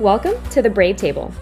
Welcome 0.00 0.40
to 0.50 0.62
the 0.62 0.70
Brave 0.70 0.96
Table. 0.96 1.34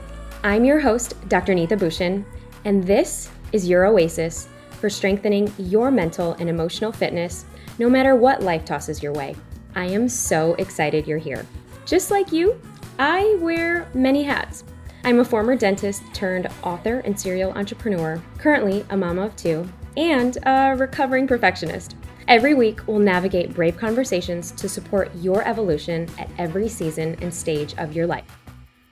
I'm 0.43 0.64
your 0.64 0.80
host, 0.80 1.14
Dr. 1.29 1.53
Neeta 1.53 1.79
Bhushan, 1.79 2.24
and 2.64 2.82
this 2.82 3.29
is 3.52 3.68
your 3.68 3.84
oasis 3.84 4.48
for 4.80 4.88
strengthening 4.88 5.52
your 5.59 5.90
mental 5.90 6.32
and 6.40 6.48
emotional 6.48 6.90
fitness 6.90 7.45
no 7.79 7.91
matter 7.91 8.16
what 8.16 8.42
life 8.42 8.64
tosses 8.64 9.02
your 9.02 9.12
way. 9.12 9.37
I 9.74 9.84
am 9.84 10.09
so 10.09 10.55
excited 10.55 11.06
you're 11.06 11.19
here. 11.19 11.45
Just 11.84 12.11
like 12.11 12.32
you, 12.32 12.59
I 12.98 13.37
wear 13.41 13.91
many 13.92 14.23
hats. 14.23 14.64
I'm 15.04 15.18
a 15.18 15.25
former 15.25 15.54
dentist 15.54 16.02
turned 16.14 16.48
author 16.62 17.00
and 17.00 17.20
serial 17.20 17.52
entrepreneur, 17.52 18.23
currently 18.38 18.86
a 18.88 18.96
mama 18.96 19.27
of 19.27 19.36
two, 19.36 19.68
and 19.98 20.38
a 20.46 20.75
recovering 20.79 21.27
perfectionist. 21.27 21.95
Every 22.27 22.54
week, 22.54 22.80
we'll 22.86 23.00
navigate 23.00 23.52
brave 23.52 23.77
conversations 23.77 24.51
to 24.52 24.66
support 24.66 25.15
your 25.16 25.46
evolution 25.46 26.09
at 26.18 26.30
every 26.38 26.70
season 26.70 27.18
and 27.20 27.32
stage 27.32 27.74
of 27.74 27.95
your 27.95 28.07
life 28.07 28.24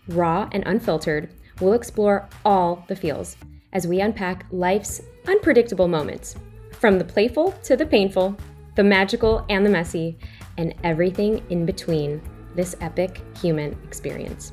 raw 0.09 0.49
and 0.53 0.63
unfiltered, 0.67 1.31
we'll 1.61 1.73
explore 1.73 2.29
all 2.45 2.85
the 2.89 2.97
feels 2.97 3.37
as 3.73 3.87
we 3.87 4.01
unpack 4.01 4.47
life's 4.51 5.01
unpredictable 5.27 5.89
moments. 5.89 6.37
From 6.73 6.99
the 6.99 7.05
playful 7.05 7.53
to 7.65 7.77
the 7.77 7.87
painful, 7.87 8.37
the 8.75 8.85
magical 8.85 9.45
and 9.49 9.65
the 9.65 9.71
messy, 9.71 10.19
and 10.59 10.75
everything 10.85 11.43
in 11.51 11.67
between 11.67 12.21
this 12.55 12.77
epic 12.81 13.21
human 13.41 13.77
experience. 13.85 14.53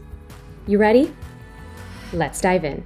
You 0.68 0.78
ready? 0.78 1.14
Let's 2.14 2.42
dive 2.42 2.66
in. 2.66 2.84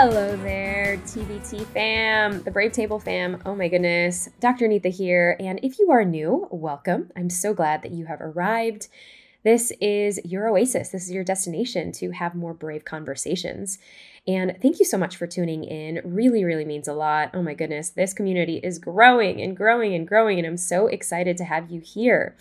Hello 0.00 0.36
there, 0.36 0.96
TBT 1.06 1.66
fam, 1.66 2.40
the 2.44 2.52
Brave 2.52 2.70
Table 2.70 3.00
fam. 3.00 3.42
Oh 3.44 3.56
my 3.56 3.66
goodness, 3.66 4.28
Dr. 4.38 4.68
Neeta 4.68 4.92
here. 4.92 5.36
And 5.40 5.58
if 5.64 5.80
you 5.80 5.90
are 5.90 6.04
new, 6.04 6.46
welcome. 6.52 7.10
I'm 7.16 7.28
so 7.28 7.52
glad 7.52 7.82
that 7.82 7.90
you 7.90 8.06
have 8.06 8.20
arrived. 8.20 8.86
This 9.42 9.72
is 9.80 10.20
your 10.24 10.46
oasis. 10.46 10.90
This 10.90 11.06
is 11.06 11.10
your 11.10 11.24
destination 11.24 11.90
to 11.94 12.12
have 12.12 12.36
more 12.36 12.54
brave 12.54 12.84
conversations. 12.84 13.80
And 14.24 14.56
thank 14.62 14.78
you 14.78 14.84
so 14.84 14.98
much 14.98 15.16
for 15.16 15.26
tuning 15.26 15.64
in. 15.64 16.00
Really, 16.04 16.44
really 16.44 16.64
means 16.64 16.86
a 16.86 16.92
lot. 16.92 17.32
Oh 17.34 17.42
my 17.42 17.54
goodness, 17.54 17.90
this 17.90 18.14
community 18.14 18.58
is 18.58 18.78
growing 18.78 19.42
and 19.42 19.56
growing 19.56 19.96
and 19.96 20.06
growing. 20.06 20.38
And 20.38 20.46
I'm 20.46 20.58
so 20.58 20.86
excited 20.86 21.36
to 21.38 21.44
have 21.44 21.72
you 21.72 21.80
here. 21.80 22.36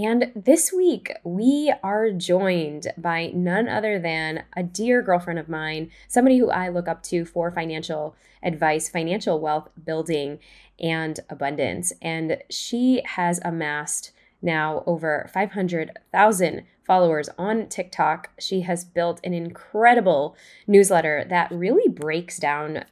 And 0.00 0.30
this 0.36 0.72
week, 0.72 1.12
we 1.24 1.74
are 1.82 2.12
joined 2.12 2.86
by 2.96 3.32
none 3.34 3.68
other 3.68 3.98
than 3.98 4.44
a 4.56 4.62
dear 4.62 5.02
girlfriend 5.02 5.40
of 5.40 5.48
mine, 5.48 5.90
somebody 6.06 6.38
who 6.38 6.50
I 6.50 6.68
look 6.68 6.86
up 6.86 7.02
to 7.04 7.24
for 7.24 7.50
financial 7.50 8.14
advice, 8.40 8.88
financial 8.88 9.40
wealth 9.40 9.68
building, 9.84 10.38
and 10.78 11.18
abundance. 11.28 11.92
And 12.00 12.38
she 12.48 13.02
has 13.06 13.40
amassed 13.44 14.12
now 14.40 14.84
over 14.86 15.28
500,000 15.34 16.64
followers 16.86 17.28
on 17.36 17.66
TikTok. 17.68 18.30
She 18.38 18.60
has 18.60 18.84
built 18.84 19.20
an 19.24 19.34
incredible 19.34 20.36
newsletter 20.68 21.26
that 21.28 21.50
really 21.50 21.88
breaks 21.88 22.38
down 22.38 22.84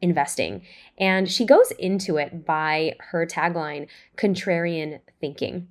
investing. 0.00 0.62
And 0.96 1.30
she 1.30 1.44
goes 1.44 1.72
into 1.72 2.16
it 2.16 2.46
by 2.46 2.96
her 3.10 3.26
tagline, 3.26 3.86
contrarian 4.16 5.00
thinking. 5.20 5.68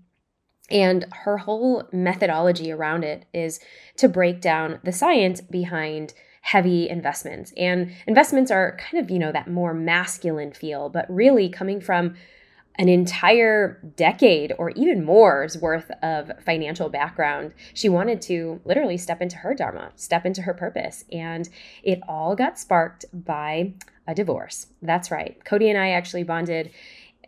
And 0.74 1.06
her 1.12 1.38
whole 1.38 1.88
methodology 1.94 2.72
around 2.72 3.04
it 3.04 3.26
is 3.34 3.60
to 3.98 4.10
break 4.10 4.42
down 4.42 4.80
the 4.84 4.92
science 4.92 5.40
behind 5.40 6.14
heavy 6.42 6.90
investments. 6.90 7.54
And 7.56 7.94
investments 8.08 8.52
are 8.52 8.78
kind 8.78 9.02
of, 9.02 9.10
you 9.10 9.20
know, 9.20 9.32
that 9.32 9.48
more 9.48 9.74
masculine 9.74 10.52
feel, 10.52 10.90
but 10.90 11.06
really 11.08 11.48
coming 11.48 11.80
from 11.80 12.16
an 12.80 12.90
entire 12.90 13.80
decade 13.96 14.52
or 14.58 14.72
even 14.72 15.06
more's 15.06 15.58
worth 15.58 15.92
of 16.02 16.32
financial 16.44 16.90
background. 16.90 17.54
She 17.74 17.88
wanted 17.88 18.20
to 18.24 18.60
literally 18.66 18.98
step 18.98 19.22
into 19.22 19.38
her 19.38 19.54
dharma, 19.54 19.92
step 19.96 20.26
into 20.26 20.42
her 20.42 20.56
purpose. 20.56 21.06
And 21.12 21.48
it 21.84 22.00
all 22.08 22.36
got 22.36 22.58
sparked 22.58 23.06
by 23.14 23.74
a 24.08 24.16
divorce. 24.16 24.68
That's 24.82 25.12
right. 25.12 25.38
Codie 25.46 25.70
and 25.70 25.78
I 25.78 25.92
actually 25.92 26.24
bonded 26.24 26.72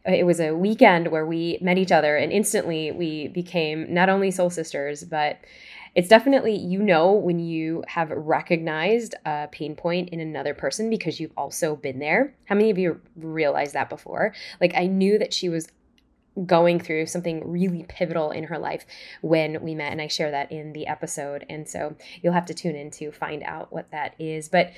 it 0.06 0.26
was 0.26 0.40
a 0.40 0.54
weekend 0.54 1.08
where 1.08 1.26
we 1.26 1.58
met 1.62 1.78
each 1.78 1.92
other 1.92 2.16
and 2.18 2.32
instantly 2.32 2.92
we 2.92 3.28
became 3.30 3.92
not 3.94 4.10
only 4.10 4.32
soul 4.32 4.50
sisters 4.50 5.04
but 5.04 5.40
it's 5.96 6.10
definitely 6.10 6.58
you 6.58 6.84
know 6.84 7.14
when 7.14 7.40
you 7.40 7.84
have 7.88 8.12
recognized 8.12 9.16
a 9.26 9.48
pain 9.52 9.76
point 9.76 10.10
in 10.10 10.20
another 10.20 10.54
person 10.54 10.90
because 10.90 11.20
you've 11.22 11.32
also 11.38 11.78
been 11.78 12.00
there. 12.00 12.36
How 12.46 12.56
many 12.56 12.70
of 12.70 12.78
you 12.78 13.00
realized 13.16 13.74
that 13.74 13.90
before? 13.90 14.34
Like 14.60 14.74
i 14.76 14.86
knew 14.88 15.18
that 15.18 15.34
she 15.34 15.50
was 15.50 15.70
going 16.46 16.82
through 16.82 17.06
something 17.06 17.50
really 17.50 17.86
pivotal 17.88 18.30
in 18.32 18.44
her 18.44 18.60
life 18.60 18.86
when 19.22 19.62
we 19.62 19.74
met 19.74 19.94
and 19.94 20.02
i 20.02 20.08
share 20.08 20.32
that 20.32 20.52
in 20.52 20.74
the 20.74 20.86
episode 20.86 21.46
and 21.50 21.66
so 21.66 21.96
you'll 22.22 22.34
have 22.34 22.46
to 22.46 22.54
tune 22.54 22.76
in 22.76 22.92
to 22.92 23.10
find 23.10 23.42
out 23.44 23.72
what 23.72 23.90
that 23.92 24.16
is. 24.20 24.50
But 24.50 24.74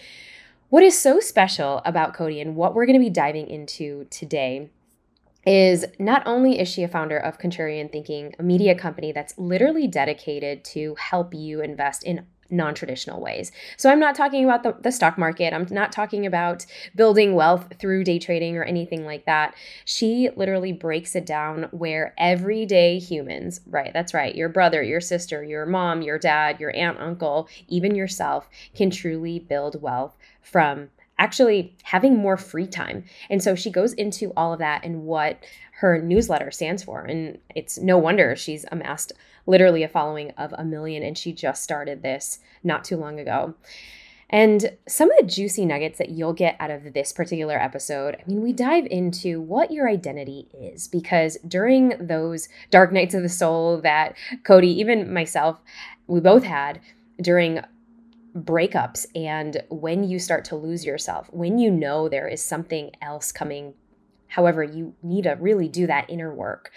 what 0.70 0.84
is 0.84 1.00
so 1.00 1.20
special 1.20 1.82
about 1.86 2.14
Codie 2.14 2.42
and 2.42 2.56
what 2.56 2.76
we're 2.76 2.86
going 2.86 3.00
to 3.00 3.04
be 3.04 3.10
diving 3.10 3.48
into 3.48 4.06
today 4.12 4.70
is 5.48 5.86
not 5.98 6.22
only 6.26 6.60
is 6.60 6.68
she 6.68 6.84
a 6.84 6.90
founder 6.90 7.18
of 7.18 7.40
Contrarian 7.40 7.90
Thinking, 7.90 8.36
a 8.38 8.44
media 8.44 8.76
company 8.76 9.14
that's 9.14 9.38
literally 9.38 9.88
dedicated 9.88 10.66
to 10.66 10.94
help 11.00 11.34
you 11.34 11.62
invest 11.62 12.04
in 12.04 12.26
non-traditional 12.50 13.22
ways. 13.22 13.52
So 13.78 13.90
I'm 13.90 14.00
not 14.00 14.16
talking 14.16 14.44
about 14.44 14.64
the, 14.64 14.76
the 14.82 14.92
stock 14.92 15.18
market. 15.18 15.54
I'm 15.54 15.68
not 15.70 15.92
talking 15.92 16.26
about 16.26 16.66
building 16.96 17.34
wealth 17.34 17.74
through 17.80 18.04
day 18.04 18.20
trading 18.20 18.58
or 18.58 18.64
anything 18.64 19.06
like 19.06 19.26
that. 19.26 19.56
She 19.86 20.30
literally 20.36 20.74
breaks 20.74 21.16
it 21.16 21.26
down 21.26 21.68
where 21.72 22.14
everyday 22.18 23.00
humans, 23.00 23.62
right, 23.68 23.92
that's 23.94 24.14
right, 24.14 24.36
your 24.36 24.50
brother, 24.50 24.84
your 24.84 25.02
sister, 25.02 25.44
your 25.44 25.66
mom, 25.66 26.02
your 26.02 26.20
dad, 26.20 26.60
your 26.60 26.76
aunt, 26.76 27.00
uncle, 27.00 27.48
even 27.68 27.96
yourself 27.96 28.50
can 28.76 28.90
truly 28.90 29.40
build 29.40 29.82
wealth 29.82 30.18
from 30.42 30.90
actually 31.20 31.76
having 31.84 32.18
more 32.18 32.38
free 32.38 32.68
time. 32.68 33.04
And 33.30 33.42
so 33.42 33.56
she 33.56 33.72
goes 33.72 33.94
into 33.94 34.32
all 34.38 34.54
of 34.54 34.60
that 34.60 34.84
and 34.84 35.04
what 35.04 35.44
her 35.80 36.02
newsletter 36.02 36.52
stands 36.52 36.84
for. 36.84 37.04
And 37.04 37.40
it's 37.56 37.78
no 37.78 37.98
wonder 37.98 38.36
she's 38.36 38.66
amassed 38.72 39.14
literally 39.46 39.84
a 39.84 39.88
following 39.88 40.32
of 40.32 40.54
a 40.58 40.66
million 40.66 41.04
and 41.04 41.18
she 41.18 41.32
just 41.32 41.64
started 41.64 42.02
this 42.02 42.40
not 42.64 42.84
too 42.84 42.98
long 42.98 43.20
ago. 43.20 43.56
And 44.30 44.78
some 44.88 45.10
of 45.10 45.18
the 45.20 45.26
juicy 45.26 45.66
nuggets 45.66 45.98
that 46.00 46.10
you'll 46.10 46.34
get 46.34 46.58
out 46.60 46.70
of 46.70 46.94
this 46.94 47.14
particular 47.14 47.58
episode, 47.58 48.16
I 48.16 48.28
mean, 48.28 48.42
we 48.42 48.52
dive 48.52 48.86
into 48.88 49.40
what 49.40 49.72
your 49.72 49.88
identity 49.88 50.50
is 50.54 50.90
because 50.90 51.38
during 51.48 51.94
those 52.00 52.50
dark 52.70 52.92
nights 52.92 53.16
of 53.16 53.24
the 53.24 53.30
soul 53.30 53.80
that 53.82 54.18
Codie, 54.44 54.76
even 54.76 55.14
myself, 55.14 55.62
we 56.08 56.20
both 56.20 56.44
had 56.44 56.82
during 57.22 57.62
breakups 58.44 59.06
and 59.16 59.62
when 59.70 60.04
you 60.04 60.20
start 60.20 60.46
to 60.46 60.56
lose 60.56 60.86
yourself, 60.86 61.30
when 61.32 61.58
you 61.58 61.72
know 61.72 62.08
there 62.10 62.28
is 62.28 62.44
something 62.44 62.92
else 63.02 63.32
coming. 63.32 63.74
However, 64.30 64.62
you 64.62 64.94
need 65.02 65.24
to 65.24 65.38
really 65.40 65.70
do 65.70 65.88
that 65.88 66.10
inner 66.10 66.34
work. 66.34 66.72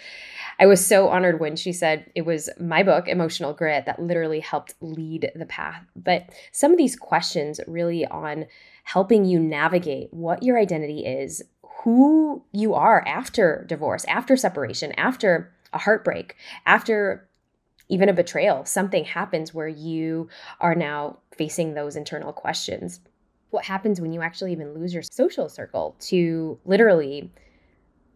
I 0.57 0.65
was 0.67 0.85
so 0.85 1.09
honored 1.09 1.39
when 1.39 1.57
she 1.57 1.73
said 1.73 2.09
it 2.15 2.21
was 2.25 2.49
my 2.59 2.81
book, 2.81 3.09
Emotional 3.09 3.53
Grit, 3.53 3.85
that 3.85 4.01
literally 4.01 4.39
helped 4.39 4.75
lead 4.79 5.29
the 5.35 5.45
path. 5.45 5.83
But 5.95 6.29
some 6.53 6.71
of 6.71 6.77
these 6.77 6.95
questions 6.95 7.59
really 7.67 8.05
on 8.05 8.45
helping 8.85 9.25
you 9.25 9.39
navigate 9.39 10.13
what 10.13 10.43
your 10.43 10.57
identity 10.57 11.05
is, 11.05 11.43
who 11.83 12.43
you 12.53 12.73
are 12.73 13.05
after 13.05 13.65
divorce, 13.67 14.05
after 14.05 14.37
separation, 14.37 14.93
after 14.93 15.51
a 15.73 15.77
heartbreak, 15.77 16.35
after 16.65 17.27
even 17.89 18.07
a 18.07 18.13
betrayal, 18.13 18.63
something 18.63 19.03
happens 19.03 19.53
where 19.53 19.67
you 19.67 20.29
are 20.61 20.75
now 20.75 21.17
facing 21.35 21.73
those 21.73 21.95
internal 21.95 22.33
questions. 22.33 22.99
What 23.49 23.65
happens 23.65 23.99
when 23.99 24.13
you 24.13 24.21
actually 24.21 24.51
even 24.51 24.73
lose 24.73 24.93
your 24.93 25.03
social 25.03 25.49
circle 25.49 25.95
to 26.01 26.59
literally 26.65 27.31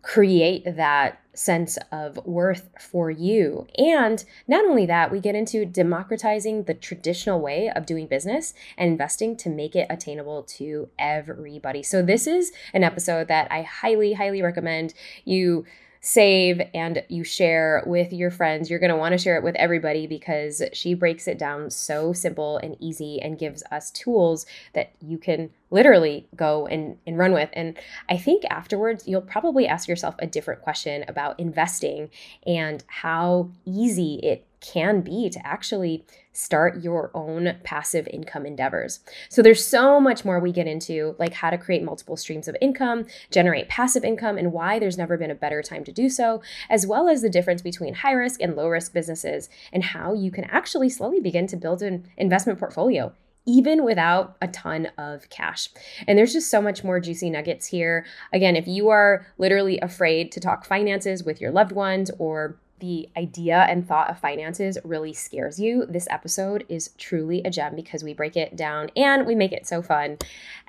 create 0.06 0.64
that 0.78 1.20
sense 1.34 1.80
of 1.92 2.24
worth 2.28 2.70
for 2.80 3.10
you. 3.10 3.66
And 3.76 4.24
not 4.48 4.64
only 4.64 4.86
that, 4.86 5.12
we 5.12 5.20
get 5.20 5.34
into 5.34 5.66
democratizing 5.66 6.66
the 6.66 6.76
traditional 6.76 7.42
way 7.42 7.72
of 7.76 7.88
doing 7.88 8.06
business 8.06 8.54
and 8.78 8.92
investing 8.92 9.36
to 9.38 9.50
make 9.50 9.76
it 9.76 9.88
attainable 9.90 10.44
to 10.44 10.90
everybody. 11.00 11.82
So, 11.82 12.04
this 12.04 12.28
is 12.28 12.52
an 12.72 12.84
episode 12.84 13.28
that 13.30 13.52
I 13.52 13.64
highly, 13.64 14.14
highly 14.14 14.44
recommend 14.44 14.94
you 15.26 15.66
save 16.06 16.62
and 16.76 17.04
you 17.10 17.24
share 17.24 17.82
with 17.88 18.14
your 18.14 18.30
friends. 18.30 18.70
You're 18.70 18.78
going 18.78 18.92
to 18.92 18.96
want 18.96 19.14
to 19.14 19.18
share 19.18 19.38
it 19.38 19.44
with 19.44 19.56
everybody 19.56 20.06
because 20.06 20.62
she 20.72 20.94
breaks 20.94 21.28
it 21.28 21.40
down 21.40 21.72
so 21.72 22.14
simple 22.14 22.58
and 22.58 22.78
easy 22.80 23.20
and 23.20 23.40
gives 23.40 23.64
us 23.72 23.90
tools 23.90 24.46
that 24.74 24.92
you 25.02 25.18
can 25.18 25.50
literally 25.76 26.26
go 26.38 26.66
and, 26.68 26.98
and 27.06 27.18
run 27.18 27.34
with. 27.34 27.50
And 27.52 27.78
I 28.10 28.18
think 28.18 28.44
afterwards, 28.50 29.08
you'll 29.08 29.22
probably 29.22 29.68
ask 29.68 29.90
yourself 29.90 30.16
a 30.20 30.26
different 30.26 30.62
question 30.62 31.04
about 31.10 31.38
investing 31.38 32.10
and 32.48 32.82
how 32.88 33.50
easy 33.66 34.22
it 34.24 34.48
can 34.62 35.02
be 35.02 35.30
to 35.30 35.46
actually 35.46 36.06
start 36.32 36.82
your 36.82 37.12
own 37.14 37.58
passive 37.64 38.08
income 38.08 38.46
endeavors. 38.46 39.02
So 39.30 39.42
there's 39.42 39.66
so 39.66 40.00
much 40.00 40.24
more 40.24 40.40
we 40.40 40.54
get 40.54 40.66
into, 40.66 41.16
like 41.20 41.34
how 41.34 41.50
to 41.50 41.58
create 41.58 41.84
multiple 41.84 42.16
streams 42.16 42.48
of 42.48 42.56
income, 42.62 43.06
generate 43.30 43.68
passive 43.68 44.06
income, 44.06 44.38
and 44.38 44.54
why 44.54 44.80
there's 44.80 44.98
never 44.98 45.18
been 45.18 45.30
a 45.30 45.36
better 45.36 45.62
time 45.62 45.84
to 45.84 45.92
do 45.92 46.10
so, 46.10 46.42
as 46.70 46.88
well 46.88 47.10
as 47.10 47.22
the 47.22 47.30
difference 47.30 47.62
between 47.62 47.96
high 47.96 48.14
risk 48.14 48.42
and 48.42 48.56
low 48.56 48.70
risk 48.70 48.94
businesses, 48.94 49.50
and 49.74 49.84
how 49.84 50.14
you 50.14 50.32
can 50.32 50.46
actually 50.46 50.90
slowly 50.90 51.20
begin 51.20 51.48
to 51.48 51.58
build 51.58 51.82
an 51.82 52.06
investment 52.18 52.58
portfolio 52.58 53.14
even 53.46 53.84
without 53.84 54.36
a 54.42 54.48
ton 54.48 54.90
of 54.98 55.30
cash. 55.30 55.70
And 56.08 56.18
there's 56.18 56.34
just 56.34 56.50
so 56.50 56.62
much 56.62 56.84
more 56.84 57.00
juicy 57.00 57.30
nuggets 57.30 57.68
here. 57.68 58.06
Again, 58.34 58.56
if 58.56 58.68
you 58.68 58.90
are 58.90 59.26
literally 59.38 59.80
afraid 59.80 60.32
to 60.34 60.40
talk 60.40 60.66
finances 60.66 61.24
with 61.24 61.40
your 61.40 61.52
loved 61.52 61.72
ones 61.72 62.12
or 62.18 62.58
the 62.80 63.08
idea 63.16 63.66
and 63.70 63.88
thought 63.88 64.10
of 64.10 64.20
finances 64.20 64.78
really 64.84 65.14
scares 65.14 65.60
you, 65.60 65.86
this 65.88 66.08
episode 66.12 66.66
is 66.68 66.90
truly 66.98 67.42
a 67.44 67.50
gem 67.50 67.76
because 67.76 68.04
we 68.04 68.14
break 68.14 68.36
it 68.36 68.56
down 68.56 68.90
and 68.98 69.26
we 69.26 69.34
make 69.34 69.54
it 69.54 69.66
so 69.66 69.82
fun. 69.82 70.18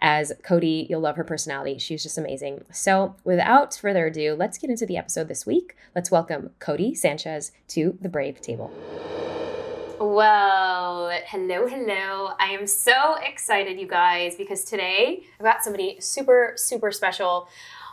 As 0.01 0.33
Codie, 0.45 0.89
you'll 0.89 1.01
love 1.01 1.17
her 1.17 1.25
personality. 1.25 1.79
She's 1.79 2.03
just 2.03 2.19
amazing. 2.19 2.65
So, 2.71 3.17
without 3.25 3.75
further 3.75 4.07
ado, 4.07 4.35
let's 4.35 4.59
get 4.59 4.71
into 4.71 4.87
the 4.87 4.97
episode 4.97 5.29
this 5.29 5.47
week. 5.47 5.77
Let's 5.95 6.11
welcome 6.11 6.51
Codie 6.61 6.97
Sanchez 6.97 7.51
to 7.69 7.99
the 8.01 8.09
Brave 8.09 8.41
Table. 8.41 8.73
Well, 9.99 11.11
hello, 11.27 11.67
hello. 11.67 12.31
I 12.39 12.51
am 12.51 12.67
so 12.67 13.15
excited, 13.15 13.81
you 13.81 13.87
guys, 13.87 14.37
because 14.37 14.63
today 14.63 15.23
I've 15.41 15.45
got 15.45 15.65
somebody 15.65 15.97
super, 16.01 16.53
super 16.57 16.93
special. 16.93 17.49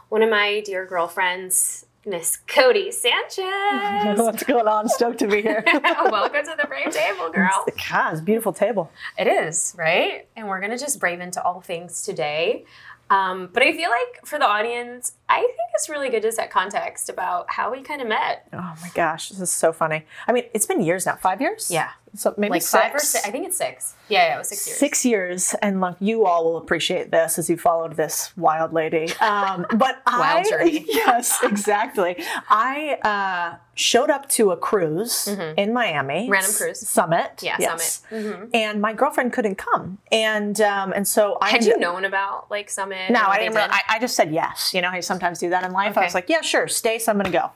One 0.09 0.21
of 0.21 0.29
my 0.29 0.59
dear 0.65 0.85
girlfriends, 0.85 1.85
Miss 2.05 2.39
Codie 2.45 2.91
Sanchez. 2.91 4.19
What's 4.19 4.43
going 4.43 4.67
on? 4.67 4.89
Stoked 4.89 5.19
to 5.19 5.27
be 5.27 5.41
here. 5.41 5.63
Welcome 5.83 6.43
to 6.43 6.55
the 6.61 6.67
Brave 6.67 6.91
Table, 6.91 7.29
girl. 7.31 7.63
God, 7.89 8.11
it's 8.11 8.19
a 8.19 8.23
beautiful 8.23 8.51
table. 8.51 8.91
It 9.17 9.27
is, 9.27 9.73
right? 9.77 10.27
And 10.35 10.49
we're 10.49 10.59
going 10.59 10.71
to 10.71 10.77
just 10.77 10.99
brave 10.99 11.21
into 11.21 11.41
all 11.41 11.61
things 11.61 12.03
today. 12.03 12.65
Um, 13.09 13.49
but 13.53 13.63
I 13.63 13.71
feel 13.71 13.89
like 13.89 14.25
for 14.25 14.39
the 14.39 14.45
audience, 14.45 15.13
I 15.33 15.39
think 15.41 15.69
it's 15.73 15.89
really 15.89 16.09
good 16.09 16.21
to 16.21 16.31
set 16.31 16.51
context 16.51 17.09
about 17.09 17.49
how 17.49 17.71
we 17.71 17.81
kind 17.81 18.01
of 18.01 18.07
met. 18.07 18.47
Oh 18.53 18.75
my 18.81 18.89
gosh, 18.93 19.29
this 19.29 19.39
is 19.39 19.49
so 19.51 19.73
funny. 19.73 20.05
I 20.27 20.31
mean, 20.31 20.43
it's 20.53 20.65
been 20.67 20.81
years 20.81 21.05
now. 21.05 21.15
Five 21.15 21.41
years? 21.41 21.69
Yeah. 21.71 21.89
So 22.15 22.35
maybe 22.37 22.51
like 22.51 22.61
six. 22.61 22.71
five 22.83 22.93
or 22.93 22.99
six. 22.99 23.25
I 23.27 23.31
think 23.31 23.47
it's 23.47 23.57
six. 23.57 23.95
Yeah, 24.07 24.27
yeah, 24.27 24.35
it 24.35 24.37
was 24.37 24.49
six 24.49 24.67
years. 24.67 24.77
Six 24.77 25.05
years, 25.05 25.55
and 25.63 25.81
like 25.81 25.95
you 25.99 26.27
all 26.27 26.43
will 26.45 26.57
appreciate 26.57 27.09
this 27.09 27.39
as 27.39 27.49
you 27.49 27.57
followed 27.57 27.95
this 27.95 28.31
wild 28.37 28.71
lady. 28.71 29.11
Um, 29.15 29.65
but 29.75 30.03
Wild 30.05 30.45
I, 30.45 30.49
journey. 30.49 30.85
yes, 30.87 31.39
exactly. 31.41 32.23
I 32.49 32.99
uh, 33.01 33.57
showed 33.73 34.11
up 34.11 34.29
to 34.29 34.51
a 34.51 34.57
cruise 34.57 35.27
in 35.27 35.73
Miami, 35.73 36.13
Mm-hmm. 36.23 36.31
Random 36.31 36.51
cruise. 36.53 36.87
Summit. 36.87 37.41
Yeah, 37.41 37.55
yes. 37.59 38.03
Summit. 38.07 38.25
Mhm. 38.25 38.49
And 38.53 38.79
my 38.79 38.93
girlfriend 38.93 39.33
couldn't 39.33 39.55
come, 39.55 39.97
and 40.11 40.61
um, 40.61 40.93
and 40.93 41.07
so 41.07 41.39
I 41.41 41.49
Had 41.49 41.63
you 41.63 41.79
known 41.79 42.05
about 42.05 42.51
like 42.51 42.69
Summit? 42.69 43.09
No, 43.09 43.23
I 43.25 43.39
didn't. 43.39 43.55
Really. 43.55 43.69
I, 43.71 43.81
I 43.89 43.97
just 43.99 44.15
said 44.15 44.31
yes. 44.31 44.71
You 44.75 44.81
know 44.83 44.89
how 44.91 44.97
you 44.97 45.01
sometimes 45.23 45.39
do 45.39 45.49
that 45.49 45.63
in 45.63 45.71
life. 45.71 45.97
I 45.97 46.03
was 46.03 46.13
like, 46.13 46.29
yeah, 46.29 46.41
sure, 46.41 46.67
stay. 46.67 46.99
So 46.99 47.11
I'm 47.11 47.17
going 47.17 47.31
to 47.31 47.37
go. 47.37 47.51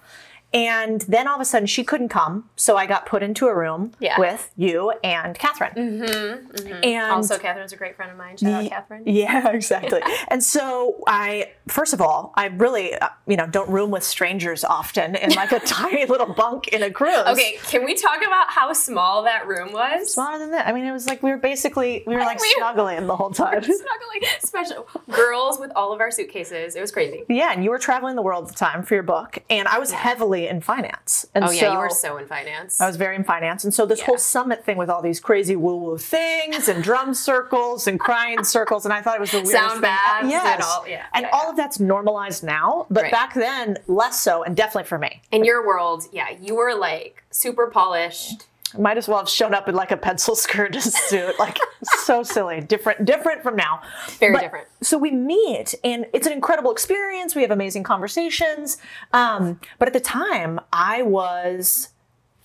And 0.53 1.01
then 1.01 1.27
all 1.27 1.35
of 1.35 1.41
a 1.41 1.45
sudden, 1.45 1.67
she 1.67 1.83
couldn't 1.83 2.07
come, 2.09 2.49
so 2.55 2.77
I 2.77 2.85
got 2.85 3.05
put 3.05 3.21
into 3.21 3.47
a 3.47 3.55
room 3.55 3.91
Yeah. 3.99 4.17
with 4.19 4.49
you 4.55 4.91
and 5.03 5.37
Catherine. 5.37 5.73
Mhm, 5.75 6.51
mhm. 6.51 6.85
And 6.85 7.11
also, 7.11 7.37
Catherine's 7.37 7.73
a 7.73 7.75
great 7.75 7.95
friend 7.97 8.11
of 8.11 8.17
mine. 8.17 8.37
Shout 8.37 8.63
out, 8.63 8.69
Catherine. 8.69 9.03
Yeah, 9.05 9.49
exactly. 9.53 10.01
and 10.29 10.41
so 10.41 11.03
I, 11.05 11.51
first 11.67 11.93
of 11.93 12.01
all, 12.01 12.31
I 12.35 12.45
really, 12.45 12.95
uh, 12.95 13.09
you 13.27 13.35
know, 13.35 13.45
don't 13.45 13.69
room 13.69 13.91
with 13.91 14.03
strangers 14.03 14.63
often 14.63 15.15
in 15.15 15.31
like 15.33 15.51
a 15.51 15.59
tiny 15.65 16.05
little 16.05 16.33
bunk 16.33 16.69
in 16.69 16.81
a 16.81 16.89
cruise. 16.91 17.27
Okay, 17.27 17.57
can 17.67 17.83
we 17.83 17.93
talk 17.93 18.21
about 18.25 18.49
how 18.49 18.71
small 18.71 19.23
that 19.23 19.47
room 19.47 19.73
was? 19.73 20.13
Smaller 20.13 20.39
than 20.39 20.51
that. 20.51 20.65
I 20.67 20.71
mean, 20.71 20.85
it 20.85 20.93
was 20.93 21.07
like 21.07 21.21
we 21.21 21.29
were 21.31 21.37
basically 21.37 22.03
we 22.07 22.15
were 22.15 22.21
like 22.21 22.39
We- 22.39 22.53
snuggling 22.57 23.05
the 23.05 23.15
whole 23.17 23.31
time. 23.31 23.61
Snuggling, 23.63 24.21
special 24.39 24.87
girls 25.13 25.59
with 25.59 25.71
all 25.75 25.91
of 25.91 25.99
our 25.99 26.09
suitcases. 26.09 26.75
It 26.77 26.81
was 26.81 26.91
crazy. 26.91 27.25
Yeah, 27.27 27.51
and 27.51 27.65
you 27.65 27.69
were 27.69 27.79
traveling 27.79 28.15
the 28.15 28.21
world 28.21 28.45
at 28.45 28.49
the 28.53 28.55
time 28.57 28.83
for 28.83 28.93
your 28.93 29.03
book, 29.03 29.39
and 29.49 29.67
I 29.67 29.77
was 29.77 29.91
heavily 29.91 30.36
in 30.45 30.59
finance. 30.61 31.25
And 31.33 31.45
Oh 31.45 31.49
yeah, 31.51 31.59
so 31.61 31.71
you 31.71 31.77
were 31.79 31.89
so 31.89 32.17
in 32.17 32.27
finance. 32.27 32.81
I 32.81 32.85
was 32.85 32.97
very 32.97 33.15
in 33.15 33.23
finance, 33.23 33.63
and 33.63 33.73
so 33.73 33.85
this 33.85 33.99
Yeah. 33.99 34.05
whole 34.07 34.17
summit 34.17 34.65
thing 34.65 34.75
with 34.77 34.89
all 34.89 35.01
these 35.01 35.21
crazy 35.21 35.55
woo-woo 35.55 35.97
things 35.97 36.67
and 36.67 36.83
drum 36.83 37.13
circles 37.29 37.87
and 37.87 37.97
crying 37.99 38.43
circles, 38.43 38.83
and 38.85 38.93
I 38.93 39.01
thought 39.01 39.15
it 39.15 39.21
was 39.21 39.31
the 39.31 39.37
weirdest 39.37 39.53
Sound 39.69 39.81
thing. 39.81 39.97
and 40.19 40.29
yes. 40.29 40.63
all- 40.65 40.87
yeah, 40.87 41.05
and 41.13 41.23
yeah, 41.23 41.29
all 41.31 41.45
yeah. 41.45 41.49
of 41.51 41.55
that's 41.55 41.79
normalized 41.79 42.43
now, 42.43 42.85
but 42.91 43.03
Right. 43.03 43.11
back 43.11 43.33
then 43.33 43.77
less 43.87 44.19
so, 44.21 44.43
and 44.43 44.55
definitely 44.55 44.87
for 44.87 44.97
me. 44.99 45.21
in 45.31 45.45
your 45.45 45.65
world, 45.65 46.03
yeah, 46.11 46.27
you 46.41 46.53
were 46.55 46.75
like 46.75 47.23
super 47.31 47.67
polished. 47.67 48.45
Might 48.77 48.97
as 48.97 49.07
well 49.07 49.19
have 49.19 49.29
shown 49.29 49.53
up 49.53 49.69
in 49.69 49.75
like 49.75 49.91
a 49.91 49.97
pencil 49.97 50.35
skirt 50.45 50.73
and 50.75 50.83
suit, 50.83 51.39
like 51.39 51.57
so 51.83 52.21
silly, 52.23 52.59
different, 52.59 53.05
different 53.05 53.41
from 53.43 53.55
now. 53.55 53.81
Very 54.19 54.33
But- 54.33 54.41
different. 54.41 54.67
So 54.81 54.97
we 54.97 55.11
meet, 55.11 55.73
and 55.83 56.05
it's 56.13 56.27
an 56.27 56.33
incredible 56.33 56.71
experience. 56.71 57.33
We 57.35 57.41
have 57.43 57.51
amazing 57.51 57.83
conversations. 57.83 58.77
Um, 59.13 59.59
but 59.79 59.87
at 59.87 59.93
the 59.93 59.99
time, 60.01 60.59
I 60.73 61.01
was 61.01 61.89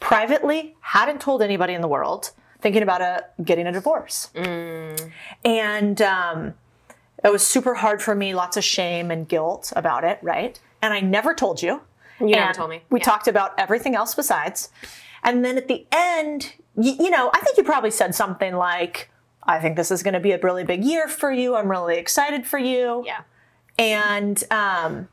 privately 0.01 0.77
hadn't 0.81 1.21
told 1.21 1.43
anybody 1.43 1.75
in 1.75 1.81
the 1.81 1.89
world, 1.89 2.31
thinking 2.61 2.83
about 2.83 3.01
a 3.03 3.25
getting 3.43 3.67
a 3.67 3.73
divorce, 3.73 4.29
and 5.45 6.03
um, 6.03 6.55
it 7.25 7.31
was 7.33 7.47
super 7.47 7.75
hard 7.75 8.03
for 8.03 8.15
me. 8.15 8.35
Lots 8.35 8.57
of 8.57 8.65
shame 8.65 9.11
and 9.11 9.29
guilt 9.29 9.73
about 9.77 10.05
it, 10.05 10.19
right? 10.23 10.59
And 10.81 10.93
I 10.95 11.01
never 11.01 11.35
told 11.35 11.63
you. 11.63 11.81
You 12.21 12.29
never 12.37 12.53
told 12.53 12.71
me. 12.71 12.83
We 12.91 13.01
Yeah. 13.01 13.05
talked 13.05 13.27
about 13.29 13.59
everything 13.59 13.95
else 13.97 14.15
besides. 14.15 14.71
And 15.23 15.45
then 15.45 15.57
at 15.57 15.69
the 15.69 15.87
end, 15.93 16.55
you, 16.77 16.95
you 16.99 17.11
know, 17.11 17.31
I 17.33 17.41
think 17.41 17.57
you 17.57 17.65
probably 17.65 17.91
said 17.91 18.15
something 18.15 18.55
like, 18.55 19.11
I 19.45 19.59
think 19.59 19.77
this 19.77 19.91
is 19.91 20.03
going 20.03 20.15
to 20.15 20.21
be 20.21 20.33
a 20.33 20.39
really 20.39 20.65
big 20.65 20.85
year 20.85 21.09
for 21.09 21.31
you. 21.31 21.55
I'm 21.57 21.71
really 21.71 21.97
excited 21.97 22.47
for 22.47 22.59
you. 22.59 23.05
Yeah. 23.07 23.23
And 23.79 24.43
um, 24.51 25.09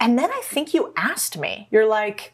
and 0.00 0.18
then 0.18 0.30
I 0.30 0.40
think 0.44 0.74
you 0.74 0.92
asked 0.96 1.38
me. 1.38 1.68
You're 1.70 1.86
like, 1.86 2.32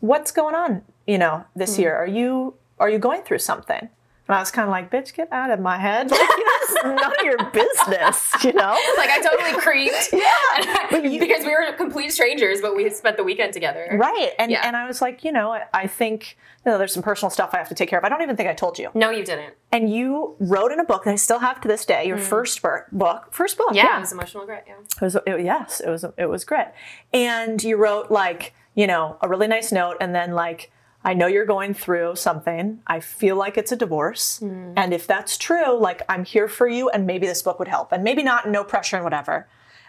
"What's 0.00 0.30
going 0.32 0.54
on? 0.54 0.82
You 1.06 1.18
know, 1.18 1.44
this 1.54 1.78
year? 1.78 1.94
Are 1.94 2.06
you 2.06 2.54
are 2.78 2.90
you 2.90 2.98
going 2.98 3.22
through 3.22 3.38
something?" 3.38 3.78
And 3.80 4.36
I 4.36 4.40
was 4.40 4.50
kind 4.50 4.66
of 4.66 4.70
like, 4.70 4.90
"Bitch, 4.90 5.14
get 5.14 5.32
out 5.32 5.50
of 5.50 5.60
my 5.60 5.78
head! 5.78 6.10
Like, 6.20 6.28
it's 6.74 6.84
none 6.84 7.12
of 7.18 7.22
your 7.24 7.38
business." 7.50 8.32
You 8.44 8.52
know? 8.52 8.78
Like 8.96 9.10
I 9.10 9.20
totally 9.20 9.52
creeped. 9.60 10.08
Yeah, 10.12 10.98
you- 11.02 11.18
because 11.20 11.44
we 11.44 11.50
were 11.50 11.72
complete 11.76 12.12
strangers, 12.12 12.60
but 12.60 12.74
we 12.76 12.84
had 12.84 12.94
spent 12.94 13.16
the 13.16 13.24
weekend 13.24 13.52
together. 13.52 13.88
Right. 13.92 14.32
And 14.38 14.50
Yeah. 14.50 14.62
and 14.66 14.76
I 14.76 14.86
was 14.86 15.00
like, 15.02 15.24
you 15.24 15.32
know, 15.32 15.52
I, 15.52 15.62
I 15.72 15.86
think 15.86 16.36
you 16.64 16.72
know, 16.72 16.78
there's 16.78 16.94
some 16.94 17.02
personal 17.02 17.28
stuff 17.30 17.50
I 17.52 17.58
have 17.58 17.68
to 17.68 17.74
take 17.74 17.90
care 17.90 17.98
of. 17.98 18.04
I 18.04 18.08
don't 18.08 18.22
even 18.22 18.36
think 18.36 18.48
I 18.48 18.54
told 18.54 18.78
you. 18.78 18.88
No, 18.94 19.10
you 19.10 19.22
didn't. 19.24 19.52
And 19.70 19.92
you 19.92 20.36
wrote 20.38 20.72
in 20.72 20.80
a 20.80 20.84
book 20.84 21.04
that 21.04 21.10
I 21.10 21.16
still 21.16 21.40
have 21.40 21.60
to 21.62 21.68
this 21.68 21.84
day. 21.84 22.06
Your 22.06 22.16
first 22.16 22.62
bur- 22.62 22.86
book, 22.92 23.28
first 23.32 23.58
book. 23.58 23.70
Mm. 23.72 23.76
Yeah, 23.76 23.96
it 23.98 24.00
was 24.00 24.12
emotional 24.12 24.46
grit. 24.46 24.64
Yeah. 24.66 24.74
It 24.80 25.00
was 25.02 25.16
it, 25.26 25.44
yes, 25.44 25.80
it 25.80 25.90
was 25.90 26.04
it 26.16 26.26
was 26.26 26.44
great. 26.44 26.68
And 27.12 27.62
you 27.62 27.76
wrote 27.76 28.10
like, 28.10 28.54
you 28.74 28.86
know, 28.86 29.18
a 29.20 29.28
really 29.28 29.46
nice 29.48 29.72
note 29.72 29.96
and 30.00 30.14
then 30.14 30.32
like 30.32 30.70
I 31.04 31.14
know 31.14 31.26
you're 31.26 31.44
going 31.44 31.74
through 31.74 32.16
something. 32.16 32.80
I 32.86 33.00
feel 33.00 33.36
like 33.36 33.58
it's 33.58 33.72
a 33.72 33.76
divorce. 33.76 34.40
Mm. 34.42 34.72
And 34.76 34.94
if 34.94 35.06
that's 35.06 35.36
true, 35.36 35.76
like 35.78 36.02
I'm 36.08 36.24
here 36.24 36.48
for 36.48 36.66
you 36.66 36.88
and 36.88 37.06
maybe 37.06 37.26
this 37.26 37.42
book 37.42 37.58
would 37.58 37.68
help. 37.68 37.92
And 37.92 38.02
maybe 38.02 38.22
not 38.22 38.48
no 38.48 38.64
pressure 38.64 38.96
and 38.96 39.04
whatever. 39.04 39.46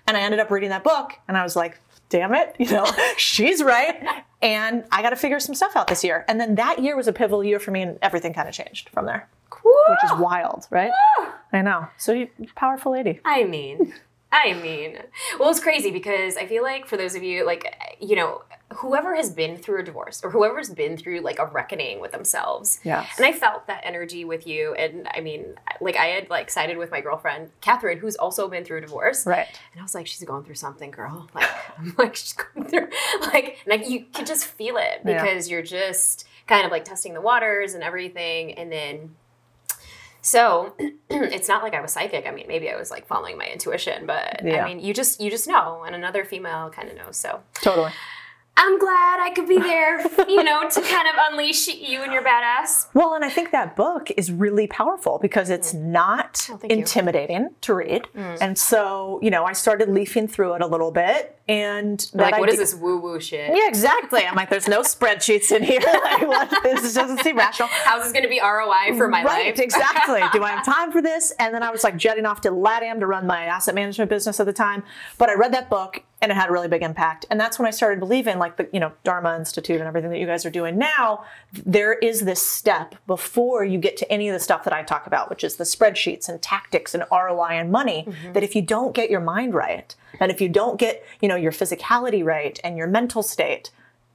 And 0.08 0.18
I 0.18 0.22
ended 0.22 0.40
up 0.40 0.52
reading 0.52 0.70
that 0.70 0.84
book 0.84 1.14
and 1.28 1.38
I 1.38 1.44
was 1.44 1.56
like, 1.56 1.80
damn 2.10 2.34
it, 2.36 2.56
you 2.60 2.70
know, 2.70 2.86
she's 3.18 3.64
right. 3.64 3.96
And 4.42 4.84
I 4.92 5.02
got 5.02 5.12
to 5.12 5.16
figure 5.16 5.40
some 5.40 5.56
stuff 5.56 5.76
out 5.76 5.88
this 5.88 6.04
year. 6.04 6.26
And 6.28 6.40
then 6.40 6.56
that 6.56 6.80
year 6.80 6.96
was 6.96 7.08
a 7.08 7.14
pivotal 7.14 7.44
year 7.44 7.60
for 7.60 7.72
me 7.72 7.82
and 7.82 7.98
everything 8.02 8.34
kind 8.34 8.48
of 8.48 8.54
changed 8.54 8.90
from 8.90 9.06
there, 9.06 9.28
Cool. 9.50 9.74
which 9.90 10.04
is 10.12 10.18
wild, 10.20 10.68
right? 10.70 10.92
I 11.54 11.62
know. 11.62 11.88
So 11.98 12.12
you 12.12 12.28
powerful 12.56 12.92
lady. 12.92 13.22
I 13.24 13.46
mean, 13.46 13.94
I 14.32 14.54
mean, 14.54 14.98
well, 15.40 15.50
it's 15.50 15.62
crazy 15.62 15.92
because 15.92 16.36
I 16.36 16.46
feel 16.46 16.62
like 16.62 16.86
for 16.86 16.98
those 16.98 17.16
of 17.16 17.24
you, 17.24 17.46
like, 17.46 17.74
you 18.02 18.18
know, 18.18 18.44
whoever 18.78 19.16
has 19.16 19.30
been 19.32 19.58
through 19.58 19.80
a 19.80 19.84
divorce 19.84 20.22
or 20.24 20.32
whoever's 20.32 20.70
been 20.70 20.98
through 20.98 21.20
like 21.22 21.38
a 21.40 21.46
reckoning 21.46 22.00
with 22.02 22.12
themselves. 22.12 22.80
Yeah. 22.84 23.06
And 23.18 23.26
I 23.26 23.32
felt 23.32 23.68
that 23.68 23.82
energy 23.84 24.26
with 24.26 24.48
you. 24.48 24.74
And 24.74 25.08
I 25.14 25.22
mean, 25.22 25.54
like, 25.80 25.96
I 25.96 26.06
had 26.08 26.30
like 26.32 26.50
sided 26.50 26.78
with 26.78 26.90
my 26.90 27.00
girlfriend, 27.00 27.52
Catherine, 27.62 28.00
who's 28.00 28.16
also 28.16 28.48
been 28.50 28.66
through 28.66 28.80
a 28.80 28.82
divorce. 28.82 29.26
Right. 29.26 29.48
And 29.72 29.80
I 29.80 29.84
was 29.84 29.94
like, 29.94 30.08
she's 30.08 30.24
going 30.24 30.44
through 30.44 30.56
something, 30.56 30.92
girl. 30.92 31.30
Like, 31.36 31.50
I'm 31.78 31.94
like, 31.98 32.16
she's 32.16 32.34
going 32.34 32.68
through, 32.68 32.88
like, 33.22 33.60
and 33.66 33.80
like, 33.82 33.90
you 33.90 34.06
could 34.14 34.26
just 34.26 34.46
feel 34.46 34.78
it 34.78 35.02
Yeah. 35.06 35.22
because 35.22 35.50
you're 35.50 35.62
just 35.62 36.26
kind 36.48 36.66
of 36.66 36.72
like 36.72 36.86
testing 36.86 37.14
the 37.14 37.22
waters 37.22 37.74
and 37.76 37.84
everything. 37.84 38.54
And 38.54 38.72
then, 38.72 39.16
so 40.22 40.74
it's 41.10 41.48
not 41.48 41.62
like 41.62 41.74
I 41.76 41.82
was 41.82 41.92
psychic. 41.94 42.26
I 42.26 42.32
mean, 42.32 42.48
maybe 42.48 42.70
I 42.72 42.76
was 42.76 42.90
like 42.90 43.06
following 43.06 43.38
my 43.38 43.46
intuition, 43.46 44.06
but 44.08 44.42
Yeah. 44.44 44.64
I 44.64 44.68
mean, 44.68 44.80
you 44.80 44.94
just, 44.94 45.22
you 45.22 45.30
just 45.30 45.48
know. 45.48 45.84
And 45.86 45.96
another 45.96 46.26
female 46.26 46.70
kind 46.72 46.90
of 46.90 46.96
knows. 46.98 47.18
So, 47.18 47.42
Totally. 47.62 47.92
I'm 48.58 48.80
glad 48.80 49.20
I 49.20 49.32
could 49.36 49.48
be 49.48 49.58
there, 49.58 50.00
you 50.30 50.44
know, 50.44 50.68
to 50.70 50.82
kind 50.82 51.08
of 51.08 51.16
unleash 51.30 51.68
you 51.68 52.02
and 52.04 52.14
your 52.14 52.24
badass. 52.24 52.88
Well, 52.94 53.14
and 53.14 53.26
I 53.26 53.30
think 53.30 53.52
that 53.52 53.76
book 53.76 54.12
is 54.16 54.32
really 54.32 54.66
powerful 54.68 55.20
because 55.22 55.50
it's 55.50 55.74
mm. 55.74 55.82
not 55.88 56.48
Oh, 56.50 56.58
thank 56.58 56.72
you. 56.72 56.80
intimidating 56.80 57.50
to 57.62 57.74
read. 57.74 58.08
Mm. 58.16 58.38
And 58.40 58.58
so, 58.58 59.20
you 59.22 59.30
know, 59.30 59.44
I 59.46 59.54
started 59.54 59.90
leafing 59.90 60.28
through 60.28 60.54
it 60.54 60.62
a 60.62 60.68
little 60.68 60.92
bit 60.92 61.35
and 61.48 62.10
Like, 62.14 62.40
what 62.40 62.50
is 62.50 62.58
this 62.58 62.74
woo 62.74 63.00
woo 63.00 63.20
shit? 63.20 63.56
Yeah, 63.56 63.68
exactly. 63.68 64.26
I'm 64.26 64.36
like, 64.36 64.50
there's 64.50 64.68
no 64.68 64.82
spreadsheets 64.82 65.56
in 65.56 65.64
here. 65.64 65.80
like, 66.04 66.28
what? 66.28 66.64
This 66.64 66.94
doesn't 66.94 67.20
seem 67.20 67.38
rational. 67.38 67.70
How's 67.72 68.04
this 68.04 68.12
going 68.12 68.24
to 68.24 68.30
be 68.30 68.40
ROI 68.40 68.98
for 68.98 69.08
my 69.08 69.24
right, 69.24 69.48
life? 69.48 69.60
exactly. 69.60 70.22
Do 70.34 70.44
I 70.44 70.52
have 70.52 70.66
time 70.66 70.92
for 70.92 71.02
this? 71.04 71.32
And 71.38 71.54
then 71.54 71.62
I 71.62 71.70
was 71.70 71.84
like 71.84 71.98
jetting 71.98 72.26
off 72.26 72.42
to 72.42 72.50
LATAM 72.50 73.00
to 73.00 73.08
run 73.08 73.28
my 73.28 73.46
asset 73.46 73.76
management 73.76 74.10
business 74.10 74.40
at 74.40 74.48
the 74.48 74.54
time. 74.54 74.84
But 75.20 75.30
I 75.30 75.36
read 75.36 75.54
that 75.54 75.70
book 75.70 76.04
and 76.22 76.32
it 76.32 76.36
had 76.36 76.50
a 76.50 76.52
really 76.52 76.68
big 76.68 76.82
impact. 76.82 77.26
And 77.30 77.40
that's 77.40 77.60
when 77.60 77.68
I 77.68 77.72
started 77.72 78.00
believing, 78.00 78.40
like 78.40 78.58
the 78.58 78.68
you 78.74 78.80
know 78.80 78.94
Dharma 79.04 79.36
Institute 79.38 79.80
and 79.80 79.88
everything 79.88 80.10
that 80.10 80.18
you 80.18 80.26
guys 80.26 80.46
are 80.46 80.50
doing 80.50 80.80
now. 80.80 81.26
There 81.54 81.94
is 81.94 82.22
this 82.22 82.42
step 82.42 82.96
before 83.06 83.64
you 83.64 83.78
get 83.78 83.98
to 83.98 84.12
any 84.12 84.30
of 84.30 84.34
the 84.34 84.40
stuff 84.40 84.64
that 84.64 84.74
I 84.74 84.82
talk 84.82 85.06
about, 85.06 85.30
which 85.30 85.44
is 85.44 85.58
the 85.58 85.64
spreadsheets 85.64 86.28
and 86.28 86.42
tactics 86.42 86.96
and 86.96 87.04
ROI 87.12 87.52
and 87.52 87.72
money. 87.72 88.06
Mm-hmm. 88.08 88.34
That 88.34 88.42
if 88.42 88.56
you 88.56 88.64
don't 88.64 88.96
get 88.96 89.12
your 89.12 89.20
mind 89.20 89.54
right, 89.54 89.94
and 90.20 90.32
if 90.32 90.42
you 90.42 90.50
don't 90.50 90.80
get 90.80 91.04
you 91.22 91.28
know 91.28 91.36
your 91.36 91.52
physicality 91.52 92.24
right 92.24 92.60
and 92.64 92.78
your 92.78 92.88
mental 92.88 93.24
state, 93.24 93.72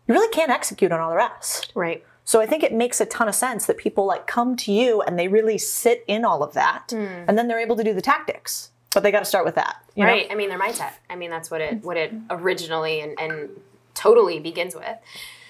you 0.06 0.14
really 0.14 0.32
can't 0.32 0.50
execute 0.50 0.92
on 0.92 1.00
all 1.00 1.10
the 1.10 1.16
rest. 1.16 1.72
Right. 1.74 2.04
So 2.24 2.40
I 2.40 2.46
think 2.46 2.62
it 2.62 2.72
makes 2.72 3.00
a 3.00 3.06
ton 3.06 3.28
of 3.28 3.34
sense 3.34 3.66
that 3.66 3.76
people 3.76 4.04
like 4.04 4.26
come 4.26 4.54
to 4.58 4.72
you 4.72 5.02
and 5.02 5.18
they 5.18 5.26
really 5.26 5.58
sit 5.58 6.04
in 6.06 6.24
all 6.24 6.42
of 6.42 6.52
that, 6.54 6.90
hmm. 6.90 7.24
and 7.26 7.36
then 7.36 7.48
they're 7.48 7.58
able 7.58 7.76
to 7.76 7.84
do 7.84 7.92
the 7.92 8.02
tactics. 8.02 8.70
But 8.92 9.04
they 9.04 9.12
got 9.12 9.20
to 9.20 9.24
start 9.24 9.44
with 9.44 9.54
that, 9.54 9.84
you 9.94 10.04
know? 10.04 10.10
Right. 10.10 10.26
I 10.30 10.34
mean, 10.34 10.48
their 10.48 10.58
mindset. 10.58 10.92
I 11.08 11.14
mean, 11.14 11.30
that's 11.30 11.50
what 11.50 11.60
it 11.60 11.82
what 11.84 11.96
it 11.96 12.12
originally 12.28 13.00
and, 13.00 13.18
and 13.20 13.50
totally 13.94 14.40
begins 14.40 14.74
with. 14.74 14.96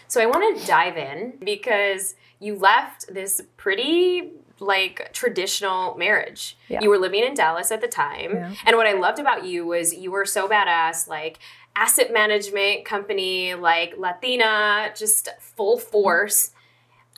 So 0.09 0.21
I 0.21 0.27
want 0.27 0.59
to 0.59 0.67
dive 0.67 0.97
in 0.97 1.35
because 1.43 2.17
you 2.41 2.57
left 2.57 3.13
this 3.13 3.41
pretty 3.57 4.33
like 4.61 5.13
traditional 5.13 5.97
marriage. 5.97 6.57
Yeah. 6.69 6.81
You 6.83 6.91
were 6.91 6.99
living 6.99 7.25
in 7.25 7.35
Dallas 7.35 7.71
at 7.71 7.81
the 7.81 7.89
time. 7.89 8.35
Yeah. 8.35 8.55
And 8.67 8.77
what 8.77 8.87
I 8.87 8.93
loved 8.93 9.19
about 9.19 9.45
you 9.45 9.67
was 9.67 9.95
you 9.95 10.11
were 10.11 10.25
so 10.25 10.49
badass, 10.49 11.09
like 11.09 11.39
asset 11.77 12.13
management 12.13 12.85
company, 12.85 13.55
like 13.55 13.95
Latina, 13.97 14.93
just 14.95 15.29
full 15.41 15.79
force. 15.79 16.53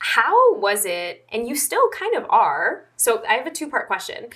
How 0.01 0.57
was 0.57 0.85
it, 0.85 1.25
and 1.31 1.47
you 1.49 1.55
still 1.55 1.89
kind 1.91 2.17
of 2.17 2.27
are. 2.29 2.87
So 2.97 3.23
I 3.29 3.35
have 3.35 3.47
a 3.47 3.51
two 3.51 3.69
part 3.69 3.87
question. 3.87 4.31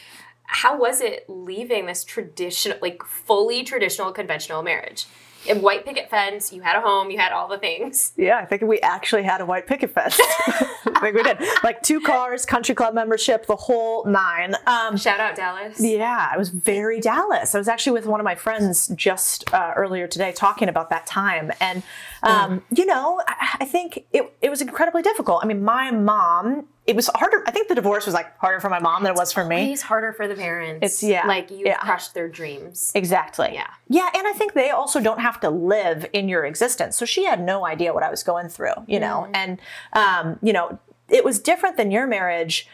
How 0.44 0.78
was 0.78 1.00
it 1.00 1.25
leaving 1.28 1.86
this 1.86 2.04
traditional, 2.04 2.78
like 2.80 3.02
fully 3.02 3.64
traditional 3.64 4.12
conventional 4.12 4.62
marriage? 4.62 5.06
A 5.49 5.55
white 5.55 5.85
picket 5.85 6.11
fence, 6.11 6.53
you 6.53 6.62
had 6.62 6.76
a 6.76 6.81
home, 6.81 7.11
you 7.11 7.19
had 7.19 7.33
all 7.33 7.49
the 7.49 7.59
things. 7.59 8.12
Yeah, 8.17 8.38
I 8.38 8.45
think 8.45 8.62
we 8.62 8.81
actually 8.81 9.23
had 9.23 9.41
a 9.41 9.47
white 9.47 9.67
picket 9.67 9.91
fence. 9.91 10.19
I 10.21 10.99
think 11.00 11.17
we 11.17 11.23
did. 11.23 11.38
Like 11.62 11.83
two 11.83 12.00
cars, 12.00 12.45
country 12.47 12.75
club 12.75 12.95
membership, 12.95 13.47
the 13.47 13.57
whole 13.57 14.05
nine. 14.07 14.55
Um, 14.67 14.97
Shout 14.97 15.21
out 15.21 15.37
Dallas. 15.37 15.81
Yeah, 15.81 16.29
I 16.33 16.37
was 16.37 16.49
very 16.49 17.00
Dallas. 17.00 17.55
I 17.55 17.59
was 17.59 17.69
actually 17.69 17.93
with 17.93 18.07
one 18.07 18.21
of 18.21 18.25
my 18.25 18.35
friends 18.35 18.88
just 18.88 19.53
uh, 19.53 19.73
earlier 19.76 20.07
today 20.07 20.33
talking 20.33 20.69
about 20.69 20.91
that 20.91 21.07
time. 21.07 21.53
And, 21.61 21.83
um, 22.23 22.62
you 22.71 22.87
know, 22.87 23.23
I, 23.26 23.59
I 23.61 23.65
think 23.65 24.07
it, 24.12 24.33
it 24.41 24.50
was 24.50 24.61
incredibly 24.61 25.03
difficult. 25.03 25.45
I 25.45 25.47
mean, 25.47 25.62
my 25.62 25.91
mom, 25.91 26.67
it 26.87 26.95
was 26.95 27.09
harder. 27.14 27.43
I 27.47 27.50
think 27.50 27.69
the 27.69 27.75
divorce 27.75 28.07
was 28.07 28.14
like 28.14 28.37
harder 28.38 28.61
for 28.61 28.71
my 28.71 28.78
mom 28.78 29.02
than 29.02 29.12
it 29.12 29.19
was 29.19 29.33
for 29.33 29.45
me. 29.45 29.73
It's 29.73 29.83
harder 29.83 30.12
for 30.12 30.28
the 30.28 30.35
parents. 30.37 30.76
It's- 30.85 31.02
yeah, 31.02 31.26
Like 31.26 31.50
you 31.50 31.62
yeah. 31.66 31.78
crushed 31.78 32.14
their 32.14 32.28
dreams. 32.28 32.93
Exactly. 32.95 33.50
Yeah. 33.52 33.66
Yeah, 33.88 34.09
and 34.14 34.26
I 34.26 34.33
think 34.33 34.52
they 34.55 34.71
also 34.71 35.00
don't 35.00 35.21
have 35.21 35.40
to 35.40 35.50
live 35.50 36.07
in 36.12 36.28
your 36.28 36.45
existence. 36.45 36.97
So 36.97 37.05
she 37.05 37.25
had 37.25 37.40
no 37.40 37.66
idea 37.66 37.93
what 37.93 38.02
I 38.02 38.11
was 38.11 38.23
going 38.23 38.49
through, 38.49 38.75
you 38.87 39.00
know. 39.00 39.28
And 39.35 39.61
um, 39.93 40.38
you 40.43 40.52
know, 40.52 40.78
it 41.09 41.25
was 41.25 41.38
different 41.40 41.76
than 41.76 41.90
your 41.90 42.07
marriage. 42.07 42.69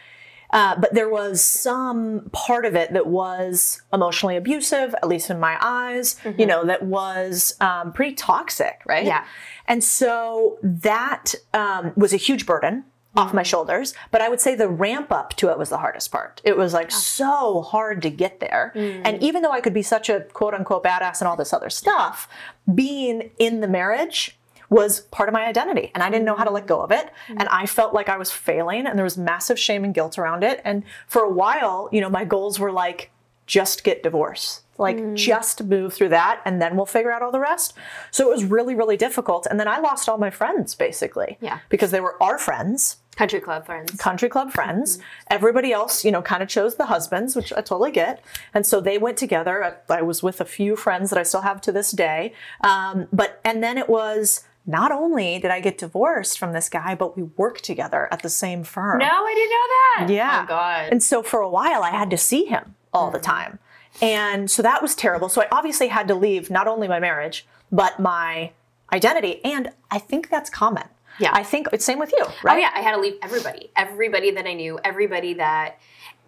Uh, 0.51 0.77
but 0.79 0.93
there 0.93 1.09
was 1.09 1.43
some 1.43 2.29
part 2.33 2.67
of 2.67 2.75
it 2.75 2.93
that 2.93 3.07
was 3.07 3.81
emotionally 3.91 4.37
abusive, 4.37 4.95
at 4.97 5.09
least 5.09 5.31
in 5.31 5.41
my 5.41 5.57
eyes, 5.63 6.17
you 6.37 6.45
know, 6.45 6.63
that 6.67 6.83
was 6.83 7.57
um, 7.63 7.91
pretty 7.91 8.15
toxic, 8.15 8.83
right? 8.85 9.07
Yeah. 9.07 9.25
And 9.67 9.83
so 9.83 10.59
that 10.63 11.35
um, 11.55 11.93
was 11.97 12.13
a 12.13 12.19
huge 12.19 12.45
burden 12.45 12.85
off 13.15 13.35
my 13.35 13.43
shoulders. 13.43 13.95
But 14.11 14.23
I 14.23 14.29
would 14.29 14.41
say 14.41 14.55
the 14.55 14.69
ramp 14.69 15.13
up 15.13 15.35
to 15.37 15.51
it 15.51 15.59
was 15.59 15.69
the 15.69 15.79
hardest 15.79 16.11
part. 16.11 16.41
It 16.45 16.57
was 16.57 16.73
like 16.73 16.91
so 16.91 17.63
hard 17.63 18.01
to 18.03 18.11
get 18.11 18.41
there. 18.41 18.73
Mm. 18.75 19.03
And 19.05 19.23
even 19.23 19.43
though 19.43 19.51
I 19.51 19.61
could 19.61 19.75
be 19.75 19.83
such 19.83 20.09
a 20.09 20.21
quote 20.21 20.55
unquote 20.55 20.85
badass 20.85 21.21
and 21.21 21.29
all 21.29 21.37
this 21.37 21.53
other 21.53 21.71
stuff, 21.71 22.29
being 22.75 23.31
in 23.39 23.61
the 23.61 23.69
marriage 23.69 24.39
was 24.71 25.01
part 25.01 25.29
of 25.29 25.35
my 25.35 25.45
identity 25.45 25.91
and 25.95 26.03
I 26.03 26.09
didn't 26.09 26.25
know 26.25 26.35
how 26.35 26.45
to 26.45 26.51
let 26.51 26.67
go 26.67 26.81
of 26.81 26.91
it. 26.91 27.05
Mm. 27.29 27.41
And 27.41 27.49
I 27.51 27.67
felt 27.67 27.93
like 27.93 28.09
I 28.09 28.17
was 28.17 28.31
failing 28.31 28.87
and 28.87 28.97
there 28.97 29.05
was 29.05 29.19
massive 29.19 29.59
shame 29.59 29.85
and 29.85 29.93
guilt 29.93 30.19
around 30.19 30.43
it. 30.43 30.63
And 30.65 30.83
for 31.07 31.23
a 31.23 31.31
while 31.31 31.91
you 31.93 32.01
know 32.01 32.09
my 32.09 32.25
goals 32.25 32.59
were 32.59 32.73
like 32.73 33.11
just 33.47 33.85
get 33.85 34.03
divorced. 34.03 34.63
Like 34.79 34.97
mm. 34.97 35.15
just 35.15 35.63
move 35.65 35.93
through 35.93 36.09
that 36.09 36.41
and 36.47 36.63
then 36.63 36.75
we'll 36.75 36.87
figure 36.87 37.13
out 37.13 37.21
all 37.21 37.31
the 37.31 37.39
rest. 37.39 37.75
So 38.11 38.27
it 38.27 38.33
was 38.33 38.45
really 38.45 38.75
really 38.75 38.97
difficult. 38.97 39.47
And 39.51 39.61
then 39.61 39.69
I 39.69 39.79
lost 39.79 40.09
all 40.09 40.17
my 40.17 40.31
friends 40.31 40.75
basically 40.75 41.37
Yeah. 41.43 41.59
because 41.69 41.91
they 41.91 42.01
were 42.01 42.21
our 42.23 42.39
friends 42.39 42.97
Country 43.17 43.41
club 43.41 43.67
friends. 43.67 43.93
country 43.97 44.29
club 44.29 44.51
friends. 44.53 44.99
Everybody 45.29 45.73
else, 45.73 46.05
you 46.05 46.11
know, 46.11 46.23
kind 46.23 46.43
of 46.43 46.49
chose 46.49 46.77
the 46.77 46.87
husbands, 46.87 47.37
which 47.37 47.53
I 47.53 47.57
totally 47.57 47.91
get. 47.93 48.25
And 48.55 48.67
so 48.67 48.81
they 48.81 48.97
went 48.97 49.19
together. 49.19 49.63
I, 49.63 49.99
I 49.99 50.03
was 50.03 50.23
with 50.23 50.41
a 50.41 50.47
few 50.47 50.77
friends 50.77 51.11
that 51.11 51.19
I 51.19 51.23
still 51.23 51.43
have 51.43 51.61
to 51.63 51.73
this 51.73 51.91
day. 51.91 52.33
Um, 52.63 53.09
but 53.13 53.41
and 53.45 53.63
then 53.63 53.77
it 53.77 53.89
was 53.89 54.45
not 54.65 54.93
only 54.93 55.39
did 55.39 55.51
I 55.51 55.61
get 55.61 55.77
divorced 55.77 56.39
from 56.39 56.53
this 56.53 56.69
guy, 56.69 56.95
but 56.95 57.17
we 57.17 57.25
worked 57.25 57.65
together 57.65 58.09
at 58.11 58.23
the 58.23 58.31
same 58.31 58.65
firm. 58.65 58.99
No, 58.99 59.07
I 59.07 59.35
didn't 59.35 59.51
know 59.51 60.07
that. 60.07 60.15
Yeah. 60.15 60.45
Oh 60.45 60.49
God. 60.49 60.89
And 60.91 61.03
so 61.03 61.23
for 61.23 61.41
a 61.41 61.49
while, 61.49 61.83
I 61.83 61.91
had 61.91 62.11
to 62.11 62.19
see 62.19 62.47
him 62.47 62.77
all 62.95 63.11
the 63.11 63.19
time. 63.19 63.59
And 64.01 64.51
so 64.51 64.63
that 64.63 64.81
was 64.81 64.95
terrible. 64.95 65.29
So 65.29 65.43
I 65.43 65.49
obviously 65.53 65.89
had 65.89 66.09
to 66.09 66.15
leave 66.15 66.51
not 66.51 66.67
only 66.67 66.89
my 66.89 66.99
marriage, 66.99 67.47
but 67.71 68.01
my 68.01 68.53
identity. 68.93 69.45
And 69.45 69.73
I 69.91 69.99
think 69.99 70.31
that's 70.31 70.49
common. 70.49 70.85
Yeah. 71.19 71.31
I 71.33 71.43
think 71.43 71.69
it's 71.73 71.85
same 71.85 71.99
with 71.99 72.13
you, 72.13 72.25
oh, 72.27 72.35
right? 72.43 72.57
Oh 72.57 72.59
yeah, 72.59 72.71
I 72.75 72.81
had 72.81 72.93
to 72.93 73.01
leave 73.01 73.15
everybody, 73.23 73.71
everybody 73.77 74.31
that 74.33 74.47
I 74.47 74.55
knew, 74.55 74.79
everybody 74.85 75.35
that. 75.35 75.79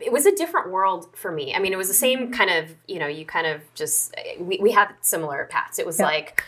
It 0.00 0.10
was 0.10 0.26
a 0.26 0.34
different 0.34 0.70
world 0.70 1.08
for 1.16 1.30
me. 1.30 1.54
I 1.54 1.60
mean, 1.60 1.72
it 1.72 1.76
was 1.76 1.86
the 1.86 1.94
same 1.94 2.18
mm-hmm. 2.18 2.32
kind 2.32 2.50
of, 2.50 2.74
you 2.88 2.98
know, 2.98 3.06
you 3.06 3.24
kind 3.24 3.46
of 3.46 3.62
just 3.74 4.14
we, 4.40 4.58
we 4.60 4.72
had 4.72 4.92
similar 5.00 5.46
paths. 5.50 5.78
It 5.78 5.86
was 5.86 6.00
Yeah. 6.00 6.06
like 6.06 6.42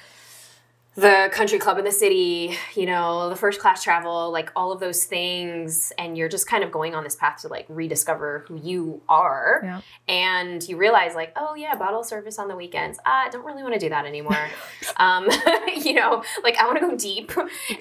the 0.97 1.29
country 1.31 1.59
club 1.59 1.77
in 1.77 1.85
the 1.85 1.93
city, 1.93 2.57
you 2.75 2.87
know, 2.87 3.29
the 3.29 3.37
first 3.37 3.61
class 3.61 3.83
travel, 3.83 4.31
like 4.33 4.51
all 4.57 4.73
of 4.73 4.81
those 4.81 5.05
things, 5.05 5.93
and 5.99 6.17
you're 6.17 6.29
just 6.29 6.49
kind 6.49 6.65
of 6.65 6.73
going 6.73 6.95
on 6.95 7.05
this 7.05 7.15
path 7.15 7.43
to 7.43 7.49
like 7.49 7.67
rediscover 7.69 8.45
who 8.49 8.57
you 8.57 9.03
are. 9.07 9.61
Yeah. 9.63 9.81
And 10.09 10.67
you 10.67 10.79
realize, 10.79 11.15
like, 11.15 11.33
oh 11.37 11.55
yeah, 11.55 11.77
bottle 11.77 12.03
service 12.03 12.39
on 12.39 12.49
the 12.49 12.57
weekends. 12.57 12.99
Ah, 13.05 13.27
I 13.27 13.29
don't 13.29 13.45
really 13.45 13.63
want 13.63 13.75
to 13.75 13.81
do 13.81 13.91
that 13.91 14.07
anymore. 14.07 14.49
um, 14.97 15.29
you 15.77 15.93
know, 15.93 16.25
like 16.43 16.57
I 16.57 16.65
want 16.65 16.81
to 16.81 16.89
go 16.89 16.97
deep. 16.97 17.31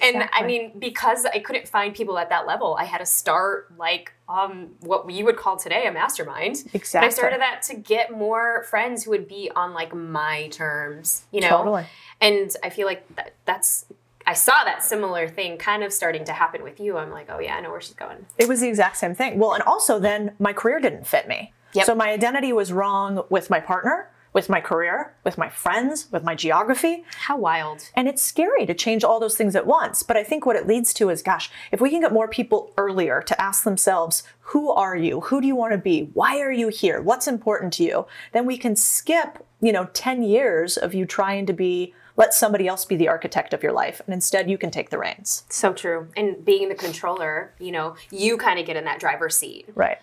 And 0.02 0.28
I 0.32 0.46
mean, 0.46 0.72
because 0.78 1.24
I 1.24 1.38
couldn't 1.38 1.68
find 1.68 1.94
people 1.94 2.18
at 2.18 2.28
that 2.28 2.46
level, 2.46 2.76
I 2.78 2.84
had 2.84 2.98
to 2.98 3.06
start 3.06 3.72
like 3.78 4.12
um, 4.28 4.70
what 4.80 5.08
you 5.10 5.24
would 5.24 5.36
call 5.36 5.56
today 5.56 5.86
a 5.86 5.92
mastermind. 5.92 6.64
Exactly. 6.72 7.06
I 7.06 7.10
started 7.10 7.40
that 7.40 7.62
to 7.62 7.76
get 7.76 8.10
more 8.10 8.64
friends 8.64 9.04
who 9.04 9.10
would 9.10 9.28
be 9.28 9.50
on 9.54 9.72
like 9.72 9.94
my 9.94 10.48
terms, 10.48 11.26
you 11.30 11.40
know. 11.40 11.48
Totally. 11.48 11.86
And 12.20 12.54
I 12.62 12.70
feel 12.70 12.86
like 12.86 13.06
that, 13.16 13.34
that's 13.44 13.86
I 14.26 14.34
saw 14.34 14.64
that 14.64 14.82
similar 14.82 15.28
thing 15.28 15.56
kind 15.56 15.84
of 15.84 15.92
starting 15.92 16.24
to 16.24 16.32
happen 16.32 16.64
with 16.64 16.80
you. 16.80 16.98
I'm 16.98 17.12
like, 17.12 17.28
oh 17.30 17.38
yeah, 17.38 17.54
I 17.54 17.60
know 17.60 17.70
where 17.70 17.80
she's 17.80 17.94
going. 17.94 18.26
It 18.38 18.48
was 18.48 18.60
the 18.60 18.68
exact 18.68 18.96
same 18.96 19.14
thing. 19.14 19.38
Well, 19.38 19.52
and 19.52 19.62
also 19.62 20.00
then 20.00 20.32
my 20.40 20.52
career 20.52 20.80
didn't 20.80 21.06
fit 21.06 21.28
me. 21.28 21.52
Yep. 21.74 21.86
So 21.86 21.94
my 21.94 22.10
identity 22.10 22.52
was 22.52 22.72
wrong 22.72 23.24
with 23.28 23.50
my 23.50 23.60
partner, 23.60 24.10
with 24.36 24.50
my 24.50 24.60
career, 24.60 25.14
with 25.24 25.38
my 25.38 25.48
friends, 25.48 26.12
with 26.12 26.22
my 26.22 26.34
geography. 26.34 27.02
How 27.20 27.38
wild. 27.38 27.88
And 27.94 28.06
it's 28.06 28.20
scary 28.20 28.66
to 28.66 28.74
change 28.74 29.02
all 29.02 29.18
those 29.18 29.34
things 29.34 29.56
at 29.56 29.66
once. 29.66 30.02
But 30.02 30.18
I 30.18 30.22
think 30.22 30.44
what 30.44 30.56
it 30.56 30.66
leads 30.66 30.92
to 30.94 31.08
is 31.08 31.22
gosh, 31.22 31.50
if 31.72 31.80
we 31.80 31.88
can 31.88 32.02
get 32.02 32.12
more 32.12 32.28
people 32.28 32.70
earlier 32.76 33.22
to 33.22 33.40
ask 33.40 33.64
themselves, 33.64 34.24
who 34.40 34.70
are 34.70 34.94
you? 34.94 35.22
Who 35.22 35.40
do 35.40 35.46
you 35.46 35.56
want 35.56 35.72
to 35.72 35.78
be? 35.78 36.10
Why 36.12 36.38
are 36.40 36.52
you 36.52 36.68
here? 36.68 37.00
What's 37.00 37.26
important 37.26 37.72
to 37.74 37.82
you? 37.82 38.06
Then 38.32 38.44
we 38.44 38.58
can 38.58 38.76
skip, 38.76 39.42
you 39.62 39.72
know, 39.72 39.86
10 39.94 40.22
years 40.22 40.76
of 40.76 40.92
you 40.92 41.06
trying 41.06 41.46
to 41.46 41.54
be 41.54 41.94
let 42.18 42.34
somebody 42.34 42.68
else 42.68 42.84
be 42.84 42.96
the 42.96 43.08
architect 43.08 43.54
of 43.54 43.62
your 43.62 43.72
life 43.72 44.02
and 44.04 44.12
instead 44.12 44.50
you 44.50 44.58
can 44.58 44.70
take 44.70 44.90
the 44.90 44.98
reins. 44.98 45.44
So 45.48 45.72
true. 45.72 46.08
And 46.14 46.44
being 46.44 46.68
the 46.68 46.74
controller, 46.74 47.54
you 47.58 47.72
know, 47.72 47.96
you 48.10 48.36
kind 48.36 48.60
of 48.60 48.66
get 48.66 48.76
in 48.76 48.84
that 48.84 49.00
driver's 49.00 49.34
seat. 49.34 49.66
Right. 49.74 49.96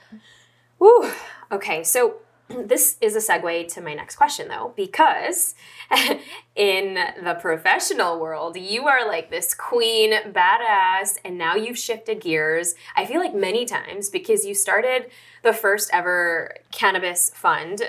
Woo. 0.80 1.12
Okay, 1.52 1.84
so 1.84 2.16
this 2.50 2.98
is 3.02 3.16
a 3.16 3.20
segue 3.20 3.68
to 3.74 3.82
my 3.82 3.94
next 3.94 4.16
question 4.16 4.48
though, 4.48 4.74
because 4.76 5.56
in 6.56 6.96
the 7.24 7.36
professional 7.40 8.20
world, 8.20 8.58
you 8.58 8.88
are 8.88 9.08
like 9.08 9.30
this 9.30 9.54
queen 9.54 10.12
badass, 10.32 11.18
and 11.24 11.38
now 11.38 11.56
you've 11.56 11.78
shifted 11.78 12.22
gears. 12.22 12.76
I 12.96 13.06
feel 13.06 13.20
like 13.20 13.34
many 13.34 13.66
times 13.66 14.10
because 14.10 14.46
you 14.46 14.54
started 14.54 15.10
the 15.44 15.54
first 15.54 15.90
ever 15.92 16.56
cannabis 16.72 17.30
fund. 17.34 17.82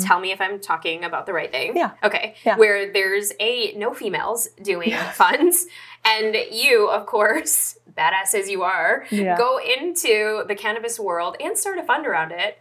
Tell 0.00 0.20
me 0.20 0.30
if 0.32 0.40
I'm 0.42 0.60
talking 0.60 1.04
about 1.04 1.24
the 1.24 1.32
right 1.32 1.50
thing. 1.50 1.68
Mm-hmm. 1.70 1.76
Yeah. 1.78 1.90
Okay. 2.04 2.34
Yeah. 2.44 2.56
Where 2.58 2.92
there's 2.92 3.32
a 3.40 3.72
no 3.76 3.94
females 3.94 4.48
doing 4.62 4.90
funds, 5.14 5.66
and 6.04 6.36
you, 6.50 6.88
of 6.88 7.06
course, 7.06 7.78
badass 7.96 8.34
as 8.34 8.50
you 8.50 8.62
are, 8.62 9.06
Yeah. 9.10 9.36
go 9.38 9.58
into 9.58 10.44
the 10.46 10.54
cannabis 10.54 10.98
world 10.98 11.36
and 11.40 11.56
start 11.56 11.78
a 11.78 11.82
fund 11.82 12.06
around 12.06 12.32
it. 12.32 12.58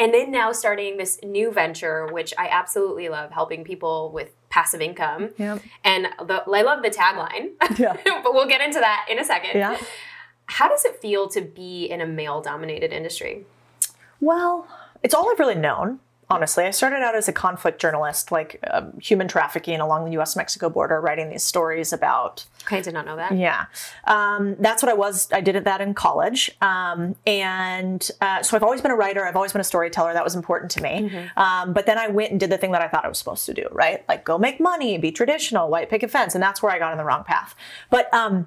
And 0.00 0.14
then 0.14 0.30
now 0.32 0.50
starting 0.52 0.96
this 0.96 1.20
new 1.22 1.52
venture, 1.52 2.06
which 2.10 2.32
I 2.38 2.48
absolutely 2.48 3.10
love, 3.10 3.30
helping 3.30 3.64
people 3.64 4.10
with 4.12 4.30
passive 4.48 4.80
income. 4.80 5.30
Yeah. 5.36 5.58
And 5.84 6.06
the, 6.26 6.42
I 6.50 6.62
love 6.62 6.82
the 6.82 6.88
tagline, 6.90 7.50
Yeah. 7.78 7.96
but 8.24 8.32
we'll 8.32 8.48
get 8.48 8.62
into 8.62 8.80
that 8.80 9.06
in 9.10 9.18
a 9.18 9.24
second. 9.24 9.50
Yeah. 9.54 9.76
How 10.46 10.68
does 10.68 10.84
it 10.86 10.96
feel 11.02 11.28
to 11.28 11.42
be 11.42 11.84
in 11.84 12.00
a 12.00 12.06
male 12.06 12.40
dominated 12.40 12.92
industry? 12.92 13.44
Well, 14.20 14.66
it's 15.02 15.14
all 15.14 15.30
I've 15.30 15.38
really 15.38 15.54
known. 15.54 16.00
Honestly, 16.30 16.64
I 16.64 16.70
started 16.70 17.02
out 17.02 17.16
as 17.16 17.26
a 17.28 17.32
conflict 17.32 17.80
journalist, 17.80 18.30
like 18.30 18.62
um, 18.70 18.92
human 19.00 19.26
trafficking 19.26 19.80
along 19.80 20.04
the 20.04 20.12
U.S. 20.12 20.36
Mexico 20.36 20.70
border, 20.70 21.00
writing 21.00 21.28
these 21.28 21.42
stories 21.42 21.92
about 21.92 22.46
Okay, 22.66 22.78
I 22.78 22.80
did 22.82 22.94
not 22.94 23.04
know 23.04 23.16
that. 23.16 23.36
Yeah, 23.36 23.66
um, 24.04 24.54
that's 24.60 24.80
what 24.82 24.90
I 24.90 24.94
was. 24.94 25.28
I 25.32 25.40
did 25.40 25.64
that 25.64 25.80
in 25.80 25.92
college, 25.92 26.50
um, 26.62 27.16
and 27.26 28.08
uh, 28.20 28.42
so 28.42 28.56
I've 28.56 28.62
always 28.62 28.80
been 28.80 28.92
a 28.92 28.96
writer. 28.96 29.26
I've 29.26 29.34
always 29.34 29.52
been 29.52 29.60
a 29.60 29.64
storyteller. 29.64 30.12
That 30.12 30.22
was 30.22 30.36
important 30.36 30.70
to 30.72 30.82
me. 30.82 31.28
Um, 31.36 31.72
but 31.72 31.86
then 31.86 31.98
I 31.98 32.06
went 32.08 32.30
and 32.30 32.38
did 32.38 32.50
the 32.50 32.58
thing 32.58 32.70
that 32.72 32.82
I 32.82 32.86
thought 32.86 33.04
I 33.04 33.08
was 33.08 33.18
supposed 33.18 33.44
to 33.46 33.54
do, 33.54 33.66
right? 33.72 34.04
Like 34.08 34.24
go 34.24 34.38
make 34.38 34.60
money, 34.60 34.98
be 34.98 35.10
traditional, 35.10 35.68
white 35.68 35.90
picket 35.90 36.10
fence, 36.10 36.34
and 36.34 36.42
that's 36.42 36.62
where 36.62 36.70
I 36.70 36.78
got 36.78 36.92
on 36.92 36.98
the 36.98 37.04
wrong 37.04 37.24
path. 37.24 37.56
But 37.90 38.12
um, 38.14 38.46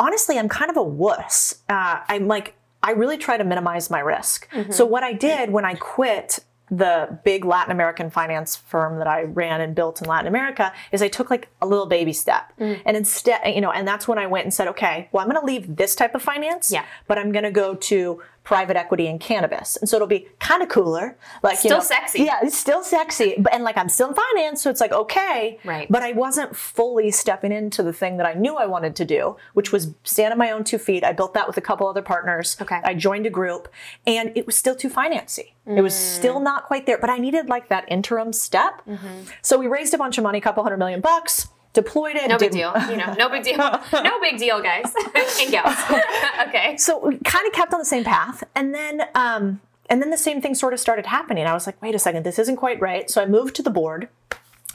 honestly, 0.00 0.36
I'm 0.36 0.48
kind 0.48 0.70
of 0.70 0.76
a 0.76 0.82
wuss. 0.82 1.62
Uh, 1.68 2.00
I'm 2.08 2.26
like 2.26 2.56
I 2.82 2.92
really 2.92 3.18
try 3.18 3.36
to 3.36 3.44
minimize 3.44 3.90
my 3.90 4.00
risk. 4.00 4.48
So 4.70 4.86
what 4.86 5.02
I 5.02 5.12
did 5.12 5.50
when 5.50 5.64
I 5.64 5.74
quit 5.74 6.40
the 6.70 7.18
big 7.24 7.44
Latin 7.44 7.72
American 7.72 8.10
finance 8.10 8.56
firm 8.56 8.98
that 8.98 9.06
I 9.08 9.22
ran 9.22 9.60
and 9.60 9.74
built 9.74 10.00
in 10.00 10.08
Latin 10.08 10.28
America 10.28 10.72
is 10.92 11.02
I 11.02 11.08
took 11.08 11.28
like 11.30 11.48
a 11.60 11.66
little 11.66 11.86
baby 11.86 12.12
step. 12.12 12.52
Mm. 12.60 12.80
And 12.86 12.96
instead, 12.96 13.40
you 13.54 13.60
know, 13.60 13.72
and 13.72 13.86
that's 13.88 14.06
when 14.06 14.18
I 14.18 14.26
went 14.26 14.44
and 14.44 14.54
said, 14.54 14.68
okay, 14.68 15.08
well, 15.12 15.22
I'm 15.24 15.28
going 15.30 15.40
to 15.40 15.46
leave 15.46 15.76
this 15.76 15.94
type 15.96 16.14
of 16.14 16.22
finance, 16.22 16.70
Yeah. 16.70 16.84
but 17.08 17.18
I'm 17.18 17.32
going 17.32 17.44
to 17.44 17.50
go 17.50 17.74
to 17.74 18.22
private 18.42 18.76
equity 18.76 19.06
and 19.06 19.20
cannabis. 19.20 19.76
And 19.76 19.88
so 19.88 19.96
it'll 19.96 20.08
be 20.08 20.26
kind 20.40 20.62
of 20.62 20.68
cooler. 20.68 21.16
Like, 21.42 21.54
you 21.62 21.68
Still 21.70 21.78
know- 21.78 21.84
sexy. 21.84 22.22
Yeah, 22.24 22.38
it's 22.42 22.56
still 22.58 22.82
sexy. 22.82 23.34
But, 23.38 23.52
and 23.52 23.62
like 23.64 23.76
I'm 23.76 23.88
still 23.88 24.08
in 24.08 24.14
finance. 24.14 24.62
So 24.62 24.70
it's 24.70 24.80
like, 24.80 24.92
okay. 24.92 25.58
Right. 25.64 25.86
But 25.90 26.02
I 26.02 26.12
wasn't 26.12 26.56
fully 26.56 27.10
stepping 27.10 27.52
into 27.52 27.82
the 27.82 27.92
thing 27.92 28.16
that 28.16 28.26
I 28.26 28.32
knew 28.34 28.56
I 28.56 28.66
wanted 28.66 28.96
to 28.96 29.04
do, 29.04 29.36
which 29.52 29.72
was 29.72 29.94
stand 30.04 30.32
on 30.32 30.38
my 30.38 30.50
own 30.50 30.64
two 30.64 30.78
feet. 30.78 31.04
I 31.04 31.12
built 31.12 31.34
that 31.34 31.46
with 31.46 31.56
a 31.58 31.60
couple 31.60 31.86
other 31.86 32.02
partners. 32.02 32.56
Okay. 32.60 32.80
I 32.82 32.94
joined 32.94 33.26
a 33.26 33.30
group 33.30 33.68
and 34.06 34.32
it 34.34 34.46
was 34.46 34.56
still 34.56 34.74
too 34.74 34.90
financy. 34.90 35.52
It 35.66 35.82
was 35.82 35.94
Mm. 35.94 36.16
still 36.18 36.40
not 36.40 36.64
quite 36.64 36.86
there, 36.86 36.98
but 36.98 37.10
I 37.10 37.18
needed 37.18 37.48
like 37.48 37.68
that 37.68 37.84
interim 37.88 38.32
step. 38.32 38.82
Mm-hmm. 38.88 39.06
So 39.42 39.56
we 39.58 39.68
raised 39.68 39.94
a 39.94 39.98
bunch 39.98 40.18
of 40.18 40.24
money, 40.24 40.38
a 40.38 40.40
couple 40.40 40.62
hundred 40.64 40.78
million 40.78 41.00
bucks, 41.00 41.46
deployed 41.72 42.16
it. 42.16 42.28
No 42.28 42.38
big 42.38 42.52
deal. 42.52 42.72
You 42.88 42.96
know, 42.96 43.14
no 43.14 43.28
big 43.28 43.44
deal. 43.44 43.58
No 43.92 44.20
big 44.20 44.38
deal, 44.38 44.62
guys 44.62 44.92
and 45.40 45.50
gals. 45.50 45.76
okay. 46.48 46.76
So 46.76 46.98
we 46.98 47.18
kind 47.18 47.46
of 47.46 47.52
kept 47.52 47.72
on 47.72 47.78
the 47.78 47.84
same 47.84 48.04
path. 48.04 48.42
And 48.54 48.74
then, 48.74 49.02
um, 49.14 49.60
and 49.88 50.00
then 50.00 50.10
the 50.10 50.18
same 50.18 50.40
thing 50.40 50.54
sort 50.54 50.72
of 50.72 50.80
started 50.80 51.06
happening. 51.06 51.46
I 51.46 51.52
was 51.52 51.66
like, 51.66 51.80
wait 51.82 51.94
a 51.94 51.98
second, 51.98 52.24
this 52.24 52.38
isn't 52.38 52.56
quite 52.56 52.80
right. 52.80 53.10
So 53.10 53.22
I 53.22 53.26
moved 53.26 53.56
to 53.56 53.62
the 53.62 53.70
board 53.70 54.08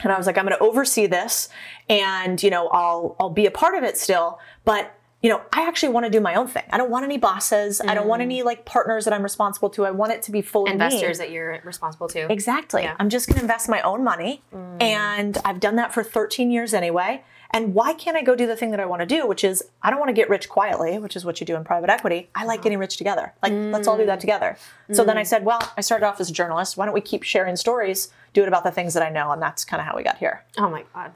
and 0.02 0.12
I 0.12 0.18
was 0.18 0.26
like, 0.26 0.38
I'm 0.38 0.44
going 0.46 0.56
to 0.56 0.62
oversee 0.62 1.06
this 1.06 1.48
and, 1.88 2.42
you 2.42 2.50
know, 2.50 2.68
I'll, 2.68 3.16
I'll 3.18 3.30
be 3.30 3.46
a 3.46 3.50
part 3.50 3.74
of 3.74 3.82
it 3.82 3.96
still, 3.96 4.38
but 4.64 4.95
you 5.22 5.30
know, 5.30 5.40
I 5.52 5.66
actually 5.66 5.92
want 5.92 6.04
to 6.04 6.10
do 6.10 6.20
my 6.20 6.34
own 6.34 6.46
thing. 6.46 6.64
I 6.70 6.78
don't 6.78 6.90
want 6.90 7.04
any 7.04 7.16
bosses. 7.16 7.80
I 7.80 7.94
don't 7.94 8.06
want 8.06 8.22
any 8.22 8.42
mm. 8.42 8.44
like 8.44 8.64
partners 8.64 9.06
that 9.06 9.14
I'm 9.14 9.22
responsible 9.22 9.70
to. 9.70 9.84
I 9.84 9.90
want 9.90 10.12
it 10.12 10.22
to 10.22 10.30
be 10.30 10.42
fully 10.42 10.70
me. 10.70 10.72
Investors 10.72 11.18
that 11.18 11.30
you're 11.30 11.60
responsible 11.64 12.06
to. 12.08 12.30
Exactly. 12.30 12.82
Yeah. 12.82 12.96
I'm 12.98 13.08
just 13.08 13.26
going 13.26 13.36
to 13.36 13.42
invest 13.42 13.68
my 13.68 13.80
own 13.80 14.04
money. 14.04 14.42
Mm. 14.54 14.82
And 14.82 15.38
I've 15.44 15.58
done 15.58 15.76
that 15.76 15.94
for 15.94 16.04
13 16.04 16.50
years 16.50 16.74
anyway. 16.74 17.24
And 17.50 17.74
why 17.74 17.94
can't 17.94 18.16
I 18.16 18.22
go 18.22 18.36
do 18.36 18.46
the 18.46 18.56
thing 18.56 18.72
that 18.72 18.80
I 18.80 18.86
want 18.86 19.00
to 19.00 19.06
do, 19.06 19.26
which 19.26 19.42
is 19.42 19.64
I 19.82 19.90
don't 19.90 19.98
want 19.98 20.10
to 20.10 20.14
get 20.14 20.28
rich 20.28 20.48
quietly, 20.48 20.98
which 20.98 21.16
is 21.16 21.24
what 21.24 21.40
you 21.40 21.46
do 21.46 21.56
in 21.56 21.64
private 21.64 21.88
equity. 21.88 22.28
I 22.34 22.44
like 22.44 22.58
uh-huh. 22.58 22.64
getting 22.64 22.78
rich 22.78 22.96
together. 22.98 23.32
Like, 23.42 23.52
let's 23.52 23.88
all 23.88 23.96
do 23.96 24.04
that 24.06 24.18
mm. 24.18 24.20
together. 24.20 24.58
So 24.92 25.04
then 25.04 25.16
I 25.16 25.22
said, 25.22 25.44
well, 25.44 25.60
I 25.76 25.80
started 25.80 26.06
off 26.06 26.20
as 26.20 26.28
a 26.28 26.32
journalist. 26.32 26.76
Why 26.76 26.84
don't 26.84 26.94
we 26.94 27.00
keep 27.00 27.22
sharing 27.22 27.56
stories, 27.56 28.12
do 28.34 28.42
it 28.42 28.48
about 28.48 28.64
the 28.64 28.70
things 28.70 28.94
that 28.94 29.02
I 29.02 29.08
know? 29.08 29.32
And 29.32 29.40
that's 29.40 29.64
kind 29.64 29.80
of 29.80 29.86
how 29.86 29.96
we 29.96 30.02
got 30.02 30.18
here. 30.18 30.44
Oh 30.58 30.68
my 30.68 30.84
god. 30.94 31.12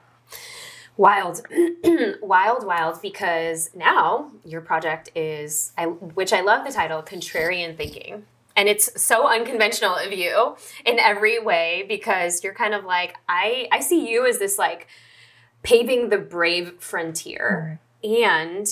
Wild, 1.01 1.41
wild, 2.21 2.67
wild, 2.67 3.01
because 3.01 3.71
now 3.75 4.31
your 4.45 4.61
project 4.61 5.11
is, 5.15 5.73
I, 5.79 5.87
which 5.87 6.35
I 6.35 6.43
love 6.43 6.67
the 6.67 6.71
title, 6.71 7.03
Contrarian 7.03 7.75
Thinking. 7.75 8.27
And 8.55 8.69
it's 8.69 9.03
so 9.03 9.27
unconventional 9.27 9.97
of 9.97 10.13
you 10.13 10.57
in 10.85 10.99
every 10.99 11.39
way 11.39 11.87
because 11.89 12.45
you're 12.45 12.53
kind 12.53 12.75
of 12.75 12.85
like, 12.85 13.17
I, 13.27 13.67
I 13.73 13.81
see 13.81 14.11
you 14.11 14.27
as 14.27 14.39
this 14.39 14.59
like 14.59 14.89
paving 15.63 16.11
the 16.11 16.19
brave 16.19 16.75
frontier. 16.81 17.81
And 18.05 18.67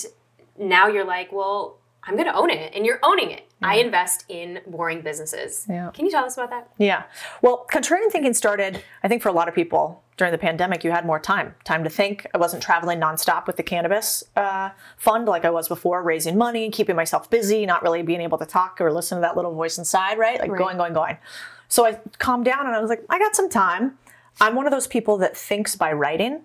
now 0.55 0.85
you're 0.85 1.05
like, 1.05 1.31
well, 1.31 1.79
I'm 2.03 2.15
going 2.15 2.27
to 2.27 2.35
own 2.35 2.51
it. 2.51 2.75
And 2.75 2.85
you're 2.85 2.99
owning 3.01 3.31
it. 3.31 3.48
I 3.61 3.75
invest 3.75 4.23
in 4.29 4.61
boring 4.67 5.01
businesses. 5.01 5.65
Yeah. 5.69 5.91
Can 5.93 6.05
you 6.05 6.11
tell 6.11 6.23
us 6.23 6.37
about 6.37 6.49
that? 6.51 6.69
Yeah. 6.77 7.03
Well, 7.41 7.65
contrarian 7.71 8.09
thinking 8.11 8.33
started, 8.33 8.81
I 9.03 9.07
think, 9.07 9.21
for 9.21 9.29
a 9.29 9.33
lot 9.33 9.47
of 9.49 9.53
people 9.55 10.01
during 10.15 10.31
the 10.31 10.37
pandemic. 10.37 10.83
You 10.83 10.91
had 10.91 11.05
more 11.05 11.19
time, 11.19 11.55
time 11.65 11.83
to 11.83 11.89
think. 11.89 12.25
I 12.33 12.37
wasn't 12.37 12.63
traveling 12.63 12.99
nonstop 12.99 13.47
with 13.47 13.57
the 13.57 13.63
cannabis 13.63 14.23
uh, 14.37 14.69
fund 14.97 15.27
like 15.27 15.43
I 15.43 15.49
was 15.49 15.67
before, 15.67 16.01
raising 16.03 16.37
money, 16.37 16.69
keeping 16.69 16.95
myself 16.95 17.29
busy, 17.29 17.65
not 17.65 17.83
really 17.83 18.01
being 18.01 18.21
able 18.21 18.37
to 18.37 18.45
talk 18.45 18.79
or 18.79 18.91
listen 18.93 19.17
to 19.17 19.21
that 19.21 19.35
little 19.35 19.53
voice 19.53 19.77
inside, 19.77 20.17
right? 20.17 20.39
Like 20.39 20.51
Right. 20.51 20.57
going, 20.59 20.77
going, 20.77 20.93
going. 20.93 21.17
So 21.67 21.85
I 21.85 21.99
calmed 22.17 22.45
down 22.45 22.65
and 22.65 22.75
I 22.75 22.79
was 22.81 22.89
like, 22.89 23.03
I 23.09 23.19
got 23.19 23.35
some 23.35 23.49
time. 23.49 23.97
I'm 24.41 24.55
one 24.55 24.65
of 24.67 24.71
those 24.71 24.87
people 24.87 25.17
that 25.17 25.35
thinks 25.35 25.75
by 25.75 25.91
writing. 25.91 26.41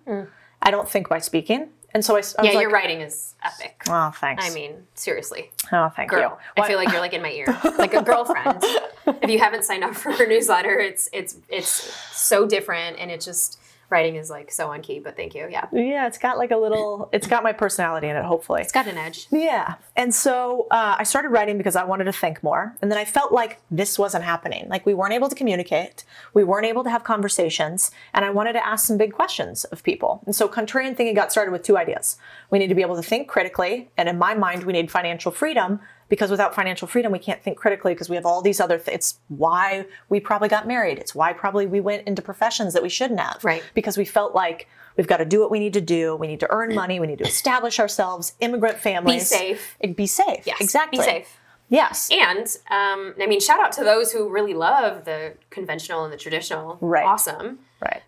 I 0.61 0.71
don't 0.71 0.89
think 0.89 1.09
by 1.09 1.19
speaking. 1.21 1.69
And 1.95 2.05
so 2.05 2.17
I, 2.17 2.19
s- 2.19 2.35
I 2.37 2.43
Yeah, 2.43 2.49
was 2.49 2.55
like, 2.57 2.63
your 2.63 2.71
writing 2.73 3.01
is 3.01 3.35
epic. 3.45 3.85
Oh, 3.89 4.11
thanks. 4.21 4.45
I 4.45 4.53
mean, 4.53 4.73
seriously. 4.95 5.51
oh, 5.73 5.89
thank 5.95 6.11
you. 6.11 6.19
girl. 6.19 6.41
I 6.57 6.67
feel 6.67 6.77
like 6.77 6.91
you're 6.91 7.01
like 7.01 7.13
in 7.13 7.23
my 7.23 7.31
ear, 7.31 7.47
like 7.79 7.95
a 7.95 8.03
girlfriend. 8.03 8.59
if 9.23 9.31
you 9.31 9.39
haven't 9.39 9.65
signed 9.65 9.85
up 9.85 9.95
for 9.95 10.11
her 10.13 10.27
newsletter, 10.27 10.79
it's 10.81 11.09
it's 11.13 11.37
it's 11.49 11.69
so 11.69 12.47
different, 12.47 12.99
and 12.99 13.11
it 13.13 13.21
just 13.21 13.61
writing 13.91 14.17
is 14.17 14.31
like 14.31 14.51
so 14.51 14.69
on 14.69 14.83
key. 14.83 14.99
But 14.99 15.17
thank 15.17 15.35
you. 15.35 15.49
Yeah, 15.51 15.67
yeah, 15.73 16.07
it's 16.07 16.19
got 16.19 16.39
like 16.39 16.51
a 16.51 16.57
little, 16.57 17.09
it's 17.13 17.27
got 17.27 17.43
my 17.43 17.53
personality 17.53 18.09
in 18.09 18.17
it, 18.17 18.25
hopefully. 18.25 18.63
it's 18.63 18.73
got 18.73 18.87
an 18.87 18.97
edge. 18.99 19.27
Yeah. 19.31 19.75
And 19.97 20.15
so 20.15 20.67
uh, 20.71 20.97
I 20.99 21.05
started 21.05 21.29
writing 21.29 21.59
because 21.59 21.77
I 21.77 21.85
wanted 21.85 22.05
to 22.05 22.13
think 22.13 22.43
more. 22.43 22.77
And 22.83 22.91
then 22.91 22.99
I 22.99 23.05
felt 23.05 23.33
like 23.33 23.61
this 23.71 23.99
wasn't 23.99 24.25
happening. 24.25 24.69
Like 24.69 24.87
we 24.87 24.95
weren't 24.95 25.15
able 25.15 25.29
to 25.29 25.35
communicate, 25.35 26.05
we 26.33 26.45
weren't 26.45 26.67
able 26.67 26.85
to 26.85 26.91
have 26.91 27.05
conversations. 27.05 27.91
And 28.13 28.25
I 28.25 28.31
wanted 28.31 28.55
to 28.55 28.67
ask 28.67 28.87
some 28.87 28.99
big 28.99 29.13
questions 29.13 29.65
of 29.65 29.83
people. 29.83 30.23
And 30.27 30.35
so 30.35 30.49
contrarian 30.49 30.97
thinking 30.97 31.15
got 31.15 31.33
started 31.33 31.53
with 31.53 31.63
two 31.63 31.77
ideas. 31.77 32.17
We 32.51 32.59
need 32.59 32.69
to 32.69 32.75
be 32.75 32.83
able 32.83 32.97
to 32.97 33.03
think 33.03 33.29
critically. 33.29 33.91
And 33.97 34.09
in 34.09 34.19
my 34.19 34.35
mind, 34.35 34.65
we 34.65 34.73
need 34.73 34.91
financial 34.91 35.31
freedom 35.31 35.81
because 36.09 36.31
without 36.31 36.55
financial 36.55 36.87
freedom, 36.89 37.13
we 37.13 37.19
can't 37.19 37.43
think 37.43 37.57
critically 37.57 37.95
because 37.95 38.09
we 38.09 38.17
have 38.17 38.27
all 38.27 38.43
these 38.43 38.61
other 38.61 38.79
things. 38.79 38.95
It's 38.95 39.19
why 39.29 39.87
we 40.09 40.21
probably 40.21 40.49
got 40.49 40.67
married. 40.67 40.99
It's 40.99 41.15
why 41.15 41.33
probably 41.33 41.67
we 41.67 41.81
went 41.81 42.07
into 42.07 42.23
professions 42.23 42.73
that 42.75 42.83
we 42.83 42.89
shouldn't 42.89 43.21
have. 43.21 43.43
Right. 43.45 43.63
Because 43.75 43.97
we 43.97 44.05
felt 44.05 44.35
like 44.35 44.69
we've 44.97 45.07
got 45.07 45.19
to 45.19 45.25
do 45.25 45.41
what 45.41 45.51
we 45.51 45.59
need 45.59 45.73
to 45.75 45.81
do. 45.81 46.15
We 46.17 46.27
need 46.27 46.41
to 46.41 46.51
earn 46.51 46.75
money. 46.75 47.01
We 47.01 47.07
need 47.07 47.19
to 47.19 47.25
establish 47.25 47.81
ourselves, 47.81 48.35
immigrant 48.41 48.79
families. 48.79 49.31
Be 49.31 49.37
safe. 49.37 49.77
Be 49.97 50.07
safe. 50.07 50.47
Yes, 50.47 50.61
Exactly. 50.61 50.99
Be 50.99 51.05
safe. 51.05 51.39
Yes. 51.71 52.11
And 52.13 52.47
um, 52.71 53.15
I 53.21 53.27
mean, 53.27 53.41
shout 53.41 53.59
out 53.59 53.73
to 53.73 53.85
those 53.85 54.13
who 54.13 54.29
really 54.29 54.55
love 54.55 55.05
the 55.07 55.35
conventional 55.51 56.05
and 56.05 56.13
the 56.13 56.17
traditional. 56.19 56.79
Right. 56.81 57.05
Awesome. 57.05 57.59
right. 57.81 58.03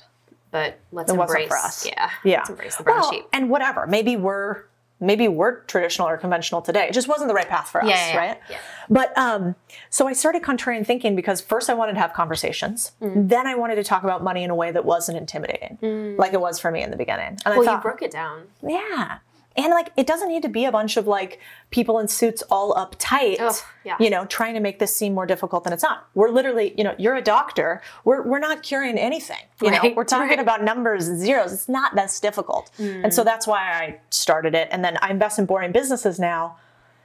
But 0.50 0.78
let's 0.92 1.11
It 1.11 1.18
embrace. 1.18 1.48
for 1.48 1.56
us. 1.56 1.87
Yeah. 1.87 2.11
Yeah. 2.24 2.38
Let's 2.38 2.50
embrace 2.50 2.76
the 2.76 2.85
brown 2.85 3.00
well, 3.00 3.12
sheep. 3.12 3.24
and 3.32 3.50
whatever. 3.50 3.87
Maybe 3.87 4.16
we're 4.16 4.62
maybe 5.00 5.28
we're 5.28 5.61
traditional 5.62 6.09
or 6.09 6.16
conventional 6.16 6.62
today. 6.62 6.87
It 6.88 6.94
just 6.94 7.09
wasn't 7.09 7.28
the 7.28 7.35
right 7.35 7.48
path 7.48 7.68
for 7.68 7.82
us, 7.82 7.88
Yeah, 7.88 8.09
yeah, 8.09 8.16
right? 8.16 8.40
Yeah. 8.48 8.59
But 8.88 9.16
um, 9.18 9.54
so 9.90 10.06
I 10.09 10.12
started 10.12 10.42
contrarian 10.42 10.87
thinking 10.87 11.16
because 11.16 11.40
first 11.40 11.68
I 11.68 11.74
wanted 11.74 11.94
to 11.94 12.00
have 12.00 12.12
conversations. 12.12 12.92
Mm. 13.02 13.28
Then 13.28 13.46
I 13.46 13.54
wanted 13.54 13.76
to 13.76 13.85
talk 13.85 14.04
about 14.04 14.22
money 14.22 14.42
in 14.42 14.50
a 14.50 14.54
way 14.54 14.70
that 14.72 14.85
wasn't 14.85 15.18
intimidating, 15.18 16.16
like 16.16 16.32
it 16.32 16.40
was 16.40 16.59
for 16.59 16.70
me 16.70 16.82
in 16.82 16.90
the 16.90 16.96
beginning. 16.96 17.38
And 17.44 17.54
I 17.54 17.59
Well, 17.59 17.74
you 17.74 17.80
broke 17.80 18.02
it 18.02 18.11
down. 18.11 18.44
Yeah. 18.66 19.18
And 19.57 19.71
like 19.71 19.90
it 19.97 20.07
doesn't 20.07 20.29
need 20.29 20.42
to 20.42 20.49
be 20.49 20.64
a 20.64 20.73
bunch 20.73 20.97
of 20.97 21.07
like 21.07 21.40
people 21.71 21.99
in 21.99 22.09
suits 22.09 22.42
all 22.51 22.75
uptight, 22.75 23.40
Ugh, 23.40 23.55
yeah. 23.85 23.97
you 23.99 24.11
know, 24.11 24.27
trying 24.27 24.55
to 24.55 24.61
make 24.61 24.79
this 24.79 24.95
seem 24.95 25.14
more 25.14 25.27
difficult 25.27 25.64
than 25.64 25.73
it's 25.73 25.83
not. 25.83 26.09
We're 26.14 26.31
literally, 26.31 26.75
you 26.77 26.85
know, 26.85 26.95
you're 26.99 27.16
a 27.16 27.23
doctor. 27.23 27.81
We're 28.05 28.23
we're 28.23 28.38
not 28.38 28.62
curing 28.62 28.99
anything. 28.99 29.38
You 29.62 29.71
know, 29.71 29.92
we're 29.97 30.05
talking 30.05 30.29
right. 30.29 30.40
about 30.40 30.62
numbers 30.62 31.09
and 31.09 31.19
zeros. 31.19 31.53
It's 31.53 31.69
not 31.69 31.95
that 31.95 32.19
difficult. 32.21 32.71
And 32.79 33.12
so 33.12 33.23
mm. 33.23 33.25
that's 33.25 33.47
why 33.47 33.61
I 33.61 34.01
started 34.11 34.55
it. 34.55 34.69
And 34.71 34.85
then 34.85 34.99
I 35.01 35.11
invest 35.11 35.38
in 35.38 35.47
boring 35.47 35.73
businesses 35.73 36.19
now. 36.19 36.59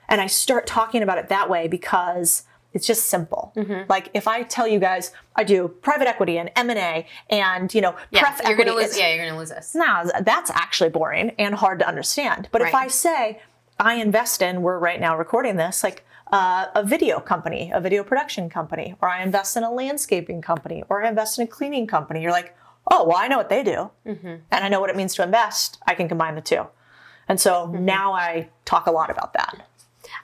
And 0.10 0.20
I 0.20 0.28
start 0.28 0.68
talking 0.68 1.02
about 1.02 1.18
it 1.18 1.30
that 1.30 1.50
way 1.50 1.70
because 1.70 2.44
it's 2.74 2.88
just 2.88 3.06
simple. 3.06 3.54
Mm-hmm. 3.56 3.90
Like 3.90 4.10
if 4.14 4.28
I 4.28 4.44
tell 4.44 4.68
you 4.68 4.80
guys 4.80 5.12
I 5.36 5.44
do 5.44 5.68
private 5.68 6.08
equity 6.08 6.38
and 6.38 6.52
M 6.56 6.70
and 6.70 6.80
A 6.80 7.06
and 7.30 7.74
you 7.74 7.82
know 7.82 7.96
Yeah, 8.12 8.22
pref 8.22 8.42
you're 8.44 8.52
equity, 8.54 8.70
gonna 8.72 8.82
lose. 8.82 8.98
Yeah, 8.98 9.14
you're 9.14 9.26
gonna 9.26 9.38
lose 9.38 9.50
this. 9.50 9.76
no, 9.76 10.10
that's 10.22 10.52
actually 10.52 10.90
boring 10.90 11.32
and 11.38 11.56
hard 11.56 11.80
to 11.80 11.88
understand. 11.88 12.50
But 12.52 12.62
if 12.62 12.74
I 12.74 12.88
say 12.88 13.42
I 13.80 13.96
invest 13.96 14.42
in, 14.42 14.62
we're 14.62 14.78
right 14.78 15.00
now 15.00 15.18
recording 15.18 15.56
this, 15.56 15.84
like 15.84 16.06
uh, 16.32 16.68
a 16.76 16.84
video 16.84 17.20
company, 17.20 17.72
a 17.74 17.82
video 17.82 18.04
production 18.04 18.50
company, 18.50 18.96
or 19.02 19.10
I 19.10 19.22
invest 19.24 19.58
in 19.58 19.64
a 19.64 19.72
landscaping 19.72 20.42
company, 20.42 20.84
or 20.88 21.04
I 21.04 21.10
invest 21.10 21.38
in 21.40 21.46
a 21.46 21.48
cleaning 21.48 21.88
company, 21.88 22.22
you're 22.22 22.32
like, 22.32 22.56
oh, 22.90 23.06
well, 23.06 23.18
I 23.18 23.28
know 23.28 23.38
what 23.38 23.50
they 23.50 23.64
do, 23.64 23.92
mm-hmm. 24.06 24.28
and 24.28 24.64
I 24.64 24.70
know 24.70 24.80
what 24.80 24.90
it 24.90 24.96
means 24.96 25.14
to 25.16 25.24
invest. 25.24 25.80
I 25.88 25.96
can 25.96 26.08
combine 26.08 26.36
the 26.36 26.42
two. 26.42 26.68
And 27.28 27.40
so 27.40 27.68
mm-hmm. 27.68 27.86
now 27.86 28.14
I 28.14 28.50
talk 28.66 28.88
a 28.88 28.92
lot 28.92 29.10
about 29.10 29.34
that. 29.34 29.68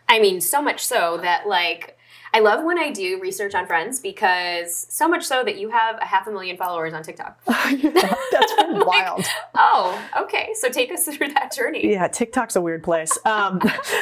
I 0.08 0.20
mean, 0.20 0.40
so 0.40 0.62
much 0.62 0.86
so 0.86 1.18
that 1.22 1.48
like 1.48 1.97
I 2.38 2.40
love 2.40 2.64
when 2.64 2.78
I 2.78 2.92
do 2.92 3.20
research 3.20 3.56
on 3.56 3.66
friends 3.66 4.00
because 4.00 4.86
so 4.92 5.08
much 5.08 5.24
so 5.24 5.44
that 5.44 5.58
you 5.58 5.70
have 5.70 5.98
a 6.00 6.06
half 6.06 6.28
a 6.28 6.32
million 6.32 6.56
followers 6.56 6.94
on 6.94 7.02
TikTok. 7.02 7.44
That's 7.46 8.54
been 8.58 8.86
wild. 8.86 9.26
Oh, 9.56 10.00
okay. 10.22 10.50
So 10.54 10.70
take 10.70 10.92
us 10.92 11.06
through 11.10 11.30
that 11.30 11.52
journey. 11.52 11.92
Yeah, 11.92 12.08
TikTok's 12.08 12.56
a 12.56 12.62
weird 12.62 12.84
place. 12.84 13.18
Um, 13.26 13.60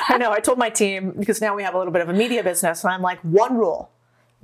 I 0.10 0.18
know. 0.18 0.34
I 0.34 0.42
told 0.42 0.58
my 0.58 0.70
team 0.70 1.14
because 1.18 1.40
now 1.40 1.56
we 1.56 1.64
have 1.64 1.76
a 1.76 1.78
little 1.78 1.94
bit 1.94 2.02
of 2.02 2.10
a 2.10 2.14
media 2.14 2.44
business, 2.44 2.84
and 2.84 2.92
I'm 2.92 3.02
like, 3.02 3.20
one 3.22 3.56
rule: 3.56 3.90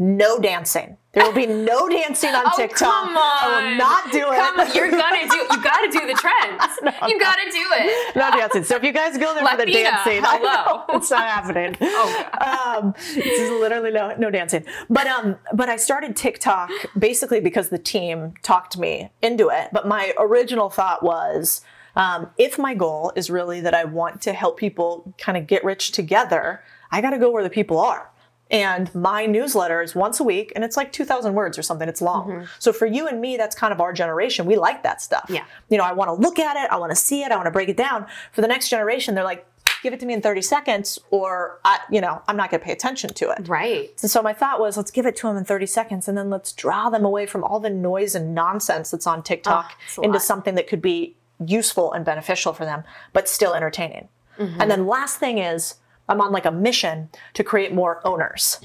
no 0.02 0.40
dancing. 0.40 0.98
There 1.14 1.24
will 1.26 1.34
be 1.34 1.46
no 1.46 1.88
dancing 2.00 2.32
on 2.34 2.44
Oh, 2.48 2.58
TikTok. 2.58 2.80
come 2.80 3.10
on. 3.18 3.18
I 3.18 3.70
will 3.70 3.78
not 3.78 4.12
do 4.12 4.20
it. 4.32 4.36
Come 4.36 4.60
on, 4.62 4.74
you're 4.74 4.90
gonna 4.90 5.28
do. 5.30 5.38
You 5.38 5.48
gotta 5.64 5.92
do 5.92 6.08
the 6.08 6.14
trends. 6.14 7.02
you 7.08 7.20
gotta 7.20 7.52
do 7.52 7.64
it. 7.74 8.16
no 8.16 8.32
dancing. 8.32 8.64
So 8.64 8.76
if 8.78 8.84
you 8.84 8.92
guys 8.92 9.18
go 9.18 9.34
there 9.36 9.46
for 9.46 9.58
the 9.58 9.66
Latina, 9.66 9.90
dancing, 9.92 10.24
I 10.26 10.38
hello. 10.38 10.86
know, 10.90 10.98
it's 10.98 11.12
not 11.12 11.28
happening. 11.30 11.78
Oh, 12.04 12.80
um, 12.82 12.94
this 13.14 13.40
is 13.40 13.50
literally 13.52 13.92
no 13.92 14.16
no 14.18 14.32
dancing. 14.32 14.66
But 14.90 15.06
um, 15.08 15.38
but 15.54 15.70
I 15.70 15.76
started 15.76 16.16
TikTok 16.16 16.72
basically 16.98 17.40
because 17.42 17.70
the 17.70 17.78
team 17.78 18.34
talked 18.42 18.78
me 18.78 19.12
into 19.22 19.50
it. 19.50 19.70
But 19.72 19.88
my 19.88 20.14
original 20.18 20.70
thought 20.70 21.04
was. 21.04 21.62
Um, 21.94 22.30
if 22.38 22.58
my 22.58 22.74
goal 22.74 23.12
is 23.18 23.30
really 23.30 23.60
that 23.60 23.74
I 23.74 23.84
want 23.84 24.22
to 24.22 24.32
help 24.32 24.56
people 24.58 25.14
kind 25.18 25.38
of 25.38 25.46
get 25.46 25.62
rich 25.66 25.92
together, 25.92 26.64
I 26.90 27.02
got 27.02 27.10
to 27.10 27.18
go 27.20 27.30
where 27.30 27.44
the 27.44 27.50
people 27.50 27.80
are. 27.80 28.10
And 28.52 28.94
my 28.94 29.26
newsletter 29.26 29.82
is 29.82 29.96
once 29.96 30.20
a 30.20 30.24
week 30.24 30.52
and 30.56 30.64
it's 30.64 30.76
like 30.78 30.92
2,000 30.92 31.34
words 31.34 31.58
or 31.58 31.62
something. 31.62 31.88
It's 31.88 32.02
long. 32.02 32.48
So 32.60 32.74
for 32.74 32.86
you 32.86 33.08
and 33.08 33.22
me, 33.22 33.38
that's 33.38 33.56
kind 33.56 33.72
of 33.72 33.80
our 33.80 33.94
generation. 33.94 34.46
We 34.46 34.58
like 34.58 34.84
that 34.84 35.02
stuff. 35.02 35.26
Yeah. 35.30 35.46
You 35.70 35.78
know, 35.78 35.86
I 35.86 35.94
want 35.94 36.10
to 36.10 36.14
look 36.14 36.38
at 36.38 36.58
it. 36.58 36.70
I 36.70 36.78
want 36.78 36.92
to 36.92 36.96
see 36.96 37.24
it. 37.24 37.32
I 37.32 37.36
want 37.38 37.46
to 37.48 37.52
break 37.52 37.70
it 37.70 37.78
down. 37.78 38.06
For 38.34 38.42
the 38.42 38.48
next 38.48 38.68
generation, 38.70 39.16
they're 39.16 39.24
like, 39.24 39.48
give 39.84 39.94
it 39.94 40.00
to 40.02 40.06
me 40.06 40.14
in 40.14 40.22
30 40.22 40.42
seconds 40.42 41.00
or, 41.12 41.60
I, 41.66 41.80
you 41.90 42.02
know, 42.02 42.22
I'm 42.28 42.36
not 42.36 42.52
going 42.52 42.60
to 42.60 42.66
pay 42.66 42.74
attention 42.74 43.14
to 43.14 43.32
it. 43.32 43.48
Right. 43.48 43.90
And 44.02 44.12
so 44.12 44.22
my 44.22 44.34
thought 44.34 44.60
was, 44.60 44.76
let's 44.78 44.92
give 44.92 45.06
it 45.06 45.16
to 45.18 45.28
them 45.28 45.38
in 45.38 45.46
30 45.46 45.66
seconds 45.66 46.08
and 46.08 46.18
then 46.18 46.30
let's 46.30 46.52
draw 46.52 46.90
them 46.90 47.06
away 47.06 47.26
from 47.26 47.44
all 47.44 47.60
the 47.60 47.70
noise 47.70 48.14
and 48.16 48.36
nonsense 48.36 48.92
that's 48.92 49.08
on 49.08 49.24
TikTok 49.24 49.72
Oh, 49.98 50.02
into 50.02 50.14
lot. 50.18 50.22
something 50.22 50.56
that 50.56 50.68
could 50.68 50.82
be 50.82 51.16
useful 51.44 51.94
and 51.94 52.04
beneficial 52.06 52.54
for 52.54 52.66
them, 52.66 52.84
but 53.14 53.28
still 53.30 53.54
entertaining. 53.54 54.10
Mm-hmm. 54.38 54.62
And 54.62 54.70
then 54.70 54.86
last 54.88 55.18
thing 55.18 55.38
is, 55.40 55.76
I'm 56.12 56.20
on 56.20 56.34
like 56.34 56.46
a 56.46 56.52
mission 56.52 57.10
to 57.36 57.44
create 57.44 57.74
more 57.74 58.06
owners. 58.06 58.60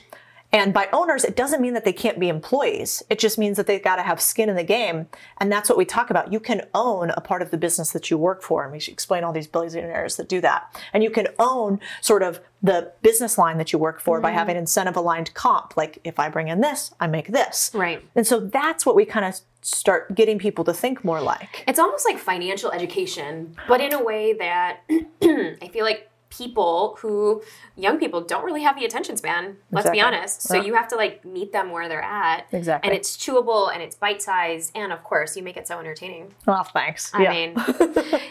And 0.53 0.73
by 0.73 0.89
owners, 0.93 1.25
it 1.25 1.37
doesn't 1.37 1.61
mean 1.61 1.75
that 1.75 1.85
they 1.85 1.93
can't 1.93 2.19
be 2.19 2.29
employees. 2.29 3.03
It 3.11 3.19
just 3.19 3.37
means 3.37 3.57
that 3.57 3.67
they've 3.67 3.83
got 3.83 3.97
to 3.97 4.03
have 4.03 4.21
skin 4.21 4.49
in 4.49 4.57
the 4.57 4.65
game. 4.65 5.07
And 5.39 5.51
that's 5.51 5.69
what 5.69 5.77
we 5.77 5.85
talk 5.85 6.09
about. 6.09 6.33
You 6.33 6.41
can 6.41 6.63
own 6.75 7.11
a 7.11 7.21
part 7.21 7.43
of 7.43 7.51
the 7.51 7.59
business 7.59 7.91
that 7.91 8.11
you 8.11 8.19
work 8.19 8.43
for. 8.43 8.63
And 8.63 8.73
we 8.73 8.81
should 8.81 8.93
explain 8.93 9.23
all 9.23 9.33
these 9.33 9.47
billionaires 9.47 10.17
that 10.17 10.29
do 10.29 10.41
that. 10.41 10.81
And 10.93 11.03
you 11.03 11.11
can 11.11 11.29
own 11.39 11.79
sort 12.01 12.23
of 12.23 12.41
the 12.63 12.93
business 13.03 13.39
line 13.39 13.59
that 13.59 13.73
you 13.73 13.79
work 13.79 14.01
for 14.01 14.21
by 14.21 14.31
mm-hmm. 14.31 14.39
having 14.39 14.57
incentive 14.57 14.97
aligned 14.97 15.35
comp. 15.35 15.77
Like 15.77 15.99
if 16.05 16.19
I 16.19 16.29
bring 16.29 16.49
in 16.49 16.61
this, 16.61 16.95
I 17.01 17.07
make 17.07 17.29
this. 17.29 17.71
Right. 17.75 18.03
And 18.15 18.27
so 18.27 18.41
that's 18.41 18.87
what 18.87 18.97
we 18.97 19.05
kind 19.05 19.27
of 19.27 19.39
start 19.63 20.15
getting 20.15 20.39
people 20.39 20.65
to 20.65 20.73
think 20.73 21.05
more 21.05 21.21
like. 21.21 21.65
It's 21.69 21.79
almost 21.79 22.07
like 22.07 22.19
financial 22.19 22.71
education, 22.71 23.57
but 23.69 23.81
in 23.81 23.93
a 23.93 24.03
way 24.03 24.33
that 24.35 24.81
I 24.91 25.69
feel 25.73 25.85
like 25.85 26.09
people 26.29 26.97
who 27.01 27.41
young 27.77 27.99
people 27.99 28.21
don't 28.21 28.45
really 28.45 28.63
have 28.63 28.77
the 28.77 28.85
attention 28.85 29.17
span 29.17 29.57
let's 29.71 29.89
be 29.91 30.01
honest 30.01 30.43
so 30.43 30.57
Yeah. 30.57 30.63
you 30.63 30.75
have 30.75 30.89
to 30.89 30.97
like 30.97 31.25
meet 31.25 31.53
them 31.53 31.71
where 31.71 31.89
they're 31.89 32.03
at 32.03 32.47
Exactly. 32.53 32.89
and 32.91 32.97
it's 32.99 33.17
chewable 33.17 33.73
and 33.73 33.81
it's 33.83 33.95
bite-sized 33.95 34.73
and 34.75 34.93
of 34.93 35.05
course 35.05 35.37
you 35.37 35.43
make 35.43 35.57
it 35.57 35.67
so 35.69 35.79
entertaining 35.79 36.35
Well, 36.47 36.65
thanks. 36.65 37.11
i 37.15 37.23
yeah. 37.23 37.31
mean 37.31 37.55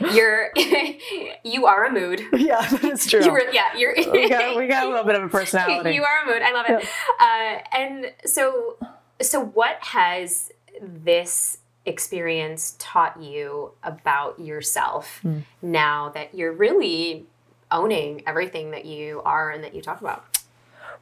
you're 0.13 0.51
you 1.43 1.65
are 1.65 1.85
a 1.85 1.91
mood 1.91 2.21
yeah, 2.33 2.67
that's 2.81 3.07
true. 3.09 3.23
you 3.23 3.31
were 3.31 3.43
yeah 3.51 3.75
you're 3.77 3.93
we, 4.11 4.29
got, 4.29 4.57
we 4.57 4.67
got 4.67 4.85
a 4.85 4.89
little 4.89 5.05
bit 5.05 5.15
of 5.15 5.23
a 5.23 5.29
personality. 5.39 5.91
you 5.93 6.03
are 6.03 6.23
a 6.23 6.25
mood. 6.25 6.41
I 6.41 6.51
love 6.51 6.65
it. 6.69 6.87
Uh, 7.19 7.77
and 7.77 8.11
so, 8.25 8.77
so 9.21 9.39
what 9.43 9.77
has 9.81 10.51
this 10.81 11.59
experience 11.85 12.75
taught 12.79 13.21
you 13.21 13.71
about 13.83 14.39
yourself 14.39 15.19
Hmm. 15.21 15.39
now 15.61 16.09
that 16.09 16.33
you're 16.35 16.51
really 16.51 17.25
owning 17.71 18.23
everything 18.27 18.71
that 18.71 18.85
you 18.85 19.21
are 19.23 19.51
and 19.51 19.63
that 19.63 19.73
you 19.75 19.81
talk 19.81 20.01
about? 20.01 20.25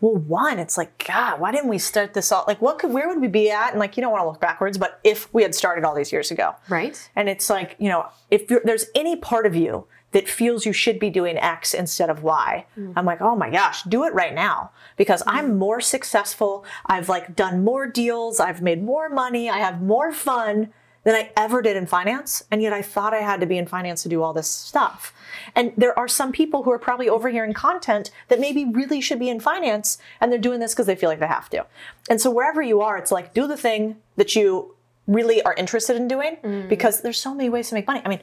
Well, 0.01 0.15
one, 0.15 0.59
it's 0.59 0.77
like, 0.77 1.05
God, 1.07 1.39
why 1.39 1.51
didn't 1.51 1.69
we 1.69 1.77
start 1.77 2.13
this 2.13 2.31
all? 2.31 2.43
Like, 2.45 2.61
what 2.61 2.77
could, 2.77 2.91
where 2.91 3.07
would 3.07 3.21
we 3.21 3.29
be 3.29 3.49
at? 3.49 3.71
And 3.71 3.79
like, 3.79 3.95
you 3.95 4.01
don't 4.01 4.11
want 4.11 4.23
to 4.23 4.27
look 4.27 4.41
backwards, 4.41 4.77
but 4.77 4.99
if 5.03 5.33
we 5.33 5.43
had 5.43 5.55
started 5.55 5.85
all 5.85 5.95
these 5.95 6.11
years 6.11 6.29
ago, 6.29 6.55
Right. 6.67 7.09
and 7.15 7.29
it's 7.29 7.49
like, 7.49 7.77
you 7.79 7.87
know, 7.87 8.07
if 8.29 8.49
you're, 8.51 8.61
there's 8.65 8.87
any 8.95 9.15
part 9.15 9.45
of 9.45 9.55
you 9.55 9.87
that 10.11 10.27
feels 10.27 10.65
you 10.65 10.73
should 10.73 10.99
be 10.99 11.09
doing 11.09 11.37
X 11.37 11.73
instead 11.73 12.09
of 12.09 12.21
Y, 12.21 12.65
mm. 12.77 12.93
I'm 12.97 13.05
like, 13.05 13.21
oh 13.21 13.35
my 13.35 13.49
gosh, 13.49 13.83
do 13.83 14.03
it 14.03 14.13
right 14.13 14.33
now 14.33 14.71
because 14.97 15.21
mm. 15.23 15.27
I'm 15.27 15.57
more 15.57 15.79
successful. 15.79 16.65
I've 16.85 17.07
like 17.07 17.35
done 17.35 17.63
more 17.63 17.87
deals. 17.87 18.39
I've 18.41 18.61
made 18.61 18.83
more 18.83 19.09
money. 19.09 19.49
I 19.49 19.59
have 19.59 19.81
more 19.81 20.11
fun 20.11 20.73
than 21.03 21.15
I 21.15 21.31
ever 21.35 21.61
did 21.61 21.75
in 21.75 21.85
finance. 21.85 22.43
And 22.49 22.61
yet 22.61 22.73
I 22.73 22.81
thought 22.81 23.13
I 23.13 23.21
had 23.21 23.39
to 23.41 23.45
be 23.45 23.57
in 23.57 23.65
finance 23.65 24.03
to 24.03 24.09
do 24.09 24.21
all 24.23 24.33
this 24.33 24.47
stuff. 24.47 25.13
And 25.55 25.73
there 25.75 25.97
are 25.97 26.07
some 26.07 26.31
people 26.31 26.63
who 26.63 26.71
are 26.71 26.79
probably 26.79 27.09
overhearing 27.09 27.53
content 27.53 28.11
that 28.29 28.39
maybe 28.39 28.65
really 28.65 29.01
should 29.01 29.19
be 29.19 29.29
in 29.29 29.39
finance 29.39 29.97
and 30.21 30.31
they're 30.31 30.39
doing 30.39 30.59
this 30.59 30.73
because 30.73 30.87
they 30.87 30.95
feel 30.95 31.09
like 31.09 31.19
they 31.19 31.27
have 31.27 31.49
to. 31.49 31.65
And 32.09 32.21
so 32.21 32.31
wherever 32.31 32.61
you 32.61 32.81
are, 32.81 32.97
it's 32.97 33.11
like 33.11 33.33
do 33.33 33.47
the 33.47 33.57
thing 33.57 33.97
that 34.15 34.35
you 34.35 34.75
really 35.07 35.41
are 35.43 35.53
interested 35.55 35.97
in 35.97 36.07
doing 36.07 36.37
mm. 36.43 36.69
because 36.69 37.01
there's 37.01 37.19
so 37.19 37.33
many 37.33 37.49
ways 37.49 37.69
to 37.69 37.75
make 37.75 37.87
money. 37.87 38.01
I 38.05 38.09
mean, 38.09 38.21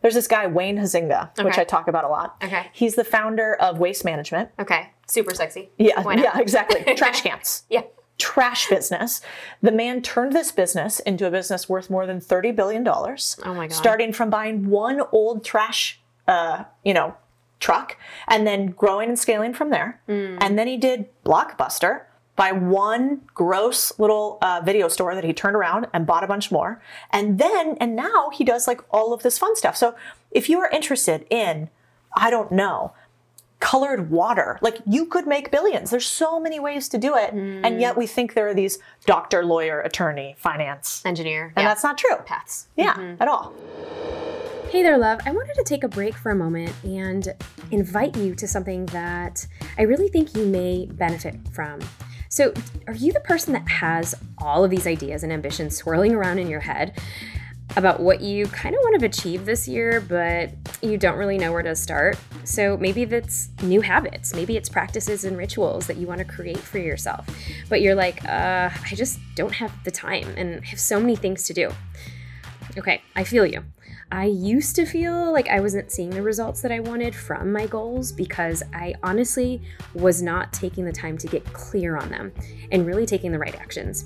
there's 0.00 0.14
this 0.14 0.28
guy, 0.28 0.46
Wayne 0.46 0.76
Huizenga, 0.76 1.30
which 1.42 1.56
I 1.56 1.64
talk 1.64 1.88
about 1.88 2.04
a 2.04 2.08
lot. 2.08 2.36
Okay. 2.44 2.66
He's 2.74 2.94
the 2.94 3.04
founder 3.04 3.54
of 3.54 3.78
Waste 3.78 4.04
Management. 4.04 4.50
Okay. 4.58 4.90
Super 5.06 5.34
sexy. 5.34 5.70
Yeah, 5.78 6.02
yeah, 6.14 6.38
exactly. 6.38 6.94
Trash 6.96 7.22
cans. 7.22 7.64
Yeah. 7.70 7.82
Trash 8.18 8.68
business. 8.68 9.20
The 9.62 9.72
man 9.72 10.02
turned 10.02 10.32
this 10.32 10.52
business 10.52 11.00
into 11.00 11.26
a 11.26 11.30
business 11.30 11.68
worth 11.68 11.90
more 11.90 12.06
than 12.06 12.20
$30 12.20 12.54
billion. 12.54 12.86
Oh 12.86 13.54
my 13.54 13.66
God. 13.66 13.72
Starting 13.72 14.12
from 14.12 14.30
buying 14.30 14.68
one 14.68 15.00
old 15.12 15.44
trash, 15.44 16.00
uh, 16.28 16.64
you 16.84 16.94
know, 16.94 17.16
truck 17.60 17.96
and 18.28 18.46
then 18.46 18.66
growing 18.66 19.08
and 19.08 19.18
scaling 19.18 19.54
from 19.54 19.70
there. 19.70 20.00
Hmm. 20.06 20.36
And 20.40 20.58
then 20.58 20.66
he 20.66 20.76
did 20.76 21.08
Blockbuster 21.24 22.02
by 22.36 22.52
one 22.52 23.22
gross 23.34 23.98
little 23.98 24.38
uh, 24.42 24.60
video 24.64 24.88
store 24.88 25.14
that 25.14 25.24
he 25.24 25.32
turned 25.32 25.56
around 25.56 25.86
and 25.92 26.06
bought 26.06 26.24
a 26.24 26.26
bunch 26.26 26.50
more. 26.50 26.82
And 27.10 27.38
then, 27.38 27.76
and 27.80 27.94
now 27.94 28.30
he 28.30 28.44
does 28.44 28.66
like 28.66 28.80
all 28.90 29.12
of 29.12 29.22
this 29.22 29.38
fun 29.38 29.54
stuff. 29.56 29.76
So 29.76 29.94
if 30.30 30.48
you 30.48 30.58
are 30.60 30.68
interested 30.70 31.26
in, 31.30 31.70
I 32.16 32.30
don't 32.30 32.50
know, 32.50 32.92
colored 33.64 34.10
water. 34.10 34.58
Like 34.60 34.78
you 34.86 35.06
could 35.06 35.26
make 35.26 35.50
billions. 35.50 35.90
There's 35.90 36.04
so 36.06 36.38
many 36.38 36.60
ways 36.60 36.86
to 36.90 36.98
do 36.98 37.16
it. 37.16 37.32
And 37.32 37.80
yet 37.80 37.94
mm. 37.94 37.98
we 37.98 38.06
think 38.06 38.34
there 38.34 38.46
are 38.46 38.52
these 38.52 38.78
doctor, 39.06 39.42
lawyer, 39.42 39.80
attorney, 39.80 40.36
finance. 40.36 41.02
Engineer. 41.06 41.46
And 41.56 41.62
yeah. 41.64 41.70
that's 41.70 41.82
not 41.82 41.96
true. 41.96 42.14
paths. 42.26 42.68
Yeah, 42.76 42.92
mm-hmm. 42.92 43.22
at 43.22 43.26
all. 43.26 43.54
Hey 44.68 44.82
there, 44.82 44.98
love. 44.98 45.20
I 45.24 45.30
wanted 45.30 45.54
to 45.54 45.64
take 45.64 45.82
a 45.82 45.88
break 45.88 46.14
for 46.14 46.30
a 46.30 46.36
moment 46.36 46.74
and 46.84 47.26
invite 47.70 48.14
you 48.18 48.34
to 48.34 48.46
something 48.46 48.84
that 48.86 49.46
I 49.78 49.82
really 49.82 50.08
think 50.08 50.36
you 50.36 50.44
may 50.44 50.84
benefit 50.84 51.36
from. 51.52 51.80
So, 52.28 52.52
are 52.86 52.94
you 52.94 53.14
the 53.14 53.20
person 53.20 53.54
that 53.54 53.66
has 53.68 54.14
all 54.36 54.64
of 54.64 54.70
these 54.70 54.86
ideas 54.86 55.22
and 55.22 55.32
ambitions 55.32 55.74
swirling 55.74 56.12
around 56.12 56.38
in 56.38 56.48
your 56.48 56.60
head 56.60 56.98
about 57.76 58.00
what 58.00 58.20
you 58.20 58.46
kind 58.46 58.74
of 58.74 58.80
want 58.82 59.00
to 59.00 59.06
achieve 59.06 59.46
this 59.46 59.66
year, 59.66 60.00
but 60.00 60.52
you 60.84 60.98
don't 60.98 61.16
really 61.16 61.38
know 61.38 61.52
where 61.52 61.62
to 61.62 61.74
start? 61.74 62.18
So, 62.44 62.76
maybe 62.76 63.04
that's 63.04 63.48
new 63.62 63.80
habits, 63.80 64.34
maybe 64.34 64.56
it's 64.56 64.68
practices 64.68 65.24
and 65.24 65.36
rituals 65.36 65.86
that 65.86 65.96
you 65.96 66.06
want 66.06 66.18
to 66.18 66.24
create 66.24 66.58
for 66.58 66.78
yourself, 66.78 67.26
but 67.68 67.80
you're 67.80 67.94
like, 67.94 68.24
uh, 68.24 68.70
I 68.72 68.94
just 68.94 69.18
don't 69.34 69.54
have 69.54 69.72
the 69.84 69.90
time 69.90 70.34
and 70.36 70.60
I 70.62 70.66
have 70.66 70.80
so 70.80 71.00
many 71.00 71.16
things 71.16 71.44
to 71.44 71.54
do. 71.54 71.70
Okay, 72.76 73.02
I 73.14 73.24
feel 73.24 73.46
you. 73.46 73.62
I 74.12 74.26
used 74.26 74.76
to 74.76 74.86
feel 74.86 75.32
like 75.32 75.48
I 75.48 75.60
wasn't 75.60 75.90
seeing 75.90 76.10
the 76.10 76.22
results 76.22 76.60
that 76.62 76.70
I 76.70 76.80
wanted 76.80 77.14
from 77.14 77.52
my 77.52 77.66
goals 77.66 78.12
because 78.12 78.62
I 78.72 78.94
honestly 79.02 79.62
was 79.94 80.22
not 80.22 80.52
taking 80.52 80.84
the 80.84 80.92
time 80.92 81.18
to 81.18 81.26
get 81.26 81.44
clear 81.52 81.96
on 81.96 82.10
them 82.10 82.32
and 82.70 82.86
really 82.86 83.06
taking 83.06 83.32
the 83.32 83.38
right 83.38 83.54
actions. 83.54 84.04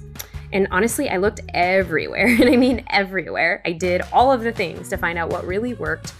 And 0.52 0.66
honestly, 0.70 1.10
I 1.10 1.18
looked 1.18 1.40
everywhere, 1.52 2.26
and 2.40 2.48
I 2.48 2.56
mean 2.56 2.84
everywhere. 2.88 3.60
I 3.64 3.72
did 3.72 4.02
all 4.12 4.32
of 4.32 4.42
the 4.42 4.52
things 4.52 4.88
to 4.90 4.96
find 4.96 5.18
out 5.18 5.30
what 5.30 5.46
really 5.46 5.74
worked, 5.74 6.14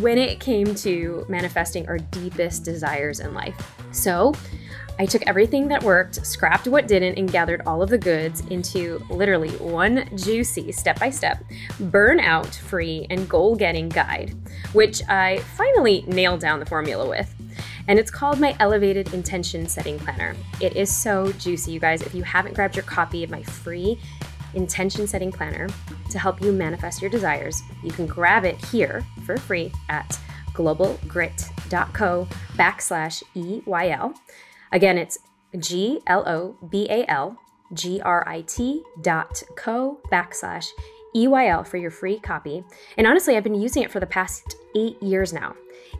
when 0.00 0.18
it 0.18 0.40
came 0.40 0.74
to 0.76 1.26
manifesting 1.28 1.88
our 1.88 1.98
deepest 1.98 2.64
desires 2.64 3.20
in 3.20 3.34
life. 3.34 3.54
So, 3.92 4.32
I 4.98 5.06
took 5.06 5.22
everything 5.26 5.68
that 5.68 5.82
worked, 5.82 6.24
scrapped 6.24 6.68
what 6.68 6.86
didn't, 6.86 7.18
and 7.18 7.30
gathered 7.30 7.62
all 7.66 7.82
of 7.82 7.88
the 7.88 7.98
goods 7.98 8.40
into 8.50 9.04
literally 9.08 9.50
one 9.52 10.06
juicy 10.16 10.70
step 10.70 11.00
by 11.00 11.10
step, 11.10 11.42
burnout 11.78 12.54
free, 12.54 13.06
and 13.08 13.28
goal 13.28 13.56
getting 13.56 13.88
guide, 13.88 14.34
which 14.72 15.02
I 15.08 15.38
finally 15.56 16.04
nailed 16.06 16.40
down 16.40 16.60
the 16.60 16.66
formula 16.66 17.08
with. 17.08 17.34
And 17.88 17.98
it's 17.98 18.10
called 18.10 18.38
my 18.38 18.54
Elevated 18.60 19.12
Intention 19.12 19.66
Setting 19.66 19.98
Planner. 19.98 20.36
It 20.60 20.76
is 20.76 20.94
so 20.94 21.32
juicy, 21.32 21.72
you 21.72 21.80
guys. 21.80 22.02
If 22.02 22.14
you 22.14 22.22
haven't 22.22 22.54
grabbed 22.54 22.76
your 22.76 22.84
copy 22.84 23.24
of 23.24 23.30
my 23.30 23.42
free 23.42 23.98
intention 24.54 25.06
setting 25.06 25.32
planner 25.32 25.68
to 26.10 26.18
help 26.18 26.42
you 26.42 26.52
manifest 26.52 27.00
your 27.00 27.10
desires, 27.10 27.62
you 27.82 27.90
can 27.90 28.06
grab 28.06 28.44
it 28.44 28.62
here 28.66 29.04
for 29.24 29.36
free 29.36 29.72
at 29.88 30.18
globalgrit.co 30.54 32.28
backslash 32.56 33.22
EYL. 33.34 34.14
Again, 34.70 34.98
it's 34.98 35.18
G 35.58 36.00
L 36.06 36.26
O 36.26 36.56
B 36.68 36.86
A 36.90 37.04
L 37.10 37.38
G 37.72 38.00
R 38.00 38.26
I 38.28 38.42
T 38.42 38.82
dot 39.00 39.42
co 39.56 40.00
backslash 40.10 40.68
EYL 41.14 41.66
for 41.66 41.76
your 41.76 41.90
free 41.90 42.18
copy. 42.18 42.64
And 42.96 43.06
honestly, 43.06 43.36
I've 43.36 43.44
been 43.44 43.54
using 43.54 43.82
it 43.82 43.90
for 43.90 44.00
the 44.00 44.06
past 44.06 44.56
eight 44.74 45.02
years 45.02 45.32
now. 45.32 45.54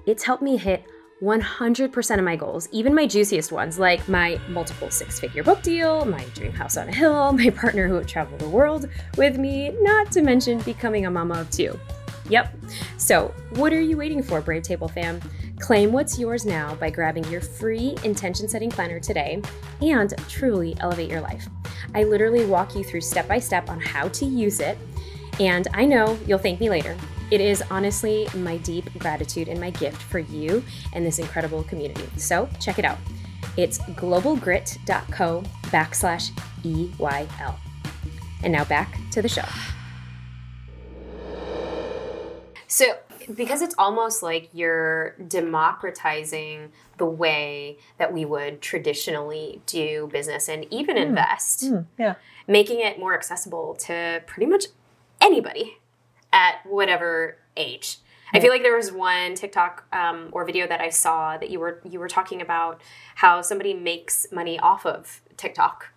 It's 0.07 0.25
helped 0.25 0.43
me 0.43 0.57
hit 0.57 0.85
100% 1.23 2.19
of 2.19 2.25
my 2.25 2.35
goals, 2.35 2.69
even 2.73 2.93
my 2.93 3.07
juiciest 3.07 3.53
ones, 3.53 3.79
like 3.79 4.07
my 4.09 4.41
multiple 4.49 4.91
six 4.91 5.21
figure 5.21 5.45
book 5.45 5.63
deal, 5.63 6.05
my 6.05 6.25
dream 6.35 6.53
house 6.53 6.77
on 6.77 6.89
a 6.89 6.95
hill, 6.95 7.33
my 7.45 7.49
partner 7.49 7.87
who 7.87 7.95
would 7.95 8.09
travel 8.09 8.37
the 8.39 8.49
world 8.49 8.89
with 9.17 9.39
me, 9.39 9.71
not 9.81 10.11
to 10.11 10.23
mention 10.23 10.59
becoming 10.63 11.07
a 11.07 11.11
mama 11.11 11.41
of 11.41 11.51
two. 11.51 11.79
Yep. 12.29 12.55
So, 12.97 13.35
what 13.51 13.73
are 13.73 13.81
you 13.81 13.97
waiting 13.97 14.23
for, 14.23 14.41
Brave 14.41 14.63
Table 14.63 14.89
fam? 14.89 15.21
Claim 15.61 15.93
what's 15.93 16.19
yours 16.19 16.45
now 16.45 16.75
by 16.77 16.91
grabbing 16.91 17.25
your 17.25 17.41
free 17.41 17.97
intention 18.05 18.49
setting 18.49 18.71
planner 18.71 18.99
today 18.99 19.41
and 19.81 20.13
truly 20.29 20.77
elevate 20.81 21.11
your 21.11 21.21
life. 21.21 21.47
I 21.95 22.05
literally 22.05 22.47
walk 22.47 22.75
you 22.75 22.83
through 22.83 23.03
step 23.03 23.29
by 23.29 23.39
step 23.39 23.71
on 23.71 23.81
how 23.81 24.09
to 24.09 24.25
use 24.25 24.61
it, 24.61 24.79
and 25.39 25.69
I 25.75 25.85
know 25.85 26.19
you'll 26.27 26.39
thank 26.39 26.59
me 26.59 26.71
later. 26.71 26.97
It 27.33 27.41
is 27.41 27.63
honestly 27.71 28.29
my 28.35 28.59
deep 28.59 28.93
gratitude 28.99 29.49
and 29.49 29.59
my 29.59 29.71
gift 29.71 30.03
for 30.03 30.19
you 30.19 30.63
and 30.93 31.07
this 31.07 31.19
incredible 31.19 31.63
community. 31.63 32.05
So 32.19 32.47
check 32.61 32.79
it 32.79 32.85
out. 32.85 32.99
It's 33.57 33.79
globalgrit.co 33.79 35.43
backslash 35.71 36.31
EYL. 36.63 37.55
And 38.43 38.53
now 38.53 38.65
back 38.65 38.99
to 39.13 39.23
the 39.23 39.31
show. 39.31 39.47
So, 42.67 42.99
because 43.35 43.63
it's 43.63 43.75
almost 43.79 44.23
like 44.23 44.51
you're 44.53 45.17
democratizing 45.27 46.71
the 46.99 47.07
way 47.07 47.79
that 47.97 48.13
we 48.13 48.27
would 48.27 48.61
traditionally 48.61 49.63
do 49.65 50.11
business 50.13 50.51
and 50.51 50.67
even 50.71 50.97
mm. 50.97 51.07
invest, 51.07 51.65
mm, 51.65 51.87
yeah. 51.99 52.17
making 52.47 52.81
it 52.81 52.99
more 52.99 53.15
accessible 53.15 53.75
to 53.77 54.23
pretty 54.27 54.45
much 54.45 54.67
anybody 55.23 55.79
at 56.33 56.65
whatever 56.65 57.37
age. 57.57 57.99
I 58.35 58.41
feel 58.41 58.51
like 58.51 58.63
there 58.63 58.77
was 58.77 58.91
one 58.91 59.35
TikTok 59.35 59.85
um, 59.93 60.29
or 60.33 60.45
video 60.47 60.67
that 60.67 60.81
I 60.81 60.89
saw 60.89 61.37
that 61.37 61.51
you 61.51 61.61
were 61.61 61.81
you 61.89 61.99
were 61.99 62.09
talking 62.09 62.41
about 62.41 62.81
how 63.15 63.43
somebody 63.43 63.75
makes 63.75 64.27
money 64.33 64.59
off 64.59 64.87
of 64.87 65.21
TikTok 65.37 65.89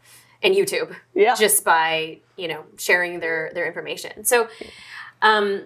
and 0.43 0.53
YouTube, 0.53 0.95
yeah. 1.13 1.35
just 1.35 1.63
by 1.63 2.19
you 2.35 2.49
know 2.49 2.65
sharing 2.77 3.21
their 3.21 3.51
their 3.53 3.65
information. 3.65 4.25
So, 4.25 4.49
um, 5.21 5.63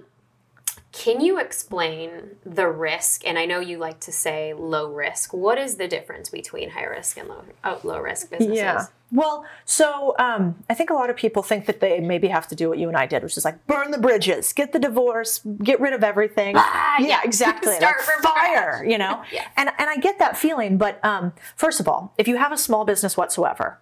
can 0.92 1.22
you 1.22 1.40
explain 1.40 2.38
the 2.44 2.68
risk? 2.68 3.26
And 3.26 3.38
I 3.38 3.46
know 3.46 3.60
you 3.60 3.78
like 3.78 4.00
to 4.02 4.12
say 4.12 4.54
low 4.54 4.92
risk. 4.92 5.34
What 5.34 5.60
is 5.60 5.76
the 5.76 5.88
difference 5.88 6.30
between 6.30 6.72
high 6.72 6.86
risk 6.86 7.18
and 7.18 7.30
low 7.30 7.44
oh, 7.64 7.80
low 7.84 8.00
risk 8.00 8.32
businesses? 8.32 8.58
Yeah. 8.58 8.88
Well, 9.12 9.46
so 9.66 10.16
um, 10.20 10.64
I 10.70 10.74
think 10.74 10.90
a 10.90 10.94
lot 10.94 11.10
of 11.10 11.16
people 11.16 11.42
think 11.42 11.66
that 11.66 11.80
they 11.80 12.00
maybe 12.00 12.28
have 12.28 12.48
to 12.50 12.56
do 12.56 12.70
what 12.70 12.78
you 12.78 12.88
and 12.88 12.98
I 12.98 13.06
did, 13.06 13.24
which 13.24 13.38
is 13.38 13.46
like 13.46 13.66
burn 13.68 13.92
the 13.92 13.98
bridges, 13.98 14.54
get 14.54 14.72
the 14.72 14.80
divorce, 14.80 15.42
get 15.64 15.80
rid 15.80 15.94
of 15.94 16.04
everything. 16.04 16.56
Ah, 16.58 16.98
yeah, 17.00 17.08
yeah, 17.08 17.20
exactly. 17.24 17.74
Start 17.78 17.98
like 17.98 18.06
from 18.06 18.24
fire, 18.24 18.84
you 18.84 18.98
know. 18.98 19.24
yeah. 19.32 19.48
And 19.58 19.70
and 19.78 19.90
I 19.90 19.98
get 19.98 20.18
that 20.20 20.38
feeling, 20.38 20.78
but 20.78 21.04
um, 21.06 21.34
first 21.56 21.80
of 21.80 21.88
all, 21.88 22.14
if 22.18 22.28
you 22.28 22.38
have 22.38 22.52
a 22.52 22.58
small 22.58 22.84
business 22.84 23.16
whatsoever, 23.16 23.80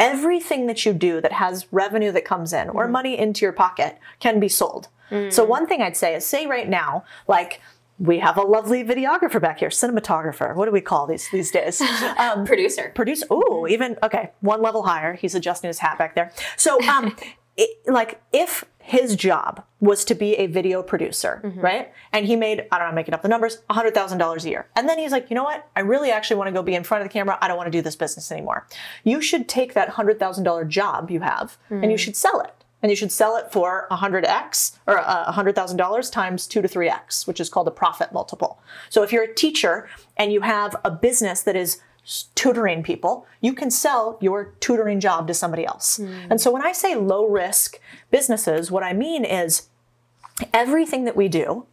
everything 0.00 0.66
that 0.66 0.84
you 0.84 0.92
do 0.92 1.20
that 1.20 1.32
has 1.32 1.66
revenue 1.72 2.10
that 2.10 2.24
comes 2.24 2.52
in 2.52 2.68
or 2.70 2.84
mm-hmm. 2.84 2.92
money 2.92 3.18
into 3.18 3.44
your 3.44 3.52
pocket 3.52 3.98
can 4.18 4.40
be 4.40 4.48
sold. 4.48 4.88
Mm. 5.10 5.32
So 5.32 5.44
one 5.44 5.66
thing 5.66 5.82
I'd 5.82 5.96
say 5.96 6.14
is 6.14 6.26
say 6.26 6.46
right 6.46 6.68
now, 6.68 7.04
like 7.28 7.60
we 7.98 8.18
have 8.18 8.38
a 8.38 8.42
lovely 8.42 8.82
videographer 8.82 9.40
back 9.40 9.58
here, 9.58 9.68
cinematographer. 9.68 10.54
What 10.56 10.64
do 10.64 10.72
we 10.72 10.80
call 10.80 11.06
these 11.06 11.28
these 11.30 11.50
days? 11.50 11.82
Um, 12.18 12.44
producer. 12.44 12.92
Producer. 12.94 13.26
Ooh, 13.32 13.66
even 13.66 13.96
okay, 14.02 14.30
one 14.40 14.60
level 14.60 14.82
higher. 14.82 15.14
He's 15.14 15.34
adjusting 15.34 15.68
his 15.68 15.78
hat 15.78 15.96
back 15.98 16.14
there. 16.14 16.32
So, 16.56 16.80
um, 16.82 17.16
it, 17.56 17.70
like 17.86 18.20
if 18.32 18.64
his 18.78 19.14
job 19.14 19.62
was 19.80 20.04
to 20.06 20.14
be 20.14 20.34
a 20.34 20.46
video 20.46 20.82
producer, 20.82 21.40
mm-hmm. 21.44 21.60
right? 21.60 21.92
And 22.12 22.26
he 22.26 22.34
made, 22.34 22.66
I 22.72 22.78
don't 22.78 22.86
know, 22.86 22.88
I'm 22.88 22.94
making 22.94 23.14
up 23.14 23.22
the 23.22 23.28
numbers, 23.28 23.58
$100,000 23.70 24.44
a 24.44 24.48
year. 24.48 24.66
And 24.74 24.88
then 24.88 24.98
he's 24.98 25.12
like, 25.12 25.30
you 25.30 25.36
know 25.36 25.44
what? 25.44 25.68
I 25.76 25.80
really 25.80 26.10
actually 26.10 26.36
want 26.36 26.48
to 26.48 26.52
go 26.52 26.62
be 26.62 26.74
in 26.74 26.82
front 26.82 27.02
of 27.02 27.08
the 27.08 27.12
camera. 27.12 27.38
I 27.40 27.48
don't 27.48 27.56
want 27.56 27.68
to 27.68 27.70
do 27.70 27.82
this 27.82 27.94
business 27.94 28.32
anymore. 28.32 28.66
You 29.04 29.20
should 29.20 29.48
take 29.48 29.74
that 29.74 29.90
$100,000 29.90 30.68
job 30.68 31.10
you 31.10 31.20
have 31.20 31.56
mm. 31.70 31.82
and 31.82 31.92
you 31.92 31.96
mm. 31.96 32.00
should 32.00 32.16
sell 32.16 32.40
it 32.40 32.59
and 32.82 32.90
you 32.90 32.96
should 32.96 33.12
sell 33.12 33.36
it 33.36 33.52
for 33.52 33.86
100x 33.90 34.78
or 34.86 34.98
uh, 34.98 35.32
$100,000 35.32 36.12
times 36.12 36.46
2 36.46 36.62
to 36.62 36.68
3x, 36.68 37.26
which 37.26 37.40
is 37.40 37.48
called 37.48 37.68
a 37.68 37.70
profit 37.70 38.12
multiple. 38.12 38.60
So 38.88 39.02
if 39.02 39.12
you're 39.12 39.24
a 39.24 39.34
teacher 39.34 39.88
and 40.16 40.32
you 40.32 40.40
have 40.40 40.76
a 40.84 40.90
business 40.90 41.42
that 41.42 41.56
is 41.56 41.80
tutoring 42.34 42.82
people, 42.82 43.26
you 43.40 43.52
can 43.52 43.70
sell 43.70 44.18
your 44.20 44.54
tutoring 44.60 45.00
job 45.00 45.26
to 45.28 45.34
somebody 45.34 45.66
else. 45.66 45.98
Mm. 45.98 46.30
And 46.30 46.40
so 46.40 46.50
when 46.50 46.62
I 46.62 46.72
say 46.72 46.94
low 46.94 47.26
risk 47.26 47.78
businesses, 48.10 48.70
what 48.70 48.82
I 48.82 48.92
mean 48.92 49.24
is 49.24 49.68
everything 50.52 51.04
that 51.04 51.16
we 51.16 51.28
do 51.28 51.66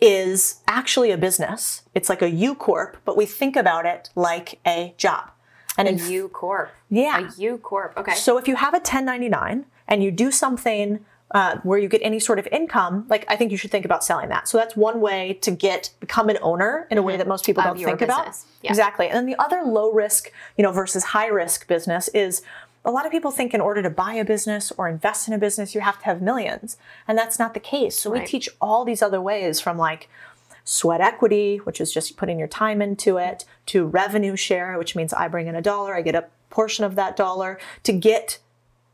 is 0.00 0.60
actually 0.68 1.10
a 1.10 1.18
business. 1.18 1.82
It's 1.94 2.08
like 2.08 2.22
a 2.22 2.30
U 2.30 2.54
corp, 2.54 2.98
but 3.04 3.16
we 3.16 3.26
think 3.26 3.56
about 3.56 3.84
it 3.84 4.10
like 4.14 4.60
a 4.64 4.94
job. 4.96 5.30
And 5.76 5.88
a 5.88 6.10
U 6.10 6.28
corp. 6.28 6.72
Yeah. 6.88 7.28
A 7.28 7.40
U 7.40 7.58
corp. 7.58 7.96
Okay. 7.96 8.14
So 8.14 8.38
if 8.38 8.48
you 8.48 8.56
have 8.56 8.74
a 8.74 8.78
1099 8.78 9.66
and 9.88 10.02
you 10.02 10.10
do 10.10 10.30
something 10.30 11.04
uh, 11.32 11.58
where 11.62 11.78
you 11.78 11.88
get 11.88 12.00
any 12.02 12.18
sort 12.18 12.38
of 12.38 12.46
income, 12.48 13.04
like 13.08 13.24
I 13.28 13.36
think 13.36 13.50
you 13.50 13.58
should 13.58 13.70
think 13.70 13.84
about 13.84 14.02
selling 14.02 14.28
that. 14.30 14.48
So 14.48 14.56
that's 14.56 14.76
one 14.76 15.00
way 15.00 15.34
to 15.42 15.50
get 15.50 15.90
become 16.00 16.28
an 16.28 16.38
owner 16.40 16.86
in 16.90 16.96
a 16.96 17.02
way 17.02 17.14
mm-hmm. 17.14 17.18
that 17.18 17.28
most 17.28 17.44
people 17.44 17.62
don't 17.62 17.76
think 17.76 17.98
business. 17.98 18.08
about. 18.08 18.36
Yeah. 18.62 18.70
Exactly. 18.70 19.08
And 19.08 19.16
then 19.16 19.26
the 19.26 19.36
other 19.38 19.62
low 19.62 19.92
risk, 19.92 20.32
you 20.56 20.62
know, 20.62 20.72
versus 20.72 21.04
high 21.04 21.26
risk 21.26 21.66
business 21.68 22.08
is 22.08 22.42
a 22.84 22.90
lot 22.90 23.04
of 23.04 23.12
people 23.12 23.30
think 23.30 23.52
in 23.52 23.60
order 23.60 23.82
to 23.82 23.90
buy 23.90 24.14
a 24.14 24.24
business 24.24 24.72
or 24.78 24.88
invest 24.88 25.28
in 25.28 25.34
a 25.34 25.38
business, 25.38 25.74
you 25.74 25.82
have 25.82 25.98
to 25.98 26.04
have 26.06 26.22
millions. 26.22 26.78
And 27.06 27.18
that's 27.18 27.38
not 27.38 27.52
the 27.52 27.60
case. 27.60 27.98
So 27.98 28.10
right. 28.10 28.22
we 28.22 28.26
teach 28.26 28.48
all 28.60 28.84
these 28.84 29.02
other 29.02 29.20
ways 29.20 29.60
from 29.60 29.76
like 29.76 30.08
sweat 30.64 31.00
equity, 31.00 31.58
which 31.58 31.80
is 31.80 31.92
just 31.92 32.16
putting 32.16 32.38
your 32.38 32.48
time 32.48 32.80
into 32.80 33.18
it, 33.18 33.44
to 33.66 33.84
revenue 33.84 34.36
share, 34.36 34.78
which 34.78 34.96
means 34.96 35.12
I 35.12 35.28
bring 35.28 35.46
in 35.46 35.54
a 35.54 35.62
dollar, 35.62 35.94
I 35.94 36.02
get 36.02 36.14
a 36.14 36.26
portion 36.50 36.84
of 36.84 36.94
that 36.94 37.16
dollar 37.16 37.58
to 37.82 37.92
get 37.92 38.38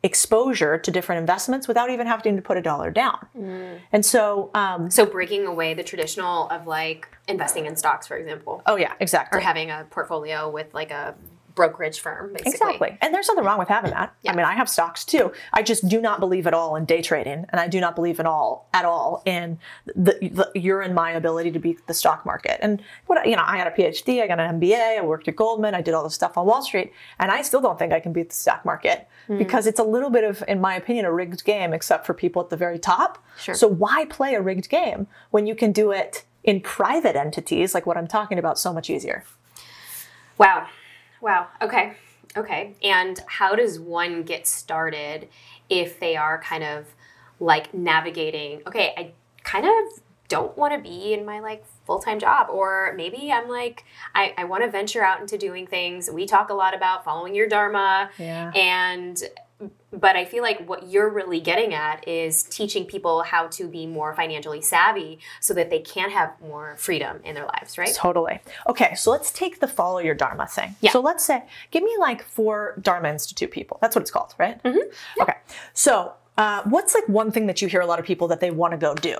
exposure 0.05 0.77
to 0.77 0.91
different 0.91 1.19
investments 1.19 1.67
without 1.67 1.91
even 1.91 2.07
having 2.07 2.37
to 2.37 2.43
put 2.43 2.59
a 2.59 2.63
dollar 2.63 2.91
down. 2.91 3.27
Mm. 3.37 3.79
And 3.91 4.05
so, 4.05 4.51
um, 4.55 4.91
so 4.91 5.07
breaking 5.07 5.47
away 5.47 5.73
the 5.73 5.83
traditional 5.83 6.49
of 6.51 6.67
like 6.67 7.09
investing 7.27 7.65
in 7.65 7.75
stocks, 7.75 8.07
for 8.07 8.17
example. 8.17 8.63
Oh 8.67 8.77
yeah, 8.77 8.93
exactly. 9.01 9.39
Or 9.39 9.41
having 9.41 9.71
a 9.71 9.87
portfolio 9.91 10.51
with 10.51 10.73
like 10.75 10.91
a 10.91 11.15
brokerage 11.55 12.01
firm, 12.01 12.33
basically. 12.33 12.53
Exactly. 12.53 12.99
And 13.01 13.15
there's 13.15 13.29
nothing 13.29 13.45
wrong 13.45 13.59
with 13.59 13.69
having 13.69 13.91
that. 13.93 14.15
Yeah. 14.23 14.33
I 14.33 14.37
mean, 14.37 14.45
I 14.45 14.55
have 14.55 14.69
stocks 14.69 15.05
too. 15.05 15.33
I 15.53 15.63
just 15.63 15.89
do 15.89 16.01
not 16.01 16.21
believe 16.21 16.47
at 16.47 16.55
all 16.55 16.77
in 16.77 16.85
day 16.85 17.03
trading, 17.03 17.47
and 17.49 17.61
I 17.61 17.69
do 17.69 17.81
not 17.81 17.95
believe 17.95 18.21
at 18.21 18.27
all 18.27 18.69
at 18.73 18.85
all 18.85 19.23
in 19.25 19.59
the, 19.87 20.51
the 20.55 20.61
your 20.61 20.81
and 20.81 20.95
my 20.95 21.13
ability 21.13 21.51
to 21.53 21.59
beat 21.59 21.87
the 21.87 21.95
stock 21.95 22.27
market. 22.27 22.59
And 22.61 22.83
what 23.07 23.27
you 23.27 23.37
know, 23.37 23.45
I 23.45 23.57
got 23.59 23.67
a 23.67 23.71
PhD, 23.71 24.23
I 24.23 24.27
got 24.27 24.41
an 24.41 24.61
MBA, 24.61 24.99
I 24.99 25.03
worked 25.03 25.29
at 25.29 25.37
Goldman, 25.37 25.75
I 25.75 25.81
did 25.81 25.95
all 25.95 26.05
this 26.05 26.15
stuff 26.15 26.37
on 26.37 26.47
Wall 26.47 26.63
Street, 26.63 26.93
and 27.19 27.31
I 27.31 27.43
still 27.43 27.61
don't 27.61 27.79
think 27.79 27.93
I 27.93 28.01
can 28.01 28.13
beat 28.13 28.31
the 28.31 28.35
stock 28.35 28.65
market 28.65 29.09
mm. 29.29 29.39
because 29.39 29.67
it's 29.67 29.81
a 29.81 29.85
little 29.85 30.11
bit 30.11 30.25
of, 30.25 30.43
in 30.49 30.61
my 30.61 30.75
opinion, 30.75 31.05
a 31.05 31.13
rigged 31.13 31.45
game, 31.45 31.73
except 31.73 32.07
for 32.07 32.15
people 32.15 32.43
at 32.43 32.51
the 32.51 32.57
very 32.57 32.79
top. 32.79 33.25
Sure. 33.39 33.55
So 33.55 33.69
why 33.69 34.07
play 34.07 34.35
a 34.35 34.43
rigged 34.43 34.69
game 34.69 35.07
when 35.31 35.47
you 35.47 35.55
can 35.55 35.73
do 35.73 35.91
it 35.91 36.25
in 36.43 36.61
private 36.61 37.17
entities 37.17 37.75
like 37.75 37.87
what 37.87 37.97
I'm 37.97 38.07
talking 38.07 38.39
about 38.39 38.59
so 38.59 38.73
much 38.73 38.91
easier? 38.91 39.25
Wow. 40.39 40.67
Wow. 41.25 41.49
Okay. 41.63 41.95
Okay. 42.37 42.75
And 42.83 43.19
how 43.27 43.57
does 43.57 43.81
one 43.81 44.25
get 44.25 44.47
started 44.47 45.29
if 45.71 45.99
they 45.99 46.17
are 46.17 46.39
kind 46.43 46.63
of 46.63 46.85
like 47.41 47.73
navigating, 47.73 48.61
okay, 48.67 48.93
I 48.97 49.13
kind 49.43 49.65
of 49.65 50.03
don't 50.29 50.57
want 50.59 50.75
to 50.75 50.81
be 50.81 51.15
in 51.15 51.25
my 51.25 51.41
like 51.41 51.65
full-time 51.87 52.19
job 52.19 52.49
or 52.51 52.95
maybe 52.97 53.31
i'm 53.31 53.47
like 53.47 53.85
i, 54.15 54.33
I 54.39 54.45
want 54.45 54.65
to 54.65 54.71
venture 54.71 55.05
out 55.05 55.21
into 55.21 55.37
doing 55.37 55.67
things 55.67 56.11
we 56.11 56.25
talk 56.25 56.49
a 56.49 56.55
lot 56.55 56.75
about 56.75 57.05
following 57.05 57.35
your 57.35 57.47
dharma 57.47 58.09
Yeah. 58.19 58.51
and 58.55 59.23
but 59.93 60.17
i 60.17 60.25
feel 60.25 60.43
like 60.43 60.69
what 60.69 60.89
you're 60.89 61.11
really 61.11 61.41
getting 61.41 61.75
at 61.75 62.07
is 62.07 62.43
teaching 62.45 62.85
people 62.85 63.23
how 63.23 63.47
to 63.47 63.67
be 63.69 63.87
more 63.87 64.15
financially 64.15 64.61
savvy 64.61 65.19
so 65.41 65.55
that 65.55 65.71
they 65.71 65.81
can 65.81 66.11
have 66.11 66.33
more 66.41 66.77
freedom 66.77 67.21
in 67.25 67.35
their 67.35 67.47
lives 67.47 67.79
right 67.79 67.95
Totally. 68.05 68.41
Okay, 68.69 68.95
so 68.95 69.11
let's 69.11 69.31
take 69.31 69.61
the 69.61 69.67
follow 69.67 69.99
your 69.99 70.15
Dharma 70.15 70.47
thing. 70.47 70.77
Yeah. 70.81 70.91
So 70.91 71.01
let's 71.01 71.25
say, 71.25 71.43
give 71.71 71.83
me 71.83 71.95
like 71.99 72.23
four 72.23 72.79
Dharma 72.83 73.09
Institute 73.09 73.51
people. 73.51 73.79
That's 73.81 73.97
what 73.97 74.03
it's 74.03 74.11
called, 74.11 74.35
right? 74.39 74.63
Mm-hmm. 74.63 75.23
Okay. 75.23 75.35
So, 75.73 76.13
uh, 76.37 76.63
what's 76.65 76.95
like 76.95 77.09
one 77.09 77.31
thing 77.31 77.47
that 77.47 77.63
you 77.63 77.69
hear 77.69 77.81
a 77.81 77.87
lot 77.87 77.99
of 77.99 78.05
people 78.05 78.29
that 78.29 78.41
they 78.41 78.51
want 78.51 78.73
to 78.73 78.77
go 78.77 78.95
do? 78.95 79.19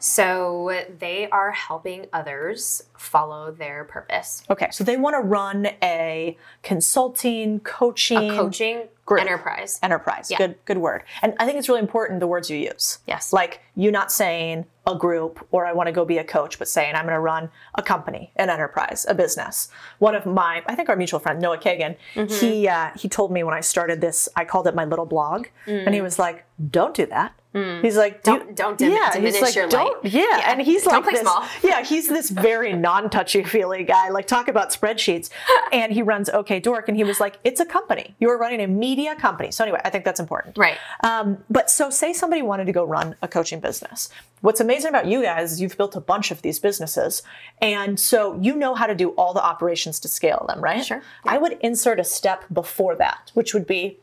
So 0.00 0.82
they 0.98 1.28
are 1.30 1.52
helping 1.52 2.06
others 2.12 2.82
follow 2.96 3.50
their 3.52 3.84
purpose 3.84 4.42
Okay, 4.50 4.68
so 4.72 4.82
they 4.82 4.96
want 4.96 5.14
to 5.14 5.20
run 5.20 5.66
a 5.82 6.36
consulting, 6.62 7.60
coaching, 7.60 8.30
coaching 8.30 8.82
Group. 9.04 9.20
enterprise 9.22 9.78
enterprise. 9.82 10.30
Yeah. 10.30 10.38
Good, 10.38 10.54
good 10.64 10.78
word. 10.78 11.02
And 11.20 11.34
I 11.40 11.44
think 11.44 11.58
it's 11.58 11.68
really 11.68 11.80
important 11.80 12.20
the 12.20 12.26
words 12.28 12.48
you 12.48 12.56
use. 12.56 13.00
Yes. 13.08 13.32
Like 13.32 13.60
you 13.74 13.90
not 13.90 14.10
saying 14.12 14.66
a 14.86 14.94
group 14.94 15.44
or 15.50 15.66
I 15.66 15.72
want 15.72 15.88
to 15.88 15.92
go 15.92 16.04
be 16.04 16.18
a 16.18 16.24
coach, 16.24 16.58
but 16.60 16.68
saying 16.68 16.94
I'm 16.94 17.02
going 17.04 17.14
to 17.14 17.20
run 17.20 17.50
a 17.74 17.82
company, 17.82 18.30
an 18.36 18.48
enterprise, 18.50 19.04
a 19.08 19.14
business. 19.14 19.68
One 19.98 20.14
of 20.14 20.26
my, 20.26 20.62
I 20.66 20.76
think 20.76 20.88
our 20.88 20.94
mutual 20.96 21.18
friend 21.20 21.40
Noah 21.40 21.58
Kagan, 21.58 21.96
Mm-hmm. 22.14 22.32
he 22.46 22.68
uh, 22.68 22.90
he 22.96 23.08
told 23.08 23.32
me 23.32 23.42
when 23.42 23.54
I 23.54 23.60
started 23.60 24.00
this, 24.00 24.28
I 24.36 24.44
called 24.44 24.66
it 24.68 24.74
my 24.76 24.84
little 24.84 25.06
blog, 25.06 25.46
and 25.66 25.92
he 25.94 26.00
was 26.00 26.18
like, 26.18 26.44
"Don't 26.70 26.94
do 26.94 27.06
that." 27.06 27.34
He's 27.52 27.96
like, 27.96 28.22
"Do- 28.22 28.30
Mm. 28.30 28.38
Don't- 28.38 28.56
don't 28.56 28.78
dim- 28.78 28.92
yeah, 28.92 29.10
diminish 29.12 29.34
he's 29.34 29.42
like, 29.42 29.54
your 29.56 29.68
don't, 29.68 30.04
light." 30.04 30.12
Yeah. 30.12 30.22
Yeah. 30.38 30.52
and 30.52 30.62
he's 30.62 30.84
Don't 30.84 30.94
like 30.94 31.02
play 31.02 31.12
this, 31.14 31.22
small. 31.22 31.42
yeah, 31.64 31.82
he's 31.82 32.08
this 32.08 32.30
very 32.30 32.72
non-touchy 32.88 33.42
feely 33.42 33.82
guy. 33.82 34.08
Like 34.10 34.26
talk 34.28 34.46
about 34.46 34.70
spreadsheets, 34.70 35.30
and 35.72 35.92
he 35.92 36.00
runs 36.02 36.30
OkDork, 36.30 36.84
and 36.86 36.96
he 36.96 37.02
was 37.02 37.18
like, 37.18 37.38
"It's 37.42 37.58
a 37.60 37.64
company. 37.66 38.14
You 38.20 38.30
are 38.30 38.38
running 38.38 38.60
a 38.60 38.68
media 38.68 39.16
company." 39.16 39.50
So 39.50 39.64
anyway, 39.64 39.80
I 39.84 39.90
think 39.90 40.04
that's 40.04 40.20
important. 40.20 40.56
right 40.58 40.76
Um, 41.02 41.38
but 41.50 41.70
so, 41.70 41.90
say 41.90 42.12
somebody 42.12 42.42
wanted 42.42 42.66
to 42.66 42.72
go 42.72 42.84
run 42.84 43.16
a 43.20 43.26
coaching 43.26 43.58
business. 43.58 44.08
What's 44.42 44.60
amazing 44.60 44.88
about 44.90 45.06
you 45.06 45.22
guys 45.22 45.50
is 45.52 45.60
you've 45.60 45.76
built 45.76 45.96
a 45.96 46.00
bunch 46.00 46.30
of 46.30 46.42
these 46.42 46.58
businesses, 46.60 47.22
and 47.60 47.98
so 47.98 48.38
you 48.40 48.54
know 48.54 48.74
how 48.76 48.86
to 48.86 48.94
do 48.94 49.10
all 49.10 49.34
the 49.34 49.42
operations 49.44 49.98
to 50.00 50.08
scale 50.08 50.44
them, 50.48 50.60
right? 50.62 50.84
Sure. 50.84 51.02
I 51.24 51.36
would 51.38 51.58
insert 51.60 51.98
a 51.98 52.04
step 52.04 52.44
before 52.52 52.94
that, 52.96 53.32
which 53.34 53.52
would 53.54 53.66
be 53.66 53.98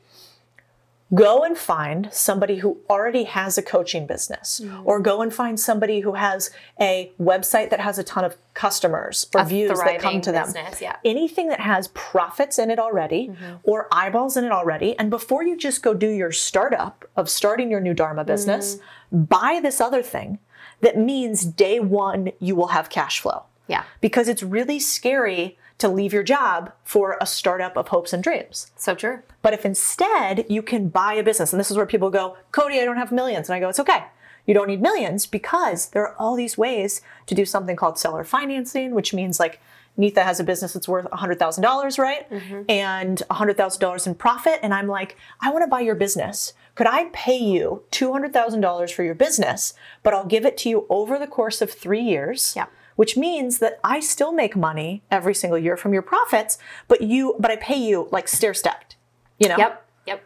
go 1.13 1.43
and 1.43 1.57
find 1.57 2.09
somebody 2.11 2.57
who 2.57 2.77
already 2.89 3.23
has 3.23 3.57
a 3.57 3.61
coaching 3.61 4.05
business 4.05 4.59
mm. 4.63 4.81
or 4.83 4.99
go 4.99 5.21
and 5.21 5.33
find 5.33 5.59
somebody 5.59 6.01
who 6.01 6.13
has 6.13 6.51
a 6.81 7.11
website 7.19 7.69
that 7.69 7.79
has 7.79 7.97
a 7.97 8.03
ton 8.03 8.25
of 8.25 8.35
customers 8.53 9.25
or 9.33 9.45
views 9.45 9.79
that 9.79 9.99
come 9.99 10.19
to 10.19 10.31
them. 10.31 10.45
business, 10.45 10.81
yeah. 10.81 10.97
anything 11.05 11.47
that 11.47 11.61
has 11.61 11.87
profits 11.89 12.59
in 12.59 12.69
it 12.69 12.77
already 12.77 13.29
mm-hmm. 13.29 13.55
or 13.63 13.87
eyeballs 13.91 14.35
in 14.35 14.43
it 14.43 14.51
already. 14.51 14.97
And 14.99 15.09
before 15.09 15.43
you 15.43 15.55
just 15.55 15.81
go 15.81 15.93
do 15.93 16.09
your 16.09 16.31
startup 16.31 17.05
of 17.15 17.29
starting 17.29 17.71
your 17.71 17.79
new 17.79 17.93
dharma 17.93 18.25
business 18.25 18.75
mm. 19.13 19.29
buy 19.29 19.59
this 19.61 19.79
other 19.79 20.03
thing 20.03 20.39
that 20.81 20.97
means 20.97 21.43
day 21.43 21.79
one 21.79 22.31
you 22.39 22.55
will 22.55 22.67
have 22.67 22.89
cash 22.89 23.19
flow. 23.19 23.43
Yeah. 23.67 23.83
Because 24.01 24.27
it's 24.27 24.43
really 24.43 24.79
scary 24.79 25.57
to 25.77 25.87
leave 25.87 26.13
your 26.13 26.23
job 26.23 26.71
for 26.83 27.17
a 27.21 27.25
startup 27.25 27.77
of 27.77 27.89
hopes 27.89 28.13
and 28.13 28.23
dreams 28.23 28.71
so 28.75 28.95
true 28.95 29.21
but 29.47 29.53
if 29.53 29.65
instead 29.65 30.45
you 30.49 30.61
can 30.61 30.89
buy 30.89 31.13
a 31.13 31.23
business, 31.23 31.53
and 31.53 31.59
this 31.59 31.71
is 31.71 31.77
where 31.77 31.85
people 31.85 32.09
go, 32.09 32.35
Codie, 32.51 32.81
I 32.81 32.83
don't 32.83 32.97
have 32.97 33.13
millions. 33.13 33.47
And 33.47 33.55
I 33.55 33.61
go, 33.61 33.69
it's 33.69 33.79
okay. 33.79 34.03
You 34.45 34.53
don't 34.53 34.67
need 34.67 34.81
millions 34.81 35.25
because 35.25 35.87
there 35.91 36.05
are 36.05 36.15
all 36.19 36.35
these 36.35 36.57
ways 36.57 36.99
to 37.27 37.33
do 37.33 37.45
something 37.45 37.77
called 37.77 37.97
seller 37.97 38.25
financing, 38.25 38.93
which 38.93 39.13
means 39.13 39.39
like 39.39 39.61
Neeta 39.97 40.21
has 40.21 40.41
a 40.41 40.43
business 40.43 40.73
that's 40.73 40.85
worth 40.85 41.05
$100,000, 41.05 41.97
right? 41.97 42.29
Mm-hmm. 42.29 42.63
And 42.67 43.23
$100,000 43.31 44.07
in 44.07 44.15
profit. 44.15 44.59
And 44.61 44.73
I'm 44.73 44.87
like, 44.87 45.15
I 45.39 45.49
want 45.49 45.63
to 45.63 45.69
buy 45.69 45.79
your 45.79 45.95
business. 45.95 46.51
Could 46.75 46.87
I 46.87 47.05
pay 47.13 47.37
you 47.37 47.83
$200,000 47.91 48.91
for 48.91 49.03
your 49.03 49.15
business, 49.15 49.73
but 50.03 50.13
I'll 50.13 50.25
give 50.25 50.45
it 50.45 50.57
to 50.57 50.69
you 50.69 50.85
over 50.89 51.17
the 51.17 51.27
course 51.27 51.61
of 51.61 51.71
three 51.71 52.01
years? 52.01 52.53
Yeah. 52.53 52.65
Which 52.97 53.15
means 53.15 53.59
that 53.59 53.79
I 53.83 54.01
still 54.01 54.33
make 54.33 54.55
money 54.57 55.01
every 55.09 55.33
single 55.33 55.57
year 55.57 55.77
from 55.77 55.93
your 55.93 56.01
profits, 56.01 56.57
but 56.89 56.99
you, 57.01 57.35
but 57.39 57.49
I 57.49 57.55
pay 57.55 57.77
you 57.77 58.09
like 58.11 58.27
stair 58.27 58.53
stepped, 58.53 58.97
you 59.39 59.47
know? 59.47 59.55
yep 59.57 59.85
yep 60.05 60.23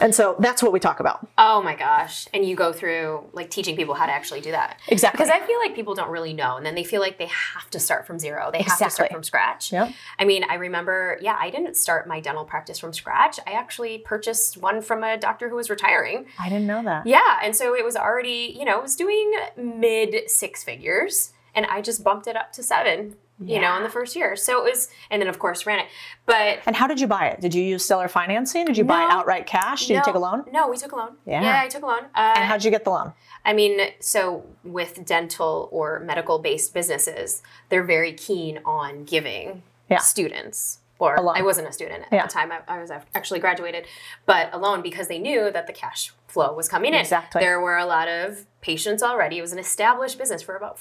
And 0.00 0.14
so 0.14 0.34
that's 0.38 0.62
what 0.62 0.72
we 0.72 0.80
talk 0.80 0.98
about. 0.98 1.28
Oh 1.36 1.60
my 1.62 1.76
gosh. 1.76 2.26
And 2.32 2.42
you 2.44 2.56
go 2.56 2.72
through 2.72 3.24
like 3.34 3.50
teaching 3.50 3.76
people 3.76 3.94
how 3.94 4.06
to 4.06 4.12
actually 4.12 4.40
do 4.40 4.50
that. 4.52 4.78
Exactly. 4.88 5.18
Because 5.18 5.30
I 5.30 5.46
feel 5.46 5.58
like 5.58 5.74
people 5.74 5.94
don't 5.94 6.08
really 6.10 6.32
know. 6.32 6.56
And 6.56 6.64
then 6.64 6.74
they 6.74 6.84
feel 6.84 7.02
like 7.02 7.18
they 7.18 7.26
have 7.26 7.68
to 7.70 7.78
start 7.78 8.06
from 8.06 8.18
zero. 8.18 8.50
They 8.50 8.62
have 8.62 8.78
to 8.78 8.90
start 8.90 9.12
from 9.12 9.22
scratch. 9.22 9.70
Yep. 9.70 9.92
I 10.18 10.24
mean, 10.24 10.42
I 10.48 10.54
remember, 10.54 11.18
yeah, 11.20 11.36
I 11.38 11.50
didn't 11.50 11.76
start 11.76 12.08
my 12.08 12.18
dental 12.20 12.44
practice 12.44 12.78
from 12.78 12.92
scratch. 12.94 13.38
I 13.46 13.52
actually 13.52 13.98
purchased 13.98 14.56
one 14.56 14.80
from 14.80 15.04
a 15.04 15.18
doctor 15.18 15.50
who 15.50 15.56
was 15.56 15.68
retiring. 15.68 16.26
I 16.38 16.48
didn't 16.48 16.66
know 16.66 16.82
that. 16.82 17.06
Yeah. 17.06 17.40
And 17.44 17.54
so 17.54 17.74
it 17.74 17.84
was 17.84 17.94
already, 17.96 18.56
you 18.58 18.64
know, 18.64 18.78
it 18.78 18.82
was 18.82 18.96
doing 18.96 19.26
mid 19.56 20.30
six 20.30 20.64
figures. 20.64 21.34
And 21.54 21.66
I 21.66 21.80
just 21.80 22.02
bumped 22.04 22.26
it 22.26 22.36
up 22.36 22.52
to 22.54 22.62
seven, 22.62 23.16
you 23.42 23.60
know, 23.60 23.76
in 23.76 23.82
the 23.82 23.88
first 23.88 24.14
year. 24.14 24.36
So 24.36 24.58
it 24.64 24.70
was, 24.70 24.88
and 25.10 25.20
then 25.20 25.28
of 25.28 25.38
course 25.38 25.66
ran 25.66 25.78
it. 25.80 25.86
But 26.26 26.60
And 26.66 26.76
how 26.76 26.86
did 26.86 27.00
you 27.00 27.06
buy 27.06 27.28
it? 27.28 27.40
Did 27.40 27.54
you 27.54 27.62
use 27.62 27.84
seller 27.84 28.08
financing? 28.08 28.66
Did 28.66 28.76
you 28.76 28.84
buy 28.84 29.02
it 29.04 29.10
outright 29.10 29.46
cash? 29.46 29.86
Did 29.86 29.94
you 29.94 30.02
take 30.04 30.14
a 30.14 30.18
loan? 30.18 30.44
No, 30.52 30.68
we 30.68 30.76
took 30.76 30.92
a 30.92 30.96
loan. 30.96 31.16
Yeah. 31.26 31.42
Yeah, 31.42 31.60
I 31.62 31.68
took 31.68 31.82
a 31.82 31.86
loan. 31.86 32.04
Uh, 32.14 32.34
And 32.36 32.44
how 32.44 32.56
did 32.56 32.64
you 32.64 32.70
get 32.70 32.84
the 32.84 32.90
loan? 32.90 33.12
I 33.44 33.52
mean, 33.54 33.80
so 34.00 34.44
with 34.64 35.04
dental 35.06 35.68
or 35.72 36.00
medical 36.00 36.38
based 36.38 36.74
businesses, 36.74 37.42
they're 37.70 37.82
very 37.84 38.12
keen 38.12 38.60
on 38.64 39.04
giving 39.04 39.62
Yeah. 39.88 39.98
students. 39.98 40.78
Or. 40.98 41.18
I 41.34 41.40
wasn't 41.40 41.66
a 41.66 41.72
student 41.72 42.02
at 42.02 42.12
Yeah. 42.12 42.26
the 42.26 42.32
time. 42.32 42.52
I, 42.52 42.60
I 42.68 42.78
was 42.78 42.90
actually 43.14 43.40
graduated, 43.40 43.86
but 44.26 44.50
a 44.52 44.58
loan 44.58 44.82
because 44.82 45.08
they 45.08 45.18
knew 45.18 45.50
that 45.50 45.66
the 45.66 45.72
cash 45.72 46.12
flow 46.28 46.52
was 46.52 46.68
coming 46.68 46.92
in. 46.92 47.00
Exactly. 47.00 47.40
There 47.40 47.58
were 47.58 47.78
a 47.78 47.86
lot 47.86 48.06
of 48.06 48.44
patients 48.60 49.02
already. 49.02 49.38
It 49.38 49.40
was 49.40 49.54
an 49.54 49.58
established 49.58 50.18
business 50.18 50.42
for 50.42 50.56
about, 50.56 50.78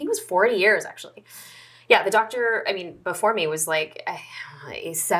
think 0.00 0.08
it 0.08 0.10
was 0.10 0.20
40 0.20 0.56
years 0.56 0.84
actually. 0.84 1.24
Yeah, 1.88 2.04
the 2.04 2.10
doctor, 2.10 2.64
I 2.68 2.72
mean, 2.72 2.98
before 3.04 3.34
me 3.34 3.46
was 3.48 3.66
like 3.66 4.02
uh, 4.06 4.16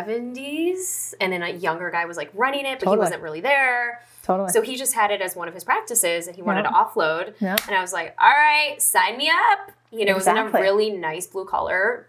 70s, 0.09 1.14
and 1.21 1.33
then 1.33 1.43
a 1.43 1.49
younger 1.51 1.90
guy 1.90 2.05
was 2.05 2.16
like 2.16 2.31
running 2.35 2.64
it, 2.66 2.79
but 2.79 2.85
Totally. 2.87 2.97
he 2.97 2.99
wasn't 3.01 3.23
really 3.23 3.40
there. 3.40 4.01
Totally. 4.23 4.51
So 4.51 4.62
he 4.62 4.77
just 4.77 4.95
had 4.95 5.11
it 5.11 5.21
as 5.21 5.35
one 5.35 5.49
of 5.49 5.55
his 5.55 5.64
practices 5.64 6.27
and 6.27 6.37
he 6.37 6.43
wanted 6.43 6.64
Yeah. 6.64 6.71
to 6.71 6.75
offload. 6.77 7.35
Yeah. 7.40 7.57
And 7.66 7.75
I 7.77 7.81
was 7.81 7.93
like, 7.93 8.14
all 8.21 8.29
right, 8.31 8.81
sign 8.81 9.16
me 9.16 9.29
up. 9.29 9.73
You 9.90 10.05
know, 10.05 10.12
it 10.12 10.14
was 10.14 10.27
in 10.29 10.37
a 10.38 10.47
really 10.49 10.90
nice 10.90 11.27
blue 11.27 11.45
collar, 11.45 12.07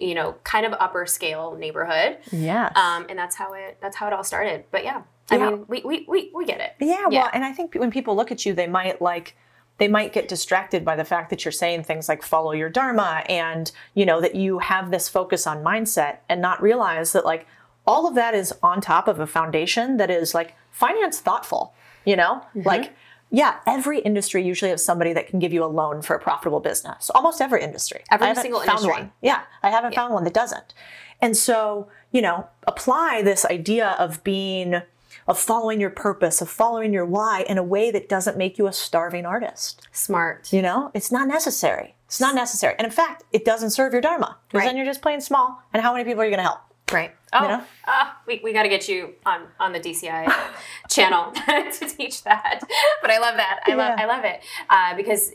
you 0.00 0.14
know, 0.14 0.36
kind 0.44 0.64
of 0.64 0.72
upper 0.78 1.04
scale 1.06 1.56
neighborhood. 1.56 2.18
yeah 2.30 2.70
Um, 2.76 3.06
and 3.08 3.18
that's 3.18 3.34
how 3.34 3.54
it 3.54 3.78
that's 3.80 3.96
how 3.96 4.06
it 4.06 4.12
all 4.12 4.22
started. 4.24 4.64
But 4.70 4.84
yeah, 4.84 5.02
I 5.30 5.38
mean, 5.38 5.64
we, 5.66 5.82
we, 5.84 6.04
we, 6.08 6.30
we 6.34 6.44
get 6.46 6.60
it. 6.60 6.74
yeah, 6.78 7.06
yeah. 7.10 7.22
well, 7.22 7.30
and 7.32 7.44
I 7.44 7.52
think 7.52 7.74
when 7.74 7.90
people 7.90 8.14
look 8.14 8.30
at 8.30 8.46
you, 8.46 8.54
they 8.54 8.68
might 8.68 9.02
like 9.02 9.36
they 9.78 9.88
might 9.88 10.12
get 10.12 10.28
distracted 10.28 10.84
by 10.84 10.96
the 10.96 11.04
fact 11.04 11.30
that 11.30 11.44
you're 11.44 11.52
saying 11.52 11.84
things 11.84 12.08
like 12.08 12.22
follow 12.22 12.52
your 12.52 12.68
dharma 12.68 13.22
and 13.28 13.72
you 13.94 14.04
know 14.04 14.20
that 14.20 14.34
you 14.34 14.58
have 14.58 14.90
this 14.90 15.08
focus 15.08 15.46
on 15.46 15.64
mindset 15.64 16.18
and 16.28 16.42
not 16.42 16.60
realize 16.62 17.12
that 17.12 17.24
like 17.24 17.46
all 17.86 18.06
of 18.06 18.14
that 18.14 18.34
is 18.34 18.52
on 18.62 18.80
top 18.80 19.08
of 19.08 19.18
a 19.18 19.26
foundation 19.26 19.96
that 19.96 20.10
is 20.10 20.34
like 20.34 20.54
finance 20.70 21.20
thoughtful 21.20 21.74
you 22.04 22.16
know? 22.16 22.42
Mm-hmm. 22.56 22.62
Like 22.62 22.92
yeah 23.30 23.56
every 23.66 23.98
industry 24.00 24.42
usually 24.42 24.70
has 24.70 24.82
somebody 24.82 25.12
that 25.12 25.26
can 25.26 25.38
give 25.38 25.52
you 25.52 25.62
a 25.62 25.66
loan 25.66 26.00
for 26.00 26.16
a 26.16 26.18
profitable 26.18 26.60
business. 26.60 27.10
Almost 27.10 27.42
every 27.42 27.62
industry. 27.62 28.02
Every 28.10 28.34
single 28.34 28.60
found 28.60 28.80
industry. 28.80 29.02
one. 29.02 29.12
Yeah 29.22 29.42
i 29.62 29.70
haven't 29.70 29.94
found 29.94 30.14
one 30.14 30.24
that 30.24 30.34
doesn't. 30.34 30.74
And 31.20 31.36
so 31.36 31.88
you 32.10 32.22
know 32.22 32.48
apply 32.66 33.22
this 33.22 33.44
idea 33.44 33.96
of 33.98 34.24
being 34.24 34.82
of 35.28 35.38
following 35.38 35.80
your 35.80 35.90
purpose 35.90 36.40
of 36.40 36.48
following 36.50 36.92
your 36.92 37.04
why 37.04 37.44
in 37.48 37.58
a 37.58 37.62
way 37.62 37.90
that 37.92 38.08
doesn't 38.08 38.36
make 38.36 38.58
you 38.58 38.66
a 38.66 38.72
starving 38.72 39.24
artist 39.24 39.86
Smart. 39.92 40.52
you 40.52 40.62
know 40.62 40.90
it's 40.94 41.12
not 41.12 41.28
necessary 41.28 41.94
it's 42.06 42.20
not 42.20 42.34
necessary 42.34 42.74
and 42.78 42.86
in 42.86 42.90
fact 42.90 43.22
it 43.32 43.44
doesn't 43.44 43.70
serve 43.70 43.92
your 43.92 44.00
dharma 44.02 44.36
because 44.48 44.60
Right. 44.60 44.66
then 44.66 44.76
you're 44.76 44.86
just 44.86 45.02
playing 45.02 45.20
small 45.20 45.62
and 45.72 45.82
how 45.82 45.92
many 45.92 46.04
people 46.04 46.22
are 46.22 46.24
you 46.24 46.30
going 46.30 46.38
to 46.44 46.48
help 46.48 46.60
Right. 46.90 47.14
Oh, 47.34 47.46
know? 47.46 47.62
ah, 47.86 48.16
we, 48.26 48.40
we 48.42 48.54
got 48.54 48.62
to 48.62 48.70
get 48.70 48.88
you 48.88 49.12
on, 49.26 49.42
on 49.60 49.72
the 49.72 49.80
DCI 49.80 50.32
channel 50.88 51.30
to 51.46 51.86
teach 51.86 52.24
that. 52.24 52.60
But 53.02 53.10
I 53.10 53.18
love 53.18 53.36
that. 53.36 53.60
I 53.66 53.74
love 53.74 53.98
I 53.98 54.06
love 54.06 54.24
it 54.24 54.40
uh, 54.70 54.96
because 54.96 55.32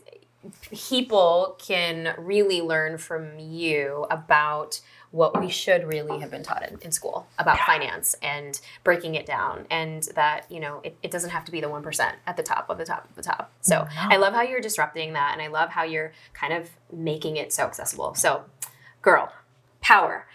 people 0.72 1.56
can 1.60 2.16
really 2.18 2.62
learn 2.62 2.98
from 2.98 3.38
you 3.40 4.06
about 4.10 4.82
what 5.14 5.40
we 5.40 5.48
should 5.48 5.88
really 5.88 6.20
have 6.20 6.32
been 6.32 6.42
taught 6.42 6.68
in, 6.68 6.80
in 6.82 6.92
school 6.92 7.28
about 7.38 7.60
finance 7.60 8.16
and 8.24 8.60
breaking 8.84 9.14
it 9.14 9.28
down 9.28 9.64
and 9.70 10.10
that 10.16 10.44
you 10.50 10.60
know 10.60 10.82
it, 10.84 10.98
it 11.04 11.12
doesn't 11.12 11.30
have 11.30 11.46
to 11.46 11.52
be 11.52 11.62
the 11.62 11.68
1% 11.68 12.12
at 12.26 12.36
the 12.36 12.42
top 12.42 12.68
of 12.68 12.80
the 12.80 12.86
top 12.86 13.08
of 13.08 13.16
the 13.16 13.22
top. 13.22 13.52
So 13.62 13.88
i 13.96 14.18
love 14.18 14.34
how 14.34 14.42
you're 14.42 14.60
disrupting 14.60 15.14
that 15.14 15.34
and 15.34 15.42
i 15.42 15.48
love 15.48 15.70
how 15.70 15.84
you're 15.84 16.14
kind 16.34 16.52
of 16.52 16.72
making 16.92 17.38
it 17.38 17.54
so 17.54 17.64
accessible. 17.64 18.16
So 18.16 18.44
girl 19.04 19.32
power. 19.82 20.26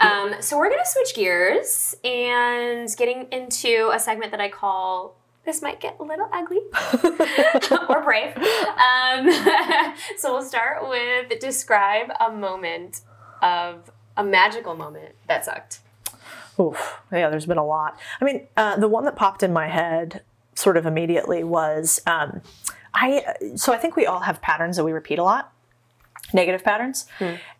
Um, 0.00 0.36
so 0.40 0.56
we're 0.56 0.70
going 0.70 0.82
to 0.82 0.90
switch 0.90 1.14
gears 1.14 1.94
and 2.02 2.88
getting 2.96 3.26
into 3.32 3.90
a 3.92 3.98
segment 3.98 4.30
that 4.30 4.40
i 4.40 4.48
call 4.48 5.16
this 5.44 5.60
might 5.60 5.80
get 5.80 5.96
a 5.98 6.04
little 6.04 6.28
ugly 6.32 6.60
or 7.88 8.02
brave. 8.02 8.36
Um, 8.36 9.28
so 10.16 10.32
we'll 10.32 10.42
start 10.42 10.88
with 10.88 11.38
describe 11.40 12.12
a 12.20 12.30
moment 12.30 13.00
of 13.42 13.90
a 14.16 14.24
magical 14.24 14.74
moment 14.74 15.14
that 15.28 15.44
sucked. 15.44 15.80
Oof, 16.60 17.00
yeah, 17.10 17.30
there's 17.30 17.46
been 17.46 17.58
a 17.58 17.64
lot. 17.64 17.98
I 18.20 18.24
mean, 18.24 18.46
uh, 18.56 18.76
the 18.76 18.88
one 18.88 19.04
that 19.06 19.16
popped 19.16 19.42
in 19.42 19.52
my 19.52 19.68
head 19.68 20.22
sort 20.54 20.76
of 20.76 20.84
immediately 20.86 21.42
was 21.44 22.00
um, 22.06 22.42
I. 22.94 23.24
So 23.56 23.72
I 23.72 23.78
think 23.78 23.96
we 23.96 24.04
all 24.06 24.20
have 24.20 24.42
patterns 24.42 24.76
that 24.76 24.84
we 24.84 24.92
repeat 24.92 25.18
a 25.18 25.24
lot, 25.24 25.50
negative 26.34 26.62
patterns, 26.62 27.06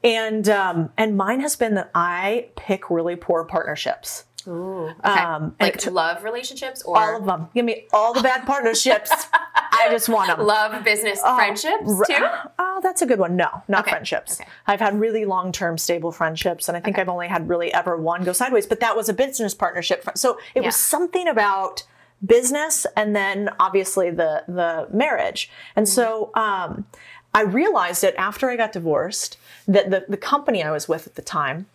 and 0.05 0.49
um, 0.49 0.91
and 0.99 1.17
mine 1.17 1.41
has 1.41 1.57
been 1.57 1.75
that 1.75 1.91
I 1.95 2.49
pick 2.57 2.91
really 2.91 3.17
poor 3.17 3.45
partnerships. 3.45 4.25
Ooh. 4.47 4.89
Okay. 5.05 5.09
Um, 5.21 5.55
like 5.61 5.79
to- 5.79 5.91
love 5.91 6.25
relationships 6.25 6.83
or 6.83 6.99
All 6.99 7.17
of 7.17 7.25
them. 7.25 7.49
Give 7.55 7.65
me 7.65 7.87
all 7.93 8.13
the 8.13 8.23
bad 8.23 8.45
partnerships. 8.45 9.11
I 9.83 9.91
just 9.91 10.09
want 10.09 10.29
them. 10.29 10.47
love 10.47 10.85
business 10.85 11.21
friendships 11.21 11.89
too? 12.07 12.27
Oh, 12.59 12.81
that's 12.83 13.03
a 13.03 13.07
good 13.07 13.19
one. 13.19 13.37
No, 13.37 13.49
not 13.69 13.81
Okay, 13.83 13.91
friendships. 13.91 14.41
okay. 14.41 14.49
I've 14.67 14.81
had 14.81 14.99
really 14.99 15.25
long-term 15.25 15.79
stable 15.79 16.13
friendships, 16.13 16.69
and 16.69 16.77
I 16.77 16.81
think 16.81 16.99
I've 16.99 17.09
only 17.09 17.29
had 17.29 17.49
really 17.49 17.73
ever 17.73 17.97
one 17.97 18.25
go 18.25 18.33
sideways. 18.33 18.67
But 18.67 18.81
that 18.81 18.97
was 18.97 19.09
a 19.09 19.13
business 19.15 19.55
partnership. 19.55 20.09
So 20.15 20.39
it 20.55 20.61
Yeah. 20.63 20.67
was 20.69 20.77
something 20.77 21.29
about 21.29 21.85
business, 22.25 22.87
and 22.97 23.15
then 23.17 23.51
obviously 23.59 24.11
the 24.11 24.45
the 24.47 24.87
marriage. 24.93 25.51
And 25.77 25.89
so 25.89 26.31
um, 26.35 26.87
I 27.35 27.43
realized 27.43 28.05
it 28.05 28.15
after 28.17 28.49
I 28.51 28.57
got 28.57 28.73
divorced 28.73 29.39
that 29.67 29.91
the 29.91 30.05
the 30.09 30.17
company 30.17 30.63
I 30.63 30.71
was 30.71 30.89
with 30.89 31.07
at 31.07 31.15
the 31.17 31.23
time, 31.23 31.67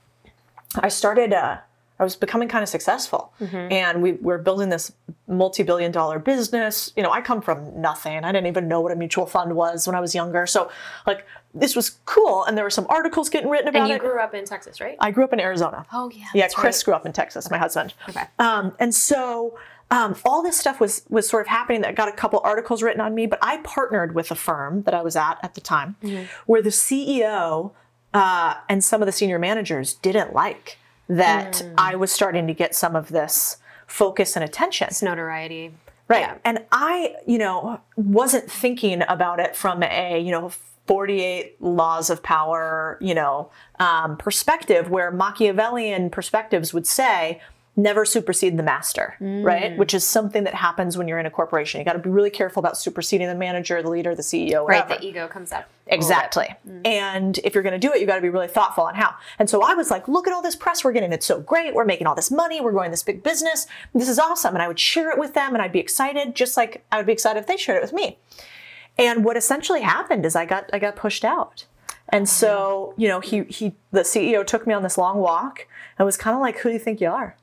I 0.80 0.88
started. 0.90 1.34
Uh, 1.34 1.58
I 2.00 2.04
was 2.04 2.16
becoming 2.16 2.48
kind 2.48 2.62
of 2.64 2.70
successful, 2.70 3.34
and 3.40 4.02
we 4.02 4.14
were 4.14 4.38
building 4.38 4.70
this 4.70 4.92
multi-billion 5.28 5.92
dollar 5.92 6.20
business. 6.20 6.94
You 6.96 7.04
know, 7.04 7.12
I 7.12 7.22
come 7.22 7.42
from 7.42 7.82
nothing. 7.82 8.24
I 8.24 8.32
didn't 8.32 8.48
even 8.48 8.68
know 8.68 8.82
what 8.82 8.92
a 8.92 8.96
mutual 8.96 9.26
fund 9.26 9.56
was 9.56 9.88
when 9.88 9.96
I 9.96 10.00
was 10.00 10.14
younger. 10.14 10.46
So, 10.46 10.70
like, 11.08 11.26
this 11.54 11.76
was 11.76 11.98
cool, 12.06 12.44
and 12.46 12.56
there 12.56 12.64
were 12.64 12.70
some 12.70 12.86
articles 12.90 13.30
getting 13.30 13.50
written 13.50 13.68
about 13.68 13.80
it. 13.80 13.82
And 13.82 13.90
you 13.90 13.96
it. 13.96 14.02
grew 14.02 14.20
up 14.20 14.34
in 14.36 14.46
Texas, 14.46 14.80
right? 14.80 14.96
I 15.00 15.10
grew 15.12 15.24
up 15.24 15.34
in 15.34 15.40
Arizona. 15.40 15.86
Oh 15.92 16.10
yeah. 16.14 16.26
yeah, 16.36 16.48
Chris 16.50 16.80
right. 16.80 16.86
grew 16.86 16.94
up 16.94 17.06
in 17.06 17.14
Texas, 17.14 17.50
my 17.50 17.58
husband. 17.58 17.94
Okay. 18.10 18.24
Um, 18.38 18.74
and 18.80 18.94
so 18.94 19.58
um, 19.90 20.16
all 20.24 20.44
this 20.44 20.58
stuff 20.58 20.80
was 20.80 21.04
was 21.10 21.28
sort 21.28 21.42
of 21.42 21.48
happening. 21.48 21.82
That 21.82 21.96
got 21.96 22.10
a 22.10 22.12
couple 22.12 22.40
articles 22.44 22.84
written 22.84 23.02
on 23.02 23.16
me, 23.16 23.26
but 23.26 23.40
I 23.42 23.58
partnered 23.64 24.14
with 24.14 24.30
a 24.30 24.36
firm 24.36 24.84
that 24.84 24.94
I 24.94 25.02
was 25.02 25.16
at 25.16 25.40
at 25.42 25.56
the 25.56 25.62
time, 25.62 25.96
Mm-hmm. 26.04 26.26
where 26.46 26.62
the 26.62 26.70
CEO 26.70 27.72
uh, 28.14 28.54
and 28.70 28.84
some 28.84 29.02
of 29.02 29.06
the 29.08 29.12
senior 29.12 29.40
managers 29.40 29.94
didn't 29.96 30.34
like 30.34 30.78
that 31.08 31.54
Mm. 31.54 31.74
I 31.78 31.96
was 31.96 32.12
starting 32.12 32.48
to 32.48 32.54
get 32.54 32.76
some 32.76 32.96
of 32.96 33.10
this 33.10 33.58
focus 33.86 34.36
and 34.36 34.44
attention. 34.44 34.88
It's 34.90 35.02
notoriety. 35.02 35.74
Right. 36.08 36.22
Yeah. 36.22 36.38
And 36.46 36.66
I, 36.72 37.16
you 37.26 37.38
know, 37.38 37.82
wasn't 37.96 38.50
thinking 38.50 39.04
about 39.08 39.40
it 39.40 39.56
from 39.56 39.84
a, 39.84 40.20
you 40.20 40.32
know, 40.32 40.52
48 40.88 41.62
laws 41.62 42.10
of 42.10 42.24
power, 42.24 42.98
you 43.02 43.14
know, 43.14 43.52
um, 43.80 44.16
perspective 44.16 44.90
where 44.90 45.12
Machiavellian 45.12 46.10
perspectives 46.10 46.74
would 46.74 46.88
say, 46.88 47.42
never 47.80 48.04
supersede 48.06 48.58
the 48.58 48.64
master, 48.64 49.16
Mm. 49.22 49.46
right? 49.46 49.78
Which 49.78 49.94
is 49.94 50.04
something 50.04 50.44
that 50.46 50.56
happens 50.56 50.98
when 50.98 51.08
you're 51.08 51.20
in 51.20 51.28
a 51.28 51.32
corporation. 51.32 51.80
You 51.80 51.86
got 51.86 51.94
to 51.94 52.00
be 52.00 52.10
really 52.10 52.32
careful 52.32 52.60
about 52.60 52.76
superseding 52.78 53.28
the 53.28 53.36
manager, 53.36 53.82
the 53.84 53.90
leader, 53.90 54.16
the 54.16 54.24
CEO, 54.24 54.68
Right. 54.68 54.88
The 54.88 55.00
ego 55.06 55.28
comes 55.28 55.52
up. 55.52 55.60
a 55.60 55.62
little 55.62 55.70
bit. 55.86 55.94
Exactly. 55.96 56.56
And 56.84 57.38
if 57.44 57.54
you're 57.54 57.64
going 57.64 57.80
to 57.80 57.88
do 57.88 57.94
it, 57.94 58.02
you 58.02 58.08
got 58.08 58.16
to 58.16 58.22
be 58.22 58.30
really 58.30 58.48
thoughtful 58.48 58.84
on 58.86 58.96
how. 58.96 59.14
And 59.40 59.48
so 59.50 59.62
I 59.62 59.74
was 59.76 59.90
like, 59.92 60.08
look 60.08 60.28
at 60.28 60.34
all 60.34 60.42
this 60.42 60.56
press 60.56 60.84
we're 60.84 60.92
getting. 60.92 61.14
It's 61.14 61.26
so 61.26 61.40
great. 61.40 61.74
We're 61.76 61.86
making 61.86 62.08
all 62.08 62.16
this 62.16 62.32
money. 62.32 62.60
We're 62.60 62.72
growing 62.74 62.92
this 62.92 63.04
big 63.04 63.22
business. 63.24 63.68
This 63.94 64.10
is 64.10 64.18
awesome. 64.20 64.56
And 64.56 64.62
I 64.64 64.68
would 64.68 64.80
share 64.80 65.12
it 65.12 65.18
with 65.20 65.34
them 65.36 65.54
and 65.54 65.62
I'd 65.62 65.72
be 65.72 65.80
excited, 65.80 66.36
just 66.36 66.58
like 66.58 66.84
I 66.92 66.98
would 66.98 67.06
be 67.06 67.14
excited 67.14 67.40
if 67.40 67.48
they 67.48 67.58
shared 67.58 67.78
it 67.78 67.82
with 67.84 67.94
me. 67.94 68.18
And 68.98 69.24
what 69.24 69.38
essentially 69.38 69.82
happened 69.82 70.26
is 70.26 70.36
I 70.36 70.46
got 70.46 70.70
I 70.74 70.80
got 70.80 70.96
pushed 70.96 71.24
out. 71.24 71.66
And 72.10 72.28
so, 72.30 72.94
you 72.98 73.08
know, 73.08 73.20
he 73.20 73.44
he 73.44 73.76
the 73.92 74.02
CEO 74.02 74.46
took 74.46 74.66
me 74.66 74.74
on 74.74 74.82
this 74.84 74.98
long 74.98 75.18
walk 75.18 75.68
and 76.00 76.06
was 76.06 76.16
kind 76.18 76.34
of 76.36 76.42
like, 76.42 76.60
"Who 76.60 76.70
do 76.70 76.74
you 76.74 76.80
think 76.80 77.02
you 77.02 77.10
are?" 77.10 77.36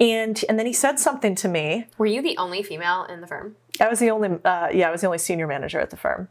And 0.00 0.44
and 0.48 0.58
then 0.58 0.66
he 0.66 0.72
said 0.72 0.98
something 0.98 1.34
to 1.36 1.48
me. 1.48 1.86
Were 1.98 2.06
you 2.06 2.20
the 2.22 2.36
only 2.38 2.62
female 2.62 3.04
in 3.04 3.20
the 3.20 3.26
firm? 3.26 3.56
I 3.80 3.88
was 3.88 3.98
the 4.00 4.10
only, 4.10 4.28
uh, 4.44 4.68
yeah, 4.72 4.88
I 4.88 4.90
was 4.90 5.00
the 5.00 5.06
only 5.08 5.18
senior 5.18 5.46
manager 5.46 5.80
at 5.80 5.90
the 5.90 5.96
firm. 5.96 6.28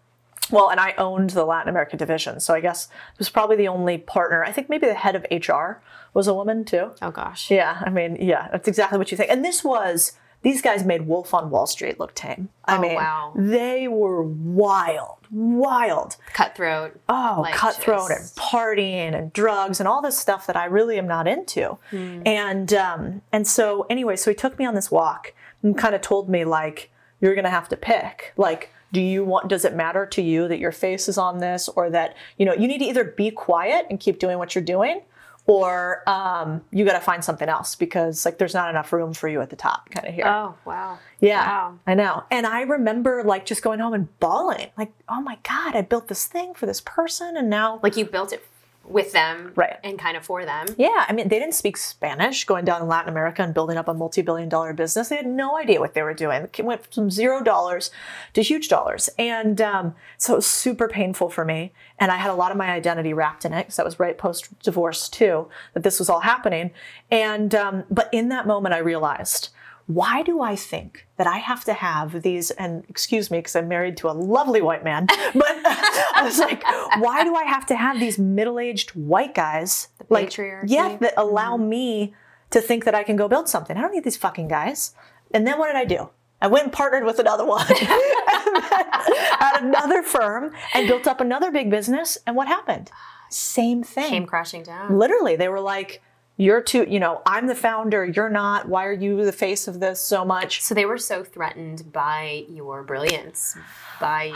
Well, 0.51 0.69
and 0.69 0.79
I 0.79 0.93
owned 0.97 1.31
the 1.31 1.45
Latin 1.45 1.69
America 1.69 1.95
division, 1.95 2.39
so 2.41 2.53
I 2.53 2.59
guess 2.59 2.85
it 3.13 3.19
was 3.19 3.29
probably 3.29 3.55
the 3.55 3.69
only 3.69 3.97
partner. 3.97 4.43
I 4.43 4.51
think 4.51 4.69
maybe 4.69 4.87
the 4.87 4.93
head 4.93 5.15
of 5.15 5.25
HR 5.31 5.81
was 6.13 6.27
a 6.27 6.33
woman 6.33 6.65
too. 6.65 6.91
Oh 7.01 7.11
gosh. 7.11 7.49
Yeah, 7.49 7.81
I 7.85 7.89
mean, 7.89 8.17
yeah, 8.19 8.49
that's 8.51 8.67
exactly 8.67 8.97
what 8.97 9.09
you 9.11 9.15
think. 9.17 9.31
And 9.31 9.43
this 9.43 9.63
was 9.63 10.13
these 10.41 10.61
guys 10.61 10.83
made 10.83 11.07
Wolf 11.07 11.33
on 11.33 11.49
Wall 11.49 11.65
Street 11.65 11.97
look 11.97 12.13
tame. 12.13 12.49
I 12.65 12.75
Oh, 12.77 12.81
mean, 12.81 12.95
wow. 12.95 13.31
they 13.37 13.87
were 13.87 14.21
wild, 14.21 15.19
wild. 15.33 16.15
Cutthroat. 16.33 16.99
Oh, 17.09 17.39
Like 17.41 17.53
cutthroat 17.55 18.09
just- 18.09 18.37
and 18.37 18.45
partying 18.47 19.13
and 19.13 19.33
drugs 19.33 19.79
and 19.79 19.87
all 19.87 20.01
this 20.01 20.17
stuff 20.17 20.47
that 20.47 20.55
I 20.55 20.65
really 20.65 20.97
am 20.97 21.07
not 21.07 21.27
into. 21.27 21.77
And 21.91 22.73
um, 22.73 23.21
and 23.31 23.47
so 23.47 23.85
anyway, 23.89 24.15
so 24.15 24.31
he 24.31 24.35
took 24.35 24.57
me 24.59 24.65
on 24.65 24.75
this 24.75 24.89
walk 24.91 25.33
and 25.61 25.77
kind 25.77 25.95
of 25.95 26.01
told 26.01 26.29
me 26.29 26.45
like, 26.45 26.89
you're 27.19 27.35
gonna 27.35 27.49
have 27.49 27.69
to 27.69 27.77
pick. 27.77 28.33
Like, 28.37 28.69
do 28.91 29.01
you 29.01 29.23
want? 29.25 29.47
Does 29.47 29.65
it 29.65 29.73
matter 29.75 30.05
to 30.05 30.21
you 30.21 30.47
that 30.47 30.59
your 30.59 30.71
face 30.71 31.09
is 31.09 31.17
on 31.17 31.39
this, 31.39 31.67
or 31.69 31.89
that 31.89 32.15
you 32.37 32.45
know 32.45 32.53
you 32.53 32.67
need 32.67 32.77
to 32.79 32.85
either 32.85 33.03
be 33.03 33.31
quiet 33.31 33.87
and 33.89 33.99
keep 33.99 34.19
doing 34.19 34.37
what 34.37 34.53
you're 34.53 34.63
doing, 34.63 35.01
or 35.45 36.07
um, 36.09 36.61
you 36.71 36.85
got 36.85 36.93
to 36.93 36.99
find 37.01 37.23
something 37.23 37.49
else 37.49 37.75
because 37.75 38.25
like 38.25 38.37
there's 38.37 38.53
not 38.53 38.69
enough 38.69 38.93
room 38.93 39.13
for 39.13 39.27
you 39.27 39.41
at 39.41 39.49
the 39.49 39.55
top, 39.55 39.89
kind 39.89 40.07
of 40.07 40.13
here. 40.13 40.25
Oh 40.25 40.55
wow. 40.65 40.99
Yeah, 41.19 41.45
Wow. 41.45 41.79
I 41.87 41.93
know. 41.93 42.23
And 42.31 42.45
I 42.45 42.61
remember 42.61 43.23
like 43.23 43.45
just 43.45 43.61
going 43.61 43.79
home 43.79 43.93
and 43.93 44.19
bawling, 44.19 44.67
like, 44.77 44.91
oh 45.07 45.21
my 45.21 45.37
God, 45.43 45.75
I 45.75 45.81
built 45.81 46.07
this 46.07 46.27
thing 46.27 46.53
for 46.53 46.65
this 46.65 46.81
person 46.81 47.37
and 47.37 47.49
now. 47.49 47.79
Like 47.83 47.97
you 47.97 48.05
built 48.05 48.33
it 48.33 48.45
with 48.85 49.13
them, 49.13 49.53
Right. 49.55 49.77
And 49.83 49.97
kind 49.97 50.17
of 50.17 50.25
for 50.25 50.45
them. 50.45 50.67
yeah, 50.77 51.05
I 51.07 51.13
mean, 51.13 51.29
they 51.29 51.39
didn't 51.39 51.53
speak 51.55 51.77
Spanish 51.77 52.43
going 52.45 52.65
down 52.65 52.81
in 52.81 52.87
Latin 52.87 53.09
America 53.09 53.41
and 53.41 53.53
building 53.53 53.77
up 53.77 53.87
a 53.87 53.93
multi 53.93 54.21
billion 54.21 54.49
dollar 54.49 54.73
business. 54.73 55.09
They 55.09 55.15
had 55.15 55.25
no 55.25 55.57
idea 55.57 55.79
what 55.79 55.93
they 55.93 56.01
were 56.03 56.13
doing. 56.13 56.49
It 56.57 56.65
went 56.65 56.93
from 56.93 57.09
zero 57.09 57.41
dollars 57.41 57.91
to 58.33 58.41
huge 58.41 58.67
dollars. 58.67 59.09
And 59.17 59.61
um, 59.61 59.95
so 60.17 60.33
it 60.33 60.37
was 60.37 60.45
super 60.47 60.87
painful 60.87 61.29
for 61.29 61.45
me. 61.45 61.71
And 61.97 62.11
I 62.11 62.17
had 62.17 62.31
a 62.31 62.35
lot 62.35 62.51
of 62.51 62.57
my 62.57 62.71
identity 62.71 63.13
wrapped 63.13 63.45
in 63.45 63.53
it 63.53 63.63
because 63.63 63.77
that 63.77 63.85
was 63.85 63.99
right 63.99 64.17
post 64.17 64.59
divorce, 64.59 65.07
too, 65.07 65.47
that 65.73 65.83
this 65.83 65.99
was 65.99 66.09
all 66.09 66.21
happening. 66.21 66.71
And, 67.09 67.55
um, 67.55 67.83
but 67.89 68.09
in 68.11 68.29
that 68.29 68.47
moment, 68.47 68.75
I 68.75 68.79
realized, 68.79 69.49
why 69.93 70.23
do 70.23 70.41
I 70.41 70.55
think 70.55 71.07
that 71.17 71.27
I 71.27 71.37
have 71.37 71.63
to 71.65 71.73
have 71.73 72.21
these? 72.21 72.51
And 72.51 72.83
excuse 72.89 73.29
me, 73.29 73.39
because 73.39 73.55
I'm 73.55 73.67
married 73.67 73.97
to 73.97 74.09
a 74.09 74.13
lovely 74.13 74.61
white 74.61 74.83
man, 74.83 75.05
but 75.07 75.15
I 75.35 76.21
was 76.23 76.39
like, 76.39 76.63
why 77.01 77.23
do 77.23 77.35
I 77.35 77.43
have 77.43 77.65
to 77.67 77.75
have 77.75 77.99
these 77.99 78.17
middle 78.17 78.59
aged 78.59 78.91
white 78.91 79.35
guys? 79.35 79.89
like, 80.09 80.29
patriarchy. 80.29 80.65
yeah, 80.67 80.97
that 80.97 81.13
allow 81.17 81.57
mm-hmm. 81.57 81.69
me 81.69 82.13
to 82.51 82.61
think 82.61 82.85
that 82.85 82.95
I 82.95 83.03
can 83.03 83.15
go 83.15 83.27
build 83.27 83.49
something. 83.49 83.75
I 83.77 83.81
don't 83.81 83.93
need 83.93 84.03
these 84.03 84.17
fucking 84.17 84.47
guys. 84.47 84.93
And 85.33 85.45
then 85.47 85.57
what 85.57 85.67
did 85.67 85.75
I 85.75 85.85
do? 85.85 86.09
I 86.41 86.47
went 86.47 86.65
and 86.65 86.73
partnered 86.73 87.05
with 87.05 87.19
another 87.19 87.45
one 87.45 87.65
at 87.71 89.61
another 89.61 90.03
firm 90.03 90.51
and 90.73 90.87
built 90.87 91.07
up 91.07 91.21
another 91.21 91.51
big 91.51 91.69
business. 91.69 92.17
And 92.27 92.35
what 92.35 92.47
happened? 92.47 92.91
Same 93.29 93.81
thing. 93.81 94.09
Came 94.09 94.25
crashing 94.25 94.63
down. 94.63 94.97
Literally, 94.97 95.35
they 95.35 95.47
were 95.47 95.61
like, 95.61 96.03
you're 96.37 96.61
too, 96.61 96.85
you 96.89 96.99
know, 96.99 97.21
I'm 97.25 97.47
the 97.47 97.55
founder, 97.55 98.03
you're 98.05 98.29
not. 98.29 98.67
Why 98.67 98.85
are 98.85 98.91
you 98.93 99.23
the 99.23 99.31
face 99.31 99.67
of 99.67 99.79
this 99.79 99.99
so 99.99 100.25
much? 100.25 100.61
So 100.61 100.73
they 100.73 100.85
were 100.85 100.97
so 100.97 101.23
threatened 101.23 101.91
by 101.93 102.45
your 102.49 102.83
brilliance, 102.83 103.55
by 103.99 104.33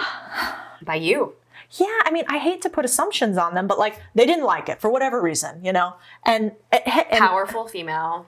by 0.84 0.96
you. 0.96 1.34
Yeah, 1.72 1.88
I 2.06 2.12
mean, 2.12 2.24
I 2.30 2.38
hate 2.38 2.62
to 2.62 2.70
put 2.70 2.86
assumptions 2.86 3.38
on 3.38 3.54
them, 3.56 3.68
but 3.68 3.78
like 3.80 4.00
they 4.16 4.26
didn't 4.26 4.46
like 4.46 4.70
it 4.70 4.80
for 4.80 4.90
whatever 4.90 5.22
reason, 5.22 5.66
you 5.66 5.74
know? 5.74 5.96
And, 6.24 6.54
eh, 6.72 6.80
eh, 6.86 7.04
and 7.10 7.20
Powerful 7.20 7.68
female. 7.68 8.26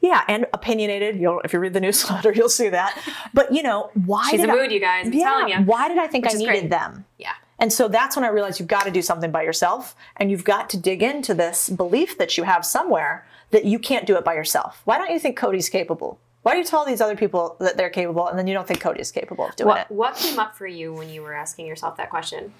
yeah, 0.00 0.24
and 0.28 0.46
opinionated. 0.52 1.16
You'll 1.16 1.40
if 1.40 1.52
you 1.52 1.58
read 1.58 1.72
the 1.74 1.80
newsletter, 1.86 2.32
you'll 2.32 2.48
see 2.50 2.68
that. 2.68 2.98
But 3.32 3.52
you 3.52 3.62
know, 3.62 3.90
why 4.04 4.28
She's 4.30 4.40
did 4.40 4.50
a 4.50 4.52
I- 4.52 4.56
mood, 4.56 4.72
you 4.72 4.80
guys. 4.80 5.06
I'm 5.06 5.12
yeah, 5.12 5.24
telling 5.24 5.48
you. 5.48 5.56
why 5.64 5.88
did 5.88 5.98
I 5.98 6.06
think 6.08 6.24
Which 6.26 6.34
I 6.34 6.38
needed 6.38 6.50
great. 6.52 6.70
them? 6.70 7.04
Yeah. 7.18 7.32
And 7.58 7.72
so 7.72 7.88
that's 7.88 8.16
when 8.16 8.24
I 8.24 8.28
realized 8.28 8.60
you've 8.60 8.68
got 8.68 8.84
to 8.84 8.90
do 8.90 9.02
something 9.02 9.30
by 9.30 9.42
yourself 9.42 9.94
and 10.16 10.30
you've 10.30 10.44
got 10.44 10.68
to 10.70 10.76
dig 10.76 11.02
into 11.02 11.32
this 11.34 11.68
belief 11.70 12.18
that 12.18 12.36
you 12.36 12.44
have 12.44 12.66
somewhere 12.66 13.26
that 13.50 13.64
you 13.64 13.78
can't 13.78 14.06
do 14.06 14.16
it 14.16 14.24
by 14.24 14.34
yourself. 14.34 14.82
Why 14.84 14.98
don't 14.98 15.10
you 15.10 15.18
think 15.18 15.38
Codie's 15.38 15.68
capable? 15.68 16.18
Why 16.42 16.52
do 16.52 16.58
you 16.58 16.64
tell 16.64 16.84
these 16.84 17.00
other 17.00 17.16
people 17.16 17.56
that 17.60 17.76
they're 17.76 17.90
capable 17.90 18.28
and 18.28 18.38
then 18.38 18.46
you 18.46 18.54
don't 18.54 18.68
think 18.68 18.80
Codie 18.82 19.00
is 19.00 19.10
capable 19.10 19.46
of 19.48 19.56
doing 19.56 19.68
What 19.68 19.80
it? 19.80 19.90
what 19.90 20.16
came 20.16 20.38
up 20.38 20.54
for 20.54 20.66
you 20.66 20.92
when 20.92 21.08
you 21.08 21.22
were 21.22 21.32
asking 21.34 21.66
yourself 21.66 21.96
that 21.96 22.10
question? 22.10 22.52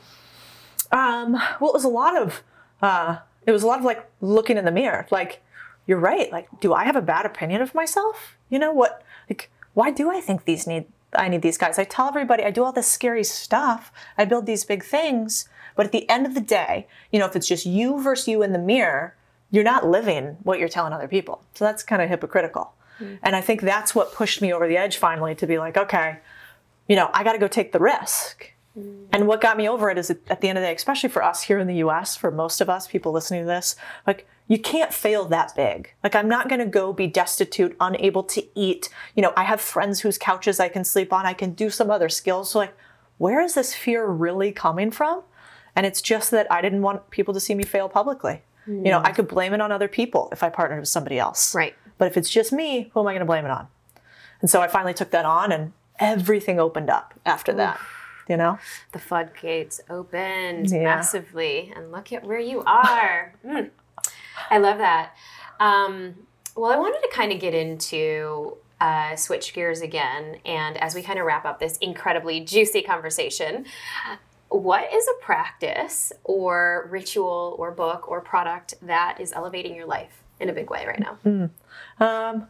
Um, 0.91 1.33
well, 1.61 1.71
it 1.71 1.75
was 1.75 1.85
a 1.85 1.89
lot 1.89 2.17
of, 2.17 2.43
uh, 2.83 3.19
it 3.47 3.53
was 3.53 3.63
a 3.63 3.67
lot 3.67 3.79
of 3.79 3.85
like 3.85 4.09
looking 4.21 4.57
in 4.57 4.65
the 4.65 4.73
mirror. 4.73 5.07
Like, 5.11 5.43
you're 5.87 5.99
right. 6.01 6.33
Like, 6.33 6.49
do 6.61 6.73
I 6.75 6.85
have 6.85 6.97
a 6.97 7.03
bad 7.03 7.27
opinion 7.27 7.61
of 7.63 7.75
myself? 7.75 8.37
You 8.49 8.59
know 8.59 8.73
what? 8.73 9.03
Like, 9.31 9.51
why 9.75 9.91
do 9.91 10.11
I 10.11 10.21
think 10.21 10.45
these 10.45 10.67
need? 10.67 10.87
I 11.15 11.29
need 11.29 11.43
these 11.43 11.59
guys. 11.59 11.79
I 11.79 11.85
tell 11.85 12.09
everybody 12.09 12.43
I 12.45 12.51
do 12.51 12.65
all 12.65 12.73
this 12.73 12.89
scary 12.89 13.25
stuff. 13.25 13.93
I 14.19 14.25
build 14.25 14.47
these 14.47 14.65
big 14.65 14.85
things. 14.85 15.49
But 15.75 15.87
at 15.87 15.93
the 15.93 16.09
end 16.09 16.27
of 16.27 16.35
the 16.35 16.41
day, 16.41 16.87
you 17.13 17.19
know, 17.19 17.27
if 17.27 17.37
it's 17.37 17.47
just 17.47 17.67
you 17.67 18.03
versus 18.03 18.29
you 18.29 18.43
in 18.43 18.53
the 18.53 18.59
mirror, 18.59 19.15
you're 19.51 19.65
not 19.65 19.87
living 19.87 20.39
what 20.43 20.59
you're 20.59 20.69
telling 20.69 20.93
other 20.93 21.09
people. 21.09 21.43
So 21.55 21.65
that's 21.65 21.83
kind 21.83 22.03
of 22.03 22.09
hypocritical. 22.09 22.73
Mm. 22.99 23.19
And 23.23 23.37
I 23.37 23.41
think 23.41 23.61
that's 23.61 23.95
what 23.95 24.13
pushed 24.13 24.41
me 24.41 24.53
over 24.53 24.67
the 24.67 24.77
edge 24.77 24.97
finally 24.97 25.35
to 25.37 25.47
be 25.47 25.59
like, 25.59 25.77
okay, 25.77 26.19
you 26.89 26.97
know, 26.97 27.11
I 27.13 27.23
got 27.25 27.33
to 27.33 27.39
go 27.39 27.49
take 27.49 27.73
the 27.73 27.79
risk. 27.79 28.53
Mm. 28.77 29.07
And 29.13 29.27
what 29.27 29.41
got 29.41 29.57
me 29.57 29.69
over 29.69 29.91
it 29.91 29.99
is 29.99 30.11
at 30.11 30.19
at 30.29 30.41
the 30.41 30.49
end 30.49 30.59
of 30.59 30.63
the 30.63 30.69
day, 30.69 30.75
especially 30.75 31.09
for 31.09 31.23
us 31.23 31.43
here 31.43 31.59
in 31.59 31.67
the 31.67 31.77
US, 31.77 32.17
for 32.17 32.31
most 32.31 32.61
of 32.61 32.69
us, 32.69 32.87
people 32.87 33.13
listening 33.13 33.43
to 33.43 33.47
this, 33.47 33.77
like 34.07 34.27
you 34.49 34.59
can't 34.59 34.93
fail 34.93 35.25
that 35.27 35.55
big. 35.57 35.93
Like 36.05 36.15
I'm 36.15 36.29
not 36.29 36.49
going 36.49 36.61
to 36.61 36.67
go 36.67 36.93
be 36.93 37.07
destitute, 37.07 37.77
unable 37.81 38.23
to 38.25 38.45
eat. 38.55 38.89
You 39.15 39.23
know, 39.23 39.33
I 39.37 39.45
have 39.45 39.61
friends 39.61 40.01
whose 40.01 40.19
couches 40.19 40.61
I 40.61 40.69
can 40.69 40.85
sleep 40.85 41.13
on. 41.13 41.27
I 41.27 41.33
can 41.33 41.53
do 41.53 41.71
some 41.71 41.91
other 41.91 42.09
skills. 42.09 42.51
So 42.51 42.61
like, 42.61 42.77
where 43.19 43.41
is 43.41 43.55
this 43.55 43.75
fear 43.75 44.07
really 44.07 44.53
coming 44.53 44.91
from? 44.91 45.23
And 45.75 45.85
it's 45.85 46.01
just 46.01 46.31
that 46.31 46.51
I 46.51 46.63
didn't 46.63 46.83
want 46.83 47.11
people 47.11 47.35
to 47.35 47.41
see 47.41 47.55
me 47.55 47.65
fail 47.65 47.89
publicly. 47.89 48.43
You 48.69 48.91
know, 48.91 49.01
I 49.01 49.13
mm. 49.13 49.15
could 49.15 49.29
blame 49.29 49.55
it 49.55 49.61
on 49.61 49.71
other 49.71 49.87
people 49.87 50.29
if 50.33 50.43
I 50.43 50.49
partnered 50.49 50.81
with 50.81 50.89
somebody 50.89 51.21
else. 51.21 51.55
Right. 51.55 51.75
But 51.99 52.09
if 52.09 52.17
it's 52.17 52.29
just 52.29 52.53
me, 52.53 52.91
who 52.93 53.01
am 53.01 53.07
I 53.07 53.13
going 53.13 53.21
to 53.21 53.27
blame 53.27 53.45
it 53.45 53.51
on? 53.51 53.69
And 54.41 54.51
so 54.51 54.61
I 54.61 54.67
finally 54.67 54.93
took 54.93 55.13
that 55.13 55.25
on 55.25 55.53
and 55.53 55.73
everything 56.01 56.59
opened 56.59 56.91
up 56.91 57.15
after 57.25 57.53
that. 57.55 57.81
You 58.29 58.37
know? 58.37 58.59
The 58.93 58.99
floodgates 58.99 59.81
opened 59.89 60.71
Yeah. 60.71 60.83
massively, 60.85 61.73
and 61.75 61.93
look 61.93 62.13
at 62.13 62.25
where 62.25 62.39
you 62.41 62.63
are. 62.65 63.35
Mm. 63.45 63.71
I 64.51 64.59
love 64.59 64.79
that. 64.79 65.15
Um, 65.61 66.27
well, 66.57 66.71
I 66.73 66.77
wanted 66.77 67.01
to 67.03 67.11
kind 67.13 67.33
of 67.33 67.41
get 67.41 67.55
into 67.55 68.57
uh, 68.81 69.17
switch 69.17 69.55
gears 69.55 69.81
again, 69.81 70.37
and 70.45 70.77
as 70.79 70.95
we 70.95 71.03
kind 71.03 71.19
of 71.19 71.25
wrap 71.27 71.45
up 71.45 71.59
this 71.61 71.77
incredibly 71.79 72.41
juicy 72.41 72.83
conversation, 72.83 73.65
what 74.49 74.93
is 74.93 75.07
a 75.09 75.25
practice 75.25 76.13
or 76.25 76.87
ritual 76.91 77.57
or 77.59 77.71
book 77.71 78.09
or 78.09 78.21
product 78.21 78.75
that 78.83 79.19
is 79.21 79.33
elevating 79.33 79.75
your 79.75 79.87
life 79.87 80.23
in 80.41 80.49
a 80.49 80.53
big 80.53 80.71
way 80.71 80.87
right 80.87 81.01
now? 81.01 81.19
Um, 82.01 82.47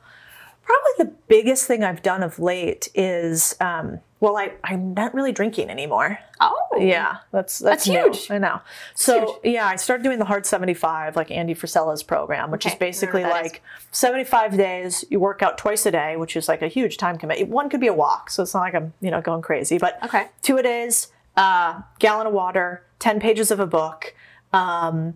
probably 0.66 1.10
the 1.12 1.16
biggest 1.28 1.66
thing 1.66 1.82
I've 1.84 2.02
done 2.02 2.22
of 2.22 2.38
late 2.38 2.88
is, 2.94 3.54
um, 3.60 4.00
well, 4.20 4.36
I, 4.36 4.52
I'm 4.64 4.94
not 4.94 5.14
really 5.14 5.32
drinking 5.32 5.70
anymore. 5.70 6.18
Oh, 6.40 6.56
Yeah, 6.78 7.18
that's 7.32 7.58
that's, 7.58 7.84
That's 7.84 7.88
new. 7.88 8.12
huge. 8.12 8.30
I 8.30 8.38
know. 8.38 8.60
So 8.94 9.40
yeah, 9.44 9.66
I 9.66 9.76
started 9.76 10.02
doing 10.02 10.18
the 10.18 10.24
Hard 10.24 10.44
75, 10.46 11.16
like 11.16 11.30
Andy 11.30 11.54
Frisella's 11.54 12.02
program, 12.02 12.50
which 12.50 12.66
Okay, 12.66 12.74
is 12.74 12.78
basically 12.78 13.20
I 13.24 13.28
don't 13.28 13.36
know 13.36 13.42
what 13.42 13.44
that 13.44 13.52
like 13.52 13.62
75 13.92 14.56
days. 14.56 15.04
You 15.10 15.20
work 15.20 15.42
out 15.42 15.58
twice 15.58 15.86
a 15.86 15.90
day, 15.90 16.16
which 16.16 16.36
is 16.36 16.48
like 16.48 16.62
a 16.62 16.68
huge 16.68 16.96
time 16.96 17.18
commitment. 17.18 17.50
One 17.50 17.68
could 17.68 17.80
be 17.80 17.86
a 17.88 17.94
walk, 17.94 18.30
so 18.30 18.42
it's 18.42 18.54
not 18.54 18.60
like 18.60 18.74
I'm 18.74 18.92
you 19.00 19.10
know 19.10 19.20
going 19.20 19.42
crazy, 19.42 19.78
but 19.78 19.98
Okay. 20.04 20.28
two 20.42 20.56
a 20.56 20.62
days, 20.62 21.08
uh, 21.36 21.80
gallon 21.98 22.26
of 22.26 22.32
water, 22.32 22.82
10 22.98 23.20
pages 23.20 23.50
of 23.50 23.60
a 23.60 23.66
book. 23.66 24.14
Um, 24.52 25.14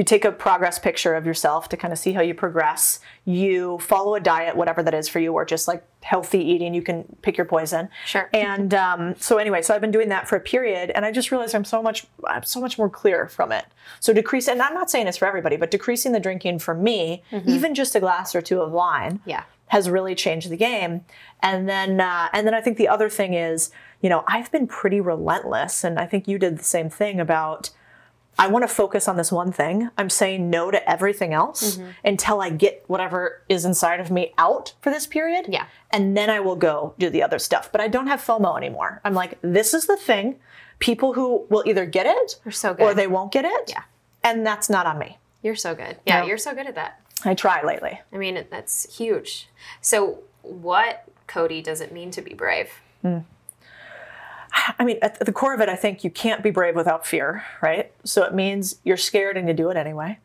you 0.00 0.04
take 0.04 0.24
a 0.24 0.32
progress 0.32 0.78
picture 0.78 1.14
of 1.14 1.26
yourself 1.26 1.68
to 1.68 1.76
kind 1.76 1.92
of 1.92 1.98
see 1.98 2.12
how 2.14 2.22
you 2.22 2.32
progress. 2.32 3.00
You 3.26 3.76
follow 3.80 4.14
a 4.14 4.20
diet, 4.20 4.56
whatever 4.56 4.82
that 4.82 4.94
is 4.94 5.10
for 5.10 5.18
you, 5.18 5.34
or 5.34 5.44
just 5.44 5.68
like 5.68 5.84
healthy 6.00 6.38
eating. 6.38 6.72
You 6.72 6.80
can 6.80 7.04
pick 7.20 7.36
your 7.36 7.44
poison. 7.44 7.90
Sure. 8.06 8.30
And 8.32 8.72
um, 8.72 9.14
so 9.18 9.36
anyway, 9.36 9.60
so 9.60 9.74
I've 9.74 9.82
been 9.82 9.90
doing 9.90 10.08
that 10.08 10.26
for 10.26 10.36
a 10.36 10.40
period, 10.40 10.88
and 10.94 11.04
I 11.04 11.12
just 11.12 11.30
realized 11.30 11.54
I'm 11.54 11.66
so 11.66 11.82
much, 11.82 12.06
I'm 12.26 12.44
so 12.44 12.62
much 12.62 12.78
more 12.78 12.88
clear 12.88 13.28
from 13.28 13.52
it. 13.52 13.66
So 14.00 14.14
decrease, 14.14 14.48
and 14.48 14.62
I'm 14.62 14.72
not 14.72 14.90
saying 14.90 15.06
it's 15.06 15.18
for 15.18 15.28
everybody, 15.28 15.58
but 15.58 15.70
decreasing 15.70 16.12
the 16.12 16.20
drinking 16.20 16.60
for 16.60 16.72
me, 16.74 17.22
even 17.44 17.74
just 17.74 17.94
a 17.94 18.00
glass 18.00 18.34
or 18.34 18.40
two 18.40 18.62
of 18.62 18.72
wine, 18.72 19.20
Yeah. 19.26 19.42
has 19.66 19.90
really 19.90 20.14
changed 20.14 20.48
the 20.48 20.56
game. 20.56 21.04
And 21.42 21.68
then, 21.68 22.00
uh, 22.00 22.30
and 22.32 22.46
then 22.46 22.54
I 22.54 22.62
think 22.62 22.78
the 22.78 22.88
other 22.88 23.10
thing 23.10 23.34
is, 23.34 23.70
you 24.00 24.08
know, 24.08 24.24
I've 24.26 24.50
been 24.50 24.66
pretty 24.66 25.02
relentless, 25.02 25.84
and 25.84 25.98
I 25.98 26.06
think 26.06 26.26
you 26.26 26.38
did 26.38 26.56
the 26.58 26.64
same 26.64 26.88
thing 26.88 27.20
about. 27.20 27.68
I 28.40 28.46
want 28.46 28.62
to 28.62 28.74
focus 28.74 29.06
on 29.06 29.18
this 29.18 29.30
one 29.30 29.52
thing. 29.52 29.90
I'm 29.98 30.08
saying 30.08 30.48
no 30.48 30.70
to 30.70 30.90
everything 30.90 31.34
else 31.34 31.76
mm-hmm. 31.76 31.90
until 32.02 32.40
I 32.40 32.48
get 32.48 32.82
whatever 32.86 33.42
is 33.50 33.66
inside 33.66 34.00
of 34.00 34.10
me 34.10 34.32
out 34.38 34.72
for 34.80 34.88
this 34.88 35.06
period. 35.06 35.44
Yeah. 35.50 35.66
And 35.90 36.16
then 36.16 36.30
I 36.30 36.40
will 36.40 36.56
go 36.56 36.94
do 36.98 37.10
the 37.10 37.22
other 37.22 37.38
stuff. 37.38 37.70
But 37.70 37.82
I 37.82 37.88
don't 37.88 38.06
have 38.06 38.22
FOMO 38.22 38.56
anymore. 38.56 39.02
I'm 39.04 39.12
like, 39.12 39.38
this 39.42 39.74
is 39.74 39.86
the 39.86 39.96
thing. 39.96 40.40
People 40.78 41.12
who 41.12 41.46
will 41.50 41.62
either 41.66 41.84
get 41.84 42.06
it 42.06 42.40
so 42.50 42.72
or 42.78 42.94
they 42.94 43.06
won't 43.06 43.30
get 43.30 43.44
it. 43.44 43.68
Yeah. 43.68 43.82
And 44.24 44.46
that's 44.46 44.70
not 44.70 44.86
on 44.86 44.98
me. 44.98 45.18
You're 45.42 45.54
so 45.54 45.74
good. 45.74 45.98
Yeah, 46.06 46.20
No. 46.20 46.26
you're 46.26 46.38
so 46.38 46.54
good 46.54 46.66
at 46.66 46.76
that. 46.76 46.98
I 47.26 47.34
try 47.34 47.62
lately. 47.62 48.00
I 48.10 48.16
mean, 48.16 48.42
that's 48.50 48.96
huge. 48.96 49.50
So, 49.82 50.20
what, 50.40 51.04
Codie, 51.28 51.62
does 51.62 51.82
it 51.82 51.92
mean 51.92 52.10
to 52.12 52.22
be 52.22 52.32
brave? 52.32 52.70
Hmm. 53.02 53.18
I 54.52 54.84
mean, 54.84 54.98
at 55.02 55.24
the 55.24 55.32
core 55.32 55.54
of 55.54 55.60
it, 55.60 55.68
I 55.68 55.76
think 55.76 56.04
you 56.04 56.10
can't 56.10 56.42
be 56.42 56.50
brave 56.50 56.74
without 56.74 57.06
fear, 57.06 57.44
right? 57.62 57.92
So 58.04 58.24
it 58.24 58.34
means 58.34 58.80
you're 58.84 58.96
scared 58.96 59.36
and 59.36 59.48
you 59.48 59.54
do 59.54 59.70
it 59.70 59.76
anyway. 59.76 60.18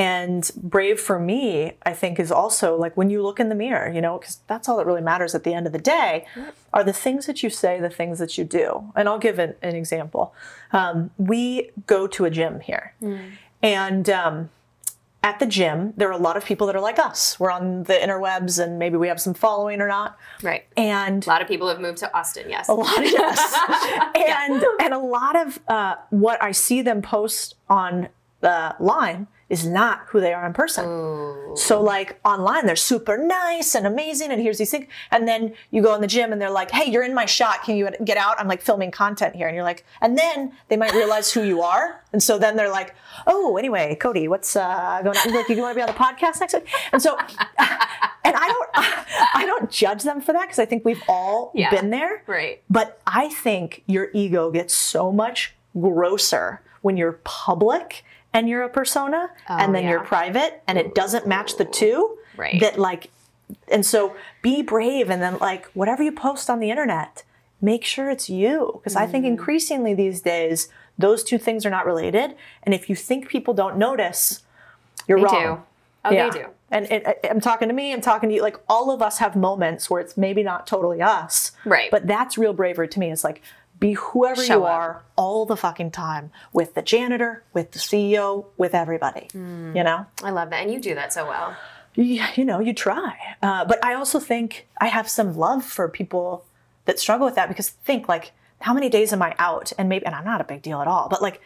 And 0.00 0.48
brave 0.56 1.00
for 1.00 1.18
me, 1.18 1.72
I 1.82 1.92
think, 1.92 2.20
is 2.20 2.30
also 2.30 2.76
like 2.76 2.96
when 2.96 3.10
you 3.10 3.20
look 3.20 3.40
in 3.40 3.48
the 3.48 3.56
mirror, 3.56 3.92
you 3.92 4.00
know, 4.00 4.18
because 4.18 4.38
that's 4.46 4.68
all 4.68 4.76
that 4.76 4.86
really 4.86 5.02
matters 5.02 5.34
at 5.34 5.42
the 5.42 5.52
end 5.52 5.66
of 5.66 5.72
the 5.72 5.78
day 5.80 6.24
are 6.72 6.84
the 6.84 6.92
things 6.92 7.26
that 7.26 7.42
you 7.42 7.50
say, 7.50 7.80
the 7.80 7.90
things 7.90 8.20
that 8.20 8.38
you 8.38 8.44
do. 8.44 8.92
And 8.94 9.08
I'll 9.08 9.18
give 9.18 9.40
an, 9.40 9.54
an 9.60 9.74
example. 9.74 10.32
Um, 10.72 11.10
we 11.18 11.70
go 11.88 12.06
to 12.06 12.24
a 12.26 12.30
gym 12.30 12.60
here. 12.60 12.94
And 13.60 14.08
um, 14.08 14.50
at 15.28 15.40
the 15.40 15.46
gym, 15.46 15.92
there 15.98 16.08
are 16.08 16.12
a 16.12 16.16
lot 16.18 16.38
of 16.38 16.44
people 16.46 16.66
that 16.68 16.74
are 16.74 16.80
like 16.80 16.98
us. 16.98 17.38
We're 17.38 17.50
on 17.50 17.82
the 17.82 17.92
interwebs 17.92 18.62
and 18.62 18.78
maybe 18.78 18.96
we 18.96 19.08
have 19.08 19.20
some 19.20 19.34
following 19.34 19.82
or 19.82 19.86
not. 19.86 20.16
Right. 20.42 20.64
And 20.74 21.26
A 21.26 21.28
lot 21.28 21.42
of 21.42 21.48
people 21.48 21.68
have 21.68 21.80
moved 21.80 21.98
to 21.98 22.16
Austin, 22.16 22.48
yes. 22.48 22.66
a 22.68 22.72
lot 22.72 22.96
of 22.96 23.04
yes. 23.12 23.54
and 24.16 24.64
and 24.80 24.94
a 24.94 24.98
lot 24.98 25.36
of 25.36 25.60
uh, 25.68 25.96
what 26.08 26.42
I 26.42 26.52
see 26.52 26.80
them 26.80 27.02
post 27.02 27.56
on 27.68 28.08
the 28.40 28.74
line 28.78 29.26
is 29.48 29.66
not 29.66 30.02
who 30.08 30.20
they 30.20 30.32
are 30.34 30.44
in 30.46 30.52
person. 30.52 30.84
So 31.56 31.80
like 31.80 32.20
online, 32.24 32.66
they're 32.66 32.76
super 32.76 33.16
nice 33.16 33.74
and 33.74 33.86
amazing, 33.86 34.30
and 34.30 34.40
here's 34.42 34.58
these 34.58 34.70
things. 34.70 34.86
And 35.10 35.26
then 35.26 35.54
you 35.70 35.82
go 35.82 35.94
in 35.94 36.02
the 36.02 36.06
gym 36.06 36.32
and 36.32 36.40
they're 36.40 36.50
like, 36.50 36.70
"Hey, 36.70 36.90
you're 36.90 37.02
in 37.02 37.14
my 37.14 37.24
shot. 37.24 37.62
Can 37.64 37.76
you 37.76 37.88
get 38.04 38.18
out? 38.18 38.38
I'm 38.38 38.46
like 38.46 38.60
filming 38.60 38.90
content 38.90 39.34
here." 39.34 39.46
And 39.48 39.54
you're 39.54 39.64
like, 39.64 39.84
and 40.02 40.18
then 40.18 40.52
they 40.68 40.76
might 40.76 40.92
realize 40.92 41.32
who 41.32 41.42
you 41.42 41.62
are, 41.62 42.04
and 42.12 42.22
so 42.22 42.38
then 42.38 42.56
they're 42.56 42.70
like, 42.70 42.94
"Oh, 43.26 43.56
anyway, 43.56 43.96
Codie, 43.98 44.28
what's 44.28 44.54
uh, 44.54 45.00
going 45.02 45.16
on? 45.16 45.32
Like, 45.34 45.48
you 45.48 45.56
want 45.62 45.72
to 45.72 45.76
be 45.76 45.80
on 45.82 45.88
the 45.88 45.94
podcast 45.94 46.40
next 46.40 46.52
week?" 46.54 46.68
And 46.92 47.00
so, 47.02 47.16
and 47.58 48.36
I 48.36 48.48
don't, 48.48 48.68
I 49.34 49.44
don't 49.46 49.70
judge 49.70 50.02
them 50.02 50.20
for 50.20 50.32
that 50.34 50.42
because 50.42 50.58
I 50.58 50.66
think 50.66 50.84
we've 50.84 51.02
all 51.08 51.52
Yeah. 51.54 51.70
been 51.70 51.88
there. 51.90 52.22
Right. 52.26 52.62
But 52.68 53.00
I 53.06 53.30
think 53.30 53.82
your 53.86 54.10
ego 54.12 54.50
gets 54.50 54.74
so 54.74 55.10
much 55.10 55.54
grosser 55.80 56.60
when 56.82 56.96
you're 56.96 57.18
public 57.24 58.04
and 58.38 58.48
you're 58.48 58.62
a 58.62 58.68
persona 58.68 59.30
and 59.48 59.74
then 59.74 59.82
you're 59.84 59.98
Oh, 60.00 60.04
private 60.04 60.62
and 60.68 60.78
it 60.78 60.94
doesn't 60.94 61.26
match 61.26 61.56
the 61.56 61.64
two. 61.64 62.16
Right. 62.36 62.60
That 62.60 62.78
like, 62.78 63.10
and 63.66 63.84
so 63.84 64.14
be 64.42 64.62
brave 64.62 65.10
and 65.10 65.20
then 65.20 65.38
like 65.38 65.66
whatever 65.72 66.04
you 66.04 66.12
post 66.12 66.48
on 66.48 66.60
the 66.60 66.70
internet, 66.70 67.24
make 67.60 67.84
sure 67.84 68.08
it's 68.10 68.30
you. 68.30 68.74
Because 68.74 68.94
I 68.94 69.06
Mm. 69.06 69.10
think 69.10 69.24
increasingly 69.24 69.92
these 69.92 70.20
days, 70.20 70.68
those 70.96 71.24
two 71.24 71.36
things 71.38 71.66
are 71.66 71.70
not 71.70 71.84
related. 71.84 72.36
And 72.62 72.72
if 72.74 72.88
you 72.88 72.94
think 72.94 73.28
people 73.28 73.54
don't 73.54 73.76
notice, 73.76 74.42
you're 75.08 75.18
They 75.18 75.24
wrong. 75.24 75.42
do. 75.42 75.62
Oh, 76.04 76.10
Yeah. 76.12 76.30
they 76.30 76.38
do. 76.42 76.46
And 76.70 76.86
it, 76.92 77.02
I- 77.08 77.28
I'm 77.28 77.40
talking 77.40 77.66
to 77.68 77.74
me, 77.74 77.92
I'm 77.92 78.00
talking 78.00 78.28
to 78.28 78.34
you. 78.36 78.42
Like 78.42 78.58
all 78.68 78.92
of 78.92 79.02
us 79.02 79.18
have 79.18 79.34
moments 79.34 79.90
where 79.90 80.00
it's 80.00 80.16
maybe 80.16 80.44
not 80.44 80.64
totally 80.64 81.02
us. 81.02 81.50
Right. 81.64 81.90
But 81.90 82.06
that's 82.06 82.38
real 82.38 82.52
bravery 82.52 82.86
to 82.86 83.00
me. 83.00 83.10
It's 83.10 83.24
like 83.24 83.42
be 83.78 83.92
whoever 83.92 84.42
Show 84.42 84.58
you 84.58 84.64
up. 84.64 84.70
are 84.70 85.02
all 85.16 85.46
the 85.46 85.56
fucking 85.56 85.90
time 85.90 86.30
with 86.52 86.74
the 86.74 86.82
janitor, 86.82 87.44
with 87.52 87.72
the 87.72 87.78
CEO, 87.78 88.46
with 88.56 88.74
everybody. 88.74 89.28
Hmm. 89.32 89.76
You 89.76 89.84
know? 89.84 90.06
I 90.22 90.30
love 90.30 90.50
that. 90.50 90.62
And 90.62 90.72
you 90.72 90.80
do 90.80 90.94
that 90.94 91.12
so 91.12 91.26
well. 91.26 91.56
You, 91.94 92.24
you 92.34 92.44
know, 92.44 92.60
you 92.60 92.74
try. 92.74 93.16
Uh, 93.42 93.64
but 93.64 93.84
I 93.84 93.94
also 93.94 94.20
think 94.20 94.66
I 94.80 94.86
have 94.86 95.08
some 95.08 95.36
love 95.36 95.64
for 95.64 95.88
people 95.88 96.44
that 96.84 96.98
struggle 96.98 97.26
with 97.26 97.34
that 97.34 97.48
because 97.48 97.70
think 97.70 98.08
like, 98.08 98.32
how 98.60 98.74
many 98.74 98.88
days 98.88 99.12
am 99.12 99.22
I 99.22 99.34
out? 99.38 99.72
And 99.78 99.88
maybe, 99.88 100.04
and 100.06 100.14
I'm 100.14 100.24
not 100.24 100.40
a 100.40 100.44
big 100.44 100.62
deal 100.62 100.80
at 100.80 100.88
all, 100.88 101.08
but 101.08 101.22
like, 101.22 101.40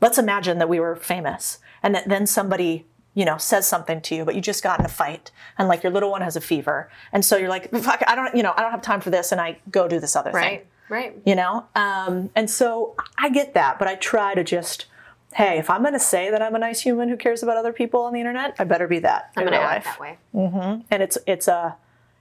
let's 0.00 0.18
imagine 0.18 0.58
that 0.58 0.68
we 0.68 0.80
were 0.80 0.96
famous 0.96 1.58
and 1.82 1.94
that 1.94 2.08
then 2.08 2.26
somebody 2.26 2.84
you 3.14 3.24
know 3.24 3.36
says 3.36 3.66
something 3.68 4.00
to 4.00 4.14
you 4.14 4.24
but 4.24 4.34
you 4.34 4.40
just 4.40 4.62
got 4.62 4.78
in 4.78 4.86
a 4.86 4.88
fight 4.88 5.30
and 5.58 5.68
like 5.68 5.82
your 5.82 5.92
little 5.92 6.10
one 6.10 6.22
has 6.22 6.34
a 6.34 6.40
fever 6.40 6.90
and 7.12 7.24
so 7.24 7.36
you're 7.36 7.48
like 7.48 7.70
fuck 7.70 8.02
i 8.06 8.14
don't 8.14 8.34
you 8.34 8.42
know 8.42 8.54
i 8.56 8.62
don't 8.62 8.70
have 8.70 8.80
time 8.80 9.00
for 9.02 9.10
this 9.10 9.32
and 9.32 9.40
i 9.40 9.56
go 9.70 9.86
do 9.86 10.00
this 10.00 10.16
other 10.16 10.32
thing 10.32 10.60
Right. 10.88 11.16
You 11.24 11.34
know 11.34 11.66
um, 11.74 12.30
and 12.34 12.50
so 12.50 12.94
i 13.18 13.30
get 13.30 13.54
that 13.54 13.78
but 13.78 13.88
i 13.88 13.94
try 13.94 14.34
to 14.34 14.44
just 14.44 14.86
hey 15.34 15.58
if 15.58 15.70
i'm 15.70 15.80
going 15.82 15.94
to 15.94 15.98
say 16.00 16.30
that 16.30 16.42
i'm 16.42 16.54
a 16.54 16.58
nice 16.58 16.80
human 16.80 17.08
who 17.08 17.16
cares 17.16 17.42
about 17.42 17.56
other 17.56 17.72
people 17.72 18.02
on 18.02 18.12
the 18.12 18.20
internet 18.20 18.54
i 18.58 18.64
better 18.64 18.86
be 18.86 18.98
that 18.98 19.30
I'm 19.36 19.46
in 19.46 19.52
real 19.52 19.62
act 19.62 19.86
life 19.86 19.94
that 19.98 20.00
way. 20.00 20.18
and 20.90 21.02
it's 21.02 21.16
it's 21.26 21.48
a 21.48 21.76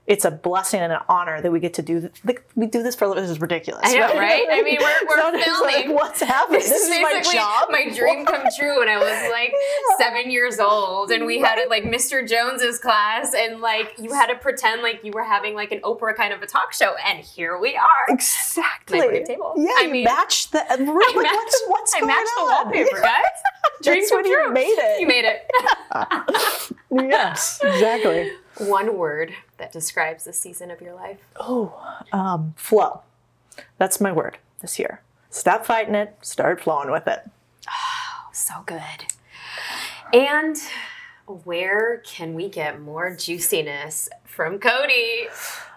it's 0.08 0.26
a 0.26 0.32
blessing 0.32 0.82
and 0.82 0.92
an 0.92 1.00
honor 1.08 1.42
that 1.42 1.52
we 1.52 1.60
get 1.60 1.76
to 1.76 1.82
do. 1.82 2.00
th- 2.02 2.12
Like, 2.26 2.44
we 2.56 2.66
do 2.66 2.82
this 2.84 2.96
for 2.96 3.06
a 3.06 3.08
living. 3.10 3.24
This 3.24 3.32
is 3.32 3.40
ridiculous. 3.40 3.84
I 3.86 3.96
know, 3.98 4.08
right? 4.20 4.46
I 4.52 4.62
mean, 4.64 4.78
we're- 4.80 4.94
we're 5.08 5.16
So 5.22 5.40
filming. 5.44 5.76
Like, 5.76 5.90
what's 5.90 6.22
happening? 6.22 6.60
This, 6.60 6.72
is 6.72 6.90
my 6.90 7.22
job. 7.22 7.68
my 7.70 7.88
dream 7.96 8.26
come 8.26 8.44
true 8.58 8.80
when 8.80 8.90
I 8.90 8.98
was 8.98 9.32
like 9.32 9.54
seven 10.00 10.32
years 10.32 10.60
old, 10.60 11.12
and 11.12 11.26
we 11.26 11.40
had 11.40 11.60
it 11.60 11.70
like 11.70 11.84
Mr. 11.84 12.28
Jones's 12.28 12.80
class, 12.80 13.34
and 13.36 13.62
like 13.62 13.94
you 14.00 14.12
had 14.14 14.28
to 14.28 14.36
pretend 14.36 14.82
like 14.82 15.02
you 15.04 15.12
were 15.14 15.24
having 15.24 15.54
like 15.54 15.72
an 15.72 15.80
Oprah 15.82 16.16
kind 16.16 16.34
of 16.34 16.42
a 16.42 16.48
talk 16.48 16.74
show, 16.74 16.96
and 17.06 17.20
here 17.20 17.58
we 17.60 17.76
are. 17.78 17.86
Exactly. 18.10 19.00
My 19.00 19.20
table. 19.20 19.54
Yeah, 19.56 19.70
I 19.78 19.88
mean- 19.88 20.04
match 20.04 20.50
the. 20.52 20.60
Uh, 20.60 20.78
like, 20.78 21.16
what's 21.16 21.64
what's 21.68 21.94
I 21.96 22.00
going 22.00 22.08
matched 22.08 22.32
the 22.36 22.42
on? 22.42 22.66
wallpaper, 22.66 23.02
guys. 23.02 23.24
Dream 23.84 24.00
That's 24.00 24.10
come 24.12 24.22
when 24.24 24.32
you 24.32 24.52
made 24.52 24.78
it. 24.78 25.00
You 25.02 25.08
made 25.08 25.26
it. 25.26 25.52
yes, 26.92 27.60
exactly. 27.64 28.32
one 28.58 28.98
word 28.98 29.34
that 29.62 29.72
describes 29.72 30.24
the 30.26 30.34
season 30.34 30.72
of 30.72 30.82
your 30.82 30.96
life? 30.96 31.20
Oh, 31.40 31.80
um, 32.12 32.56
flow. 32.58 33.02
That's 33.78 34.02
my 34.02 34.12
word 34.12 34.40
this 34.60 34.80
year. 34.80 35.02
Stop 35.30 35.66
fighting 35.66 35.94
it, 35.94 36.18
start 36.22 36.60
flowing 36.60 36.90
with 36.90 37.08
it. 37.08 37.30
Oh, 37.70 38.30
so 38.34 38.56
good. 38.66 39.06
And 40.12 40.58
where 41.46 42.00
can 42.00 42.34
we 42.34 42.50
get 42.50 42.82
more 42.82 43.16
juiciness 43.16 44.10
from 44.26 44.60
Codie? 44.60 45.28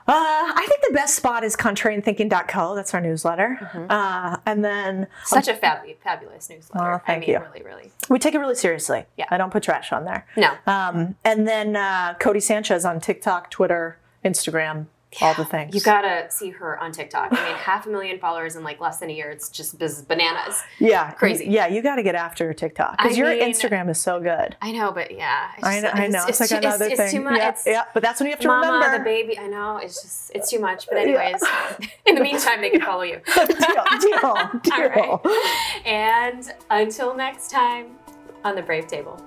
Uh, 0.07 0.13
I 0.13 0.67
think 0.69 0.83
the 0.87 0.93
best 0.93 1.15
spot 1.15 1.45
is 1.45 1.57
contrarianthinking.co. 1.57 2.75
That's 2.75 2.93
our 2.93 3.01
newsletter. 3.01 3.59
Mm-hmm. 3.61 3.87
Uh, 3.91 4.37
and 4.45 4.63
then 4.65 5.07
such 5.25 5.49
a 5.49 5.55
fab- 5.55 5.87
fabulous 6.03 6.51
newsletter. 6.51 6.95
Oh, 6.95 7.01
thank 7.07 7.25
I 7.25 7.27
mean, 7.27 7.31
you. 7.31 7.39
Really, 7.41 7.63
really. 7.63 7.93
We 8.11 8.19
take 8.19 8.35
it 8.35 8.39
really 8.39 8.55
seriously. 8.55 9.07
Yeah. 9.17 9.27
I 9.31 9.39
don't 9.39 9.51
put 9.51 9.63
trash 9.63 9.93
on 9.93 10.05
there. 10.05 10.27
No. 10.37 10.53
Um, 10.67 11.17
and 11.25 11.49
then 11.49 11.75
uh, 11.77 12.17
Codie 12.21 12.43
Sanchez 12.43 12.85
on 12.85 13.01
TikTok, 13.01 13.51
Twitter, 13.51 13.99
Instagram, 14.23 14.87
all 15.21 15.35
the 15.35 15.45
things. 15.45 15.75
You 15.75 15.81
gotta 15.81 16.31
see 16.31 16.51
her 16.51 16.79
on 16.79 16.93
TikTok. 16.93 17.33
I 17.33 17.45
mean, 17.47 17.57
half 17.57 17.87
a 17.87 17.91
million 17.91 18.19
followers 18.19 18.57
in 18.57 18.63
like 18.65 18.81
less 18.81 18.99
than 18.99 19.11
a 19.11 19.13
year. 19.13 19.31
It's 19.31 19.49
just 19.49 19.79
bananas. 20.09 20.63
Yeah, 20.79 21.13
Crazy. 21.13 21.47
Yeah, 21.47 21.67
you 21.67 21.83
got 21.83 21.97
to 21.97 22.03
get 22.03 22.15
after 22.15 22.53
TikTok 22.53 22.99
because 22.99 23.17
your 23.17 23.29
mean- 23.31 23.43
Instagram 23.53 23.89
is 23.91 24.01
so 24.01 24.21
good. 24.21 24.57
I 24.61 24.73
know, 24.73 24.93
but 24.93 25.11
yeah. 25.11 25.51
It's 25.57 25.67
I 25.67 25.77
know, 25.77 25.83
just- 25.83 25.97
I 25.97 26.07
know. 26.09 26.25
It's, 26.29 26.41
like 26.41 26.49
too, 26.51 26.57
another 26.57 26.87
it's, 26.87 26.97
thing. 26.97 27.05
It's 27.07 27.15
too 27.15 27.21
much. 27.21 27.37
Yeah, 27.39 27.49
It's 27.51 27.67
yeah, 27.67 27.85
but 27.93 28.03
that's 28.03 28.21
when 28.21 28.27
you 28.27 28.33
have 28.33 28.41
to 28.41 28.49
Mama, 28.49 28.73
remember. 28.73 28.99
the 28.99 29.05
baby. 29.05 29.39
I 29.39 29.47
know. 29.47 29.79
It's 29.79 30.03
just, 30.03 30.31
it's 30.35 30.51
too 30.51 30.59
much. 30.61 30.87
But 30.89 30.99
anyways, 31.05 31.43
in 32.07 32.15
the 32.15 32.21
meantime, 32.21 32.61
they 32.61 32.71
can 32.71 32.81
follow 32.81 33.03
you. 33.03 33.21
deal, 33.35 33.47
deal, 33.47 34.51
deal. 34.63 34.73
All 34.73 35.21
right. 35.23 35.83
And 35.85 36.53
until 36.71 37.15
next 37.15 37.51
time 37.51 37.97
on 38.45 38.55
the 38.55 38.63
Brave 38.63 38.87
Table. 38.87 39.21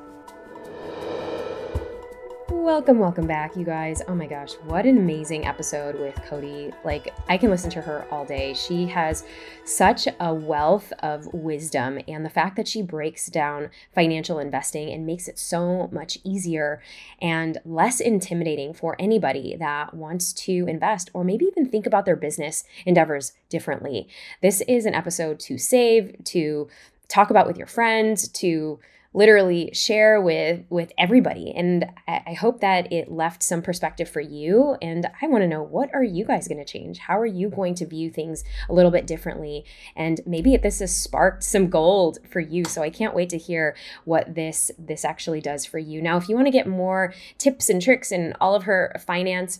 Welcome, 2.68 2.99
welcome 2.99 3.28
back, 3.28 3.55
you 3.55 3.63
guys. 3.63 4.01
Oh 4.09 4.13
my 4.13 4.28
gosh, 4.28 4.55
what 4.65 4.86
an 4.86 4.97
amazing 4.97 5.45
episode 5.47 5.97
with 5.97 6.15
Codie. 6.30 6.74
Like, 6.84 7.13
I 7.30 7.38
can 7.38 7.49
listen 7.49 7.70
to 7.70 7.82
her 7.82 8.05
all 8.11 8.26
day. 8.26 8.53
She 8.53 8.88
has 8.88 9.24
such 9.63 10.05
a 10.20 10.34
wealth 10.34 10.91
of 10.99 11.34
wisdom, 11.34 11.97
and 12.09 12.26
the 12.26 12.30
fact 12.30 12.57
that 12.57 12.68
she 12.68 12.82
breaks 12.82 13.28
down 13.28 13.70
financial 13.95 14.38
investing 14.38 14.91
and 14.91 15.05
makes 15.05 15.30
it 15.30 15.39
so 15.39 15.88
much 15.93 16.18
easier 16.26 16.82
and 17.22 17.57
less 17.63 18.01
intimidating 18.01 18.74
for 18.74 18.97
anybody 18.99 19.55
that 19.57 19.93
wants 19.93 20.34
to 20.34 20.65
invest 20.68 21.09
or 21.13 21.24
maybe 21.24 21.45
even 21.45 21.70
think 21.70 21.86
about 21.86 22.03
their 22.03 22.18
business 22.18 22.65
endeavors 22.86 23.32
differently. 23.47 24.09
This 24.41 24.59
is 24.68 24.86
an 24.86 24.93
episode 24.93 25.39
to 25.39 25.57
save, 25.57 26.22
to 26.26 26.68
talk 27.07 27.30
about 27.30 27.47
with 27.47 27.57
your 27.57 27.65
friends, 27.65 28.28
to 28.28 28.78
literally 29.13 29.69
share 29.73 30.21
with 30.21 30.63
with 30.69 30.91
everybody. 30.97 31.51
And 31.55 31.85
I, 32.07 32.21
I 32.27 32.33
hope 32.33 32.61
that 32.61 32.91
it 32.91 33.11
left 33.11 33.43
some 33.43 33.61
perspective 33.61 34.09
for 34.09 34.21
you. 34.21 34.77
And 34.81 35.09
i 35.21 35.27
want 35.27 35.43
to 35.43 35.47
know 35.47 35.63
what 35.63 35.93
are 35.93 36.03
you 36.03 36.25
guys 36.25 36.47
going 36.47 36.63
to 36.63 36.65
change? 36.65 36.99
How 36.99 37.19
are 37.19 37.25
you 37.25 37.49
going 37.49 37.75
to 37.75 37.85
view 37.85 38.09
things 38.09 38.43
a 38.69 38.73
little 38.73 38.91
bit 38.91 39.07
differently? 39.07 39.65
And 39.95 40.21
maybe 40.25 40.55
this 40.57 40.79
has 40.79 40.95
sparked 40.95 41.43
some 41.43 41.69
gold 41.69 42.19
for 42.29 42.39
you. 42.39 42.65
So 42.65 42.81
i 42.81 42.89
can't 42.89 43.15
wait 43.15 43.29
to 43.29 43.37
hear 43.37 43.75
what 44.05 44.35
this 44.35 44.71
this 44.77 45.05
actually 45.05 45.41
does 45.41 45.65
for 45.65 45.79
you. 45.79 46.01
Now 46.01 46.17
if 46.17 46.29
you 46.29 46.35
want 46.35 46.47
to 46.47 46.51
get 46.51 46.67
more 46.67 47.13
tips 47.37 47.69
and 47.69 47.81
tricks 47.81 48.11
and 48.11 48.35
all 48.39 48.55
of 48.55 48.63
her 48.63 48.95
finance 49.05 49.59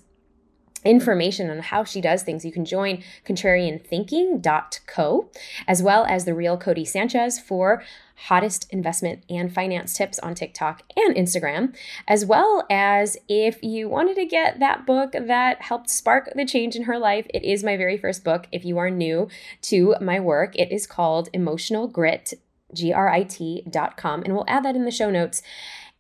information 0.84 1.50
on 1.50 1.60
how 1.60 1.84
she 1.84 2.02
does 2.02 2.24
things, 2.24 2.46
you 2.46 2.52
can 2.52 2.66
join 2.66 3.04
contrarianthinking.co 3.26 5.30
as 5.68 5.84
well 5.84 6.06
as 6.06 6.26
the 6.26 6.34
real 6.34 6.58
Codie 6.58 6.88
Sanchez 6.88 7.40
for 7.40 7.84
hottest 8.26 8.72
investment 8.72 9.24
and 9.30 9.54
finance 9.54 9.94
tips 9.94 10.18
on 10.20 10.34
TikTok 10.34 10.82
and 10.96 11.16
Instagram, 11.16 11.76
as 12.08 12.26
well 12.26 12.66
as 12.70 13.18
if 13.30 13.62
you 13.62 13.88
wanted 13.88 14.16
to 14.16 14.26
get 14.26 14.60
that 14.60 14.86
book 14.86 15.12
that 15.12 15.62
helped 15.62 15.90
spark 15.90 16.30
the 16.36 16.46
change 16.46 16.76
in 16.76 16.84
her 16.84 16.98
life. 16.98 17.28
It 17.34 17.44
is 17.44 17.64
my 17.64 17.78
very 17.78 17.98
first 17.98 18.24
book. 18.24 18.48
If 18.52 18.66
you 18.66 18.78
are 18.80 18.90
new 18.90 19.28
to 19.64 19.96
my 20.02 20.20
work, 20.20 20.58
it 20.58 20.72
is 20.72 20.88
called 20.88 21.30
Emotional 21.32 21.88
Grit, 21.88 22.34
G-R-I-T.com, 22.74 24.24
and 24.24 24.34
we'll 24.34 24.46
add 24.48 24.66
that 24.66 24.76
in 24.76 24.86
the 24.86 24.92
show 24.92 25.12
notes. 25.12 25.44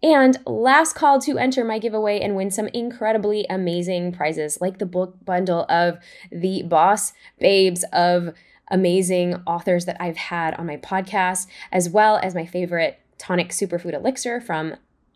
And 0.03 0.37
last 0.45 0.93
call 0.93 1.19
to 1.21 1.37
enter 1.37 1.65
my 1.65 1.79
giveaway 1.79 2.19
and 2.19 2.35
win 2.35 2.51
some 2.51 2.67
incredibly 2.67 3.45
amazing 3.49 4.11
prizes, 4.11 4.59
like 4.61 4.77
the 4.77 4.85
book 4.85 5.15
bundle 5.25 5.65
of 5.69 5.97
the 6.31 6.63
boss 6.63 7.13
babes 7.39 7.83
of 7.91 8.33
amazing 8.69 9.35
authors 9.47 9.85
that 9.85 9.97
I've 9.99 10.17
had 10.17 10.53
on 10.55 10.67
my 10.67 10.77
podcast, 10.77 11.47
as 11.71 11.89
well 11.89 12.17
as 12.17 12.35
my 12.35 12.45
favorite 12.45 12.99
tonic 13.17 13.49
superfood 13.49 13.93
elixir 13.93 14.39
from 14.39 14.75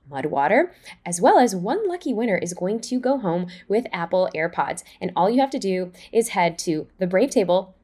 Mudwater, 0.09 0.71
as 1.05 1.21
well 1.21 1.37
as 1.37 1.55
one 1.55 1.87
lucky 1.87 2.13
winner 2.13 2.37
is 2.37 2.53
going 2.53 2.79
to 2.81 2.99
go 2.99 3.19
home 3.19 3.47
with 3.67 3.85
Apple 3.93 4.29
AirPods. 4.35 4.83
And 4.99 5.11
all 5.15 5.29
you 5.29 5.39
have 5.39 5.51
to 5.51 5.59
do 5.59 5.91
is 6.11 6.29
head 6.29 6.57
to 6.59 6.87
the 6.97 7.07
Brave 7.07 7.29
Table 7.29 7.75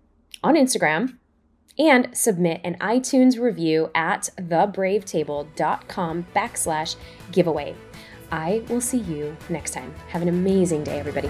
on 0.44 0.56
Instagram 0.56 1.18
and 1.80 2.10
submit 2.16 2.62
an 2.64 2.76
iTunes 2.76 3.40
review 3.40 3.90
at 3.94 4.30
thebravetable.com 4.38 6.28
backslash 6.36 6.96
giveaway. 7.32 7.76
I 8.32 8.64
will 8.68 8.82
see 8.82 9.00
you 9.00 9.36
next 9.50 9.72
time. 9.72 9.94
Have 10.10 10.22
an 10.22 10.28
amazing 10.28 10.84
day, 10.84 11.00
everybody. 11.00 11.30